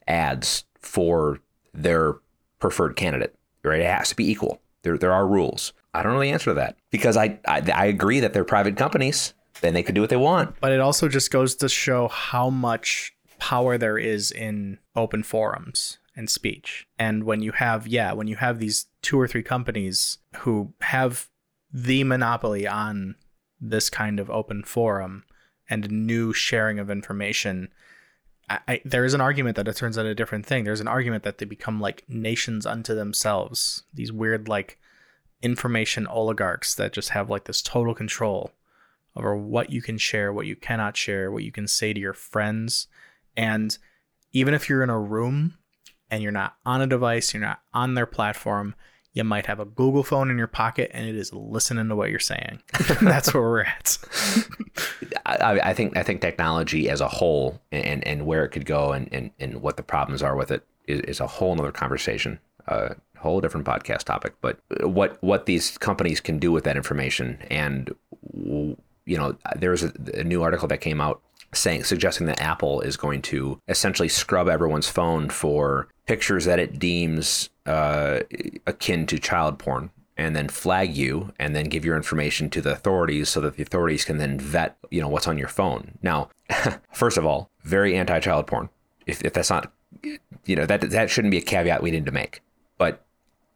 ads 0.08 0.66
for 0.80 1.40
their 1.74 2.16
preferred 2.60 2.96
candidate 2.96 3.36
right? 3.64 3.82
It 3.82 3.86
has 3.86 4.10
to 4.10 4.16
be 4.16 4.30
equal. 4.30 4.62
There, 4.84 4.98
there 4.98 5.14
are 5.14 5.28
rules. 5.28 5.74
I 5.94 6.04
don't 6.04 6.14
know 6.14 6.20
the 6.20 6.32
answer 6.32 6.52
to 6.52 6.56
that 6.56 6.78
because 6.92 7.18
I, 7.18 7.40
I 7.48 7.62
i 7.74 7.86
agree 7.86 8.20
that 8.20 8.34
they're 8.34 8.46
private 8.46 8.78
companies 8.78 9.34
then 9.62 9.74
they 9.74 9.82
can 9.82 9.96
do 9.96 10.02
what 10.02 10.12
they 10.12 10.18
want. 10.18 10.56
But 10.60 10.72
it 10.72 10.80
also 10.80 11.08
just 11.08 11.32
goes 11.32 11.56
to 11.56 11.70
show 11.70 12.08
how 12.10 12.52
much 12.52 13.16
power 13.40 13.78
there 13.78 13.98
is 13.98 14.32
in 14.32 14.78
open 14.96 15.24
forums 15.24 15.98
and 16.18 16.30
speech. 16.30 16.88
And 17.00 17.24
when 17.24 17.42
you 17.42 17.54
have, 17.54 17.88
yeah, 17.88 18.12
when 18.12 18.28
you 18.28 18.36
have 18.36 18.60
these 18.60 18.88
two 19.02 19.20
or 19.20 19.28
three 19.28 19.44
companies 19.44 20.18
who 20.38 20.74
have 20.82 21.30
the 21.72 22.04
monopoly 22.04 22.68
on 22.68 23.16
this 23.62 23.90
kind 23.90 24.20
of 24.20 24.30
open 24.30 24.64
forum 24.64 25.24
and 25.70 25.90
new 25.90 26.34
sharing 26.34 26.80
of 26.80 26.90
information, 26.90 27.70
I, 28.50 28.60
I, 28.68 28.82
there 28.84 29.06
is 29.06 29.14
an 29.14 29.22
argument 29.22 29.56
that 29.56 29.68
it 29.68 29.76
turns 29.76 29.98
out 29.98 30.06
a 30.06 30.16
different 30.16 30.46
thing. 30.46 30.64
There's 30.64 30.82
an 30.82 30.88
argument 30.88 31.24
that 31.24 31.38
they 31.38 31.46
become 31.46 31.80
like 31.80 32.04
nations 32.10 32.66
unto 32.66 32.96
themselves. 32.96 33.84
These 33.94 34.12
weird, 34.12 34.50
like, 34.50 34.80
information 35.44 36.08
oligarchs 36.08 36.74
that 36.74 36.92
just 36.92 37.10
have 37.10 37.30
like 37.30 37.44
this 37.44 37.62
total 37.62 37.94
control 37.94 38.52
over 39.16 39.38
what 39.38 39.70
you 39.70 39.84
can 39.84 39.98
share, 39.98 40.34
what 40.34 40.48
you 40.48 40.56
cannot 40.56 40.98
share, 40.98 41.32
what 41.32 41.44
you 41.44 41.52
can 41.52 41.68
say 41.68 41.94
to 41.94 42.00
your 42.00 42.14
friends. 42.14 42.88
And 43.36 43.78
even 44.34 44.56
if 44.56 44.68
you're 44.68 44.82
in 44.82 44.90
a 44.90 45.00
room 45.00 45.60
and 46.10 46.24
you're 46.24 46.32
not 46.32 46.56
on 46.66 46.82
a 46.82 46.88
device, 46.88 47.34
you're 47.34 47.42
not 47.42 47.62
on 47.74 47.94
their 47.94 48.06
platform, 48.06 48.76
you 49.14 49.24
might 49.24 49.48
have 49.48 49.60
a 49.60 49.66
Google 49.66 50.04
phone 50.04 50.30
in 50.30 50.38
your 50.38 50.48
pocket 50.48 50.92
and 50.94 51.08
it 51.08 51.16
is 51.16 51.34
listening 51.34 51.90
to 51.90 51.96
what 51.96 52.12
you're 52.12 52.20
saying. 52.20 52.62
That's 53.02 53.34
where 53.34 53.44
we're 53.44 53.62
at. 53.62 53.98
I, 55.26 55.60
I, 55.60 55.74
think 55.74 55.98
I 55.98 56.04
think 56.04 56.22
technology 56.22 56.90
as 56.90 57.02
a 57.02 57.08
whole 57.08 57.60
and, 57.72 58.06
and 58.08 58.26
where 58.26 58.46
it 58.46 58.50
could 58.50 58.66
go 58.66 58.92
and, 58.92 59.10
and, 59.12 59.32
and 59.40 59.62
what 59.62 59.76
the 59.76 59.84
problems 59.84 60.22
are 60.22 60.36
with 60.36 60.52
it 60.52 60.64
is, 60.88 61.02
is 61.02 61.20
a 61.20 61.28
whole 61.28 61.60
other 61.60 61.72
conversation, 61.72 62.40
a 62.68 62.96
whole 63.18 63.42
different 63.42 63.66
podcast 63.66 64.04
topic. 64.04 64.36
But 64.42 64.60
what 64.82 65.22
what 65.24 65.48
these 65.48 65.78
companies 65.80 66.22
can 66.22 66.38
do 66.38 66.52
with 66.52 66.64
that 66.66 66.78
information 66.78 67.40
and 67.50 67.94
you 69.08 69.18
know, 69.18 69.36
there 69.56 69.72
was 69.72 69.84
a, 69.84 69.94
a 70.14 70.24
new 70.24 70.44
article 70.44 70.68
that 70.68 70.82
came 70.82 71.02
out 71.02 71.22
saying 71.54 71.86
suggesting 71.86 72.28
that 72.28 72.42
Apple 72.42 72.82
is 72.82 72.98
going 72.98 73.22
to 73.24 73.60
essentially 73.68 74.10
scrub 74.10 74.48
everyone's 74.48 74.90
phone 74.90 75.30
for 75.30 75.88
pictures 76.08 76.46
that 76.46 76.60
it 76.60 76.80
deems 76.80 77.50
uh, 77.66 78.22
akin 78.66 79.06
to 79.06 79.20
child 79.20 79.60
porn 79.60 79.92
and 80.18 80.36
then 80.36 80.50
flag 80.50 80.96
you 80.96 81.32
and 81.38 81.56
then 81.56 81.66
give 81.66 81.86
your 81.86 81.96
information 81.96 82.50
to 82.50 82.62
the 82.62 82.72
authorities 82.72 83.30
so 83.30 83.40
that 83.42 83.56
the 83.56 83.62
authorities 83.62 84.04
can 84.04 84.18
then 84.18 84.40
vet 84.40 84.78
you 84.90 85.00
know 85.00 85.08
what's 85.10 85.28
on 85.28 85.38
your 85.38 85.48
phone. 85.48 85.98
Now 86.02 86.30
first 86.92 87.18
of 87.18 87.26
all 87.26 87.52
very 87.64 87.96
anti-child 87.96 88.48
porn. 88.48 88.70
If, 89.06 89.24
if 89.24 89.34
that's 89.34 89.50
not 89.50 89.72
you 90.46 90.56
know 90.56 90.66
that 90.66 90.82
that 90.82 91.10
shouldn't 91.10 91.32
be 91.32 91.38
a 91.38 91.42
caveat 91.42 91.84
we 91.84 91.92
need 91.92 92.06
to 92.06 92.12
make. 92.12 92.42
But 92.78 93.06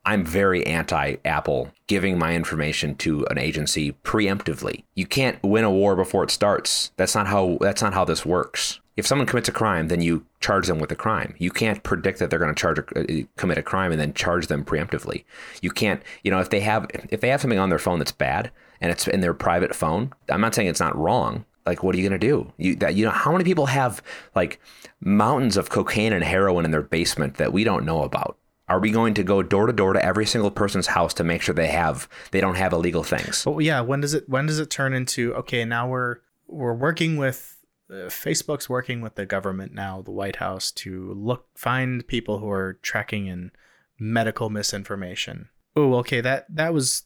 I'm 0.06 0.26
very 0.26 0.66
anti 0.66 1.18
Apple 1.24 1.72
giving 1.88 2.18
my 2.18 2.34
information 2.34 2.96
to 2.96 3.26
an 3.28 3.38
agency 3.38 3.94
preemptively. 4.04 4.84
You 4.96 5.06
can't 5.06 5.42
win 5.44 5.64
a 5.64 5.72
war 5.72 5.96
before 5.96 6.24
it 6.24 6.32
starts. 6.32 6.92
That's 6.98 7.14
not 7.14 7.28
how 7.28 7.58
that's 7.62 7.82
not 7.82 7.94
how 7.94 8.06
this 8.06 8.26
works. 8.26 8.80
If 8.98 9.08
someone 9.08 9.28
commits 9.28 9.48
a 9.48 9.54
crime, 9.54 9.88
then 9.88 10.02
you 10.02 10.26
charge 10.42 10.68
them 10.68 10.80
with 10.80 10.92
a 10.92 10.96
crime. 10.96 11.36
You 11.38 11.50
can't 11.50 11.82
predict 11.84 12.20
that 12.20 12.30
they're 12.30 12.40
going 12.40 12.54
to 12.54 12.60
charge 12.60 12.80
a, 12.80 13.22
uh, 13.22 13.26
commit 13.38 13.58
a 13.58 13.64
crime 13.64 13.92
and 13.92 14.02
then 14.02 14.14
charge 14.14 14.48
them 14.48 14.66
preemptively. 14.66 15.24
You 15.62 15.70
can't, 15.70 16.02
you 16.24 16.32
know, 16.32 16.40
if 16.40 16.50
they 16.50 16.60
have 16.62 16.88
if 17.10 17.22
they 17.22 17.30
have 17.30 17.42
something 17.42 17.60
on 17.60 17.70
their 17.70 17.80
phone 17.80 18.00
that's 18.00 18.12
bad 18.12 18.52
and 18.82 18.92
it's 18.92 19.08
in 19.08 19.22
their 19.22 19.34
private 19.34 19.76
phone, 19.76 20.14
I'm 20.30 20.42
not 20.42 20.56
saying 20.56 20.68
it's 20.68 20.80
not 20.80 20.98
wrong. 20.98 21.46
Like, 21.66 21.84
what 21.84 21.94
are 21.94 22.00
you 22.00 22.10
going 22.10 22.20
to 22.20 22.28
do? 22.28 22.52
You 22.58 22.76
that 22.78 22.96
you 22.96 23.06
know 23.06 23.12
how 23.12 23.32
many 23.32 23.44
people 23.44 23.68
have 23.68 24.02
like 24.36 24.60
mountains 25.00 25.58
of 25.58 25.70
cocaine 25.70 26.12
and 26.12 26.24
heroin 26.24 26.66
in 26.66 26.72
their 26.72 26.82
basement 26.82 27.36
that 27.36 27.54
we 27.54 27.64
don't 27.64 27.86
know 27.86 28.02
about? 28.02 28.38
Are 28.72 28.80
we 28.80 28.90
going 28.90 29.14
to 29.16 29.24
go 29.24 29.44
door 29.44 29.68
to 29.68 29.74
door 29.74 29.92
to 29.92 30.04
every 30.04 30.26
single 30.26 30.50
person's 30.50 30.88
house 30.88 31.14
to 31.16 31.26
make 31.26 31.42
sure 31.42 31.54
they 31.54 31.68
have 31.68 32.08
they 32.32 32.40
don't 32.40 32.56
have 32.56 32.72
illegal 32.72 33.04
things? 33.04 33.44
But 33.44 33.58
yeah, 33.58 33.82
when 33.82 34.00
does 34.00 34.14
it 34.14 34.30
when 34.30 34.46
does 34.46 34.60
it 34.60 34.70
turn 34.70 34.94
into 34.94 35.34
okay? 35.36 35.66
Now 35.66 35.90
we're 35.90 36.20
we're 36.48 36.74
working 36.74 37.18
with 37.18 37.58
uh, 37.90 38.08
Facebook's 38.08 38.70
working 38.70 39.02
with 39.02 39.16
the 39.16 39.26
government 39.26 39.74
now, 39.74 40.02
the 40.02 40.12
White 40.12 40.38
House, 40.38 40.72
to 40.72 41.14
look 41.14 41.48
find 41.54 42.08
people 42.08 42.40
who 42.40 42.50
are 42.50 42.80
tracking 42.82 43.28
in 43.28 43.52
medical 44.00 44.50
misinformation. 44.50 45.50
Oh, 45.76 45.96
okay, 45.96 46.22
that 46.22 46.46
that 46.48 46.74
was 46.74 47.04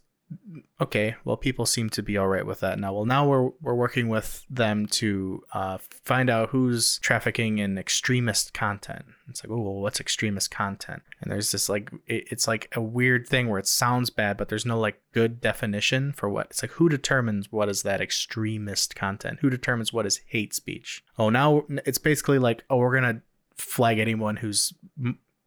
okay, 0.79 1.15
well, 1.23 1.37
people 1.37 1.65
seem 1.65 1.89
to 1.91 2.03
be 2.03 2.17
all 2.17 2.27
right 2.27 2.45
with 2.45 2.59
that 2.59 2.79
now. 2.79 2.93
Well, 2.93 3.05
now 3.05 3.27
we're 3.27 3.49
we're 3.61 3.75
working 3.75 4.09
with 4.09 4.45
them 4.49 4.85
to 4.87 5.41
uh, 5.53 5.77
find 6.03 6.29
out 6.29 6.49
who's 6.49 6.99
trafficking 6.99 7.57
in 7.57 7.77
extremist 7.77 8.53
content. 8.53 9.05
It's 9.29 9.43
like, 9.43 9.51
oh, 9.51 9.61
well, 9.61 9.81
what's 9.81 9.99
extremist 9.99 10.51
content? 10.51 11.01
And 11.21 11.31
there's 11.31 11.51
this 11.51 11.67
like, 11.69 11.91
it, 12.05 12.27
it's 12.31 12.47
like 12.47 12.71
a 12.75 12.81
weird 12.81 13.27
thing 13.27 13.49
where 13.49 13.59
it 13.59 13.67
sounds 13.67 14.09
bad, 14.09 14.37
but 14.37 14.49
there's 14.49 14.65
no 14.65 14.79
like 14.79 15.01
good 15.13 15.41
definition 15.41 16.13
for 16.13 16.29
what. 16.29 16.47
It's 16.51 16.61
like, 16.61 16.71
who 16.71 16.89
determines 16.89 17.51
what 17.51 17.69
is 17.69 17.83
that 17.83 18.01
extremist 18.01 18.95
content? 18.95 19.39
Who 19.41 19.49
determines 19.49 19.91
what 19.91 20.05
is 20.05 20.21
hate 20.27 20.53
speech? 20.53 21.03
Oh, 21.17 21.29
now 21.29 21.63
it's 21.85 21.97
basically 21.97 22.39
like, 22.39 22.63
oh, 22.69 22.77
we're 22.77 22.95
gonna 22.95 23.21
flag 23.55 23.99
anyone 23.99 24.37
who's 24.37 24.73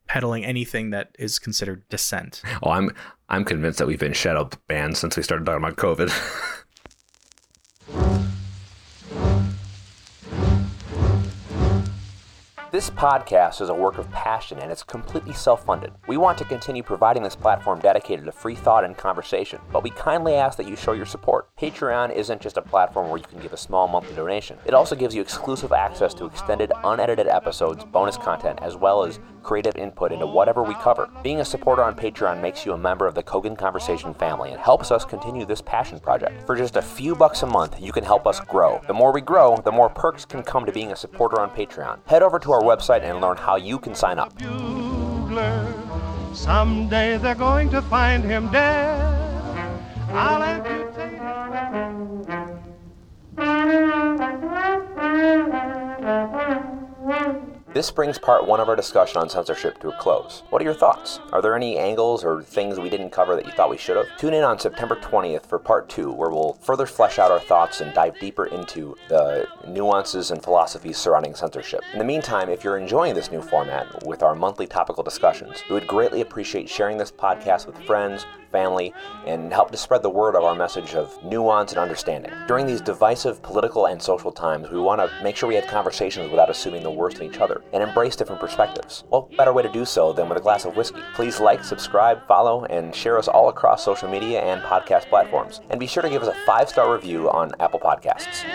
peddling 0.09 0.43
anything 0.43 0.89
that 0.89 1.15
is 1.17 1.39
considered 1.39 1.87
dissent. 1.87 2.41
Oh, 2.63 2.71
I'm 2.71 2.89
I'm 3.29 3.45
convinced 3.45 3.77
that 3.77 3.87
we've 3.87 3.99
been 3.99 4.13
shadow 4.13 4.49
banned 4.67 4.97
since 4.97 5.15
we 5.15 5.23
started 5.23 5.45
talking 5.45 5.63
about 5.63 5.77
COVID. 5.77 6.11
This 12.71 12.91
podcast 12.91 13.61
is 13.61 13.69
a 13.69 13.73
work 13.73 13.97
of 13.97 14.11
passion 14.11 14.59
and 14.59 14.71
it's 14.71 14.83
completely 14.83 15.33
self 15.33 15.65
funded. 15.65 15.91
We 16.07 16.17
want 16.17 16.37
to 16.37 16.45
continue 16.45 16.83
providing 16.83 17.23
this 17.23 17.35
platform 17.35 17.79
dedicated 17.79 18.25
to 18.25 18.31
free 18.31 18.53
thought 18.53 18.85
and 18.85 18.95
conversation, 18.95 19.59
but 19.71 19.81
we 19.81 19.89
kindly 19.89 20.35
ask 20.35 20.55
that 20.59 20.67
you 20.67 20.75
show 20.75 20.91
your 20.91 21.07
support. 21.07 21.49
Patreon 21.57 22.15
isn't 22.15 22.41
just 22.41 22.57
a 22.57 22.61
platform 22.61 23.09
where 23.09 23.17
you 23.17 23.25
can 23.25 23.39
give 23.39 23.53
a 23.53 23.57
small 23.57 23.87
monthly 23.87 24.15
donation, 24.15 24.59
it 24.67 24.75
also 24.75 24.95
gives 24.95 25.15
you 25.15 25.21
exclusive 25.21 25.73
access 25.73 26.13
to 26.13 26.25
extended, 26.25 26.71
unedited 26.83 27.27
episodes, 27.27 27.83
bonus 27.85 28.17
content, 28.17 28.59
as 28.61 28.75
well 28.75 29.03
as 29.03 29.19
creative 29.49 29.77
input 29.77 30.11
into 30.11 30.27
whatever 30.27 30.61
we 30.61 30.75
cover. 30.75 31.09
Being 31.23 31.39
a 31.39 31.45
supporter 31.45 31.81
on 31.81 31.95
Patreon 31.95 32.39
makes 32.39 32.67
you 32.67 32.73
a 32.73 32.77
member 32.77 33.07
of 33.07 33.15
the 33.15 33.23
Cogan 33.23 33.55
Conversation 33.55 34.13
family 34.13 34.51
and 34.51 34.61
helps 34.61 34.91
us 34.91 35.03
continue 35.03 35.43
this 35.43 35.59
passion 35.59 35.99
project. 35.99 36.45
For 36.45 36.55
just 36.55 36.75
a 36.75 36.83
few 36.83 37.15
bucks 37.15 37.41
a 37.41 37.47
month, 37.47 37.81
you 37.81 37.91
can 37.91 38.03
help 38.03 38.27
us 38.27 38.39
grow. 38.41 38.79
The 38.85 38.93
more 38.93 39.11
we 39.11 39.21
grow, 39.21 39.57
the 39.65 39.71
more 39.71 39.89
perks 39.89 40.23
can 40.23 40.43
come 40.43 40.67
to 40.67 40.71
being 40.71 40.91
a 40.91 40.95
supporter 40.95 41.41
on 41.41 41.49
Patreon. 41.49 41.97
Head 42.05 42.21
over 42.21 42.37
to 42.37 42.51
our 42.51 42.61
website 42.61 43.01
and 43.01 43.21
learn 43.21 43.37
how 43.37 43.55
you 43.55 43.79
can 43.79 43.95
sign 43.95 44.19
up. 44.19 44.39
Someday 46.31 47.17
they're 47.17 47.33
going 47.33 47.71
to 47.71 47.81
find 47.81 48.23
him 48.23 48.51
dead. 48.51 49.01
I'll 50.11 50.43
amputate 50.43 51.19
this 57.73 57.91
brings 57.91 58.17
part 58.17 58.47
one 58.47 58.59
of 58.59 58.67
our 58.67 58.75
discussion 58.75 59.17
on 59.17 59.29
censorship 59.29 59.79
to 59.79 59.89
a 59.89 59.97
close. 59.97 60.41
What 60.49 60.59
are 60.59 60.65
your 60.65 60.73
thoughts? 60.73 61.19
Are 61.31 61.41
there 61.41 61.55
any 61.55 61.77
angles 61.77 62.23
or 62.23 62.41
things 62.41 62.79
we 62.79 62.89
didn't 62.89 63.11
cover 63.11 63.35
that 63.35 63.45
you 63.45 63.51
thought 63.51 63.69
we 63.69 63.77
should 63.77 63.95
have? 63.95 64.07
Tune 64.17 64.33
in 64.33 64.43
on 64.43 64.57
September 64.57 64.95
20th 64.95 65.45
for 65.45 65.59
part 65.59 65.87
two, 65.87 66.11
where 66.11 66.31
we'll 66.31 66.53
further 66.61 66.87
flesh 66.87 67.19
out 67.19 67.29
our 67.29 67.39
thoughts 67.39 67.81
and 67.81 67.93
dive 67.93 68.19
deeper 68.19 68.47
into 68.47 68.95
the 69.07 69.47
nuances 69.67 70.31
and 70.31 70.43
philosophies 70.43 70.97
surrounding 70.97 71.35
censorship. 71.35 71.81
In 71.93 71.99
the 71.99 72.05
meantime, 72.05 72.49
if 72.49 72.63
you're 72.63 72.77
enjoying 72.77 73.13
this 73.13 73.31
new 73.31 73.41
format 73.41 74.03
with 74.03 74.23
our 74.23 74.33
monthly 74.33 74.65
topical 74.65 75.03
discussions, 75.03 75.63
we 75.69 75.75
would 75.75 75.87
greatly 75.87 76.21
appreciate 76.21 76.67
sharing 76.67 76.97
this 76.97 77.11
podcast 77.11 77.67
with 77.67 77.77
friends, 77.85 78.25
family, 78.51 78.91
and 79.27 79.53
help 79.53 79.69
to 79.69 79.77
spread 79.77 80.01
the 80.01 80.09
word 80.09 80.35
of 80.35 80.43
our 80.43 80.55
message 80.55 80.95
of 80.95 81.23
nuance 81.23 81.71
and 81.71 81.79
understanding. 81.79 82.31
During 82.47 82.65
these 82.65 82.81
divisive 82.81 83.43
political 83.43 83.85
and 83.85 84.01
social 84.01 84.31
times, 84.31 84.71
we 84.71 84.79
want 84.79 84.99
to 85.01 85.23
make 85.23 85.35
sure 85.35 85.47
we 85.47 85.53
have 85.55 85.67
conversations 85.67 86.31
without 86.31 86.49
assuming 86.49 86.81
the 86.81 86.89
worst 86.89 87.19
in 87.19 87.29
each 87.29 87.37
other 87.37 87.58
and 87.73 87.83
embrace 87.83 88.15
different 88.15 88.41
perspectives. 88.41 89.03
Well, 89.09 89.29
better 89.37 89.53
way 89.53 89.63
to 89.63 89.71
do 89.71 89.85
so 89.85 90.13
than 90.13 90.29
with 90.29 90.37
a 90.37 90.41
glass 90.41 90.65
of 90.65 90.75
whiskey. 90.75 91.01
Please 91.13 91.39
like, 91.39 91.63
subscribe, 91.63 92.27
follow, 92.27 92.65
and 92.65 92.93
share 92.93 93.17
us 93.17 93.27
all 93.27 93.49
across 93.49 93.83
social 93.83 94.09
media 94.09 94.41
and 94.41 94.61
podcast 94.61 95.07
platforms. 95.09 95.61
And 95.69 95.79
be 95.79 95.87
sure 95.87 96.03
to 96.03 96.09
give 96.09 96.23
us 96.23 96.29
a 96.29 96.45
five 96.45 96.69
star 96.69 96.93
review 96.93 97.29
on 97.29 97.51
Apple 97.59 97.79
Podcasts. 97.79 98.45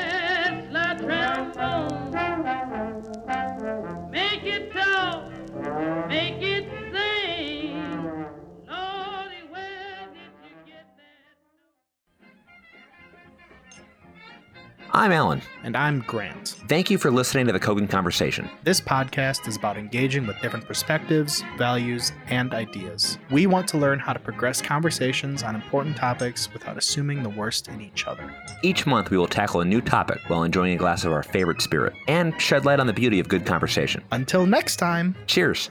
I'm 14.95 15.11
Alan. 15.11 15.43
And 15.65 15.77
I'm 15.77 16.03
Grant. 16.07 16.51
Thank 16.69 16.89
you 16.89 16.99
for 16.99 17.11
listening 17.11 17.47
to 17.49 17.53
the 17.53 17.59
Cogan 17.59 17.89
Conversation. 17.89 18.49
This 18.63 18.81
podcast 18.81 19.49
is 19.49 19.57
about 19.57 19.77
engaging 19.77 20.25
with 20.25 20.41
different 20.41 20.67
perspectives, 20.67 21.43
values, 21.59 22.13
and 22.29 22.55
ideas. 22.55 23.19
We 23.29 23.49
want 23.49 23.67
to 23.71 23.77
learn 23.77 23.99
how 23.99 24.13
to 24.13 24.21
progress 24.21 24.63
conversations 24.63 25.43
on 25.43 25.57
important 25.57 25.97
topics 25.97 26.53
without 26.53 26.79
assuming 26.79 27.25
the 27.25 27.29
worst 27.31 27.67
in 27.67 27.81
each 27.81 28.07
other. 28.07 28.33
Each 28.63 28.87
month, 28.87 29.11
we 29.11 29.19
will 29.19 29.27
tackle 29.27 29.63
a 29.63 29.65
new 29.65 29.81
topic 29.81 30.21
while 30.29 30.45
enjoying 30.45 30.75
a 30.75 30.79
glass 30.79 31.05
of 31.05 31.11
our 31.11 31.25
favorite 31.25 31.61
spirit 31.61 31.93
and 32.07 32.41
shed 32.41 32.65
light 32.65 32.79
on 32.79 32.87
the 32.87 32.93
beauty 32.93 33.19
of 33.19 33.29
good 33.29 33.45
conversation. 33.45 34.05
Until 34.13 34.47
next 34.47 34.77
time, 34.77 35.17
cheers. 35.27 35.71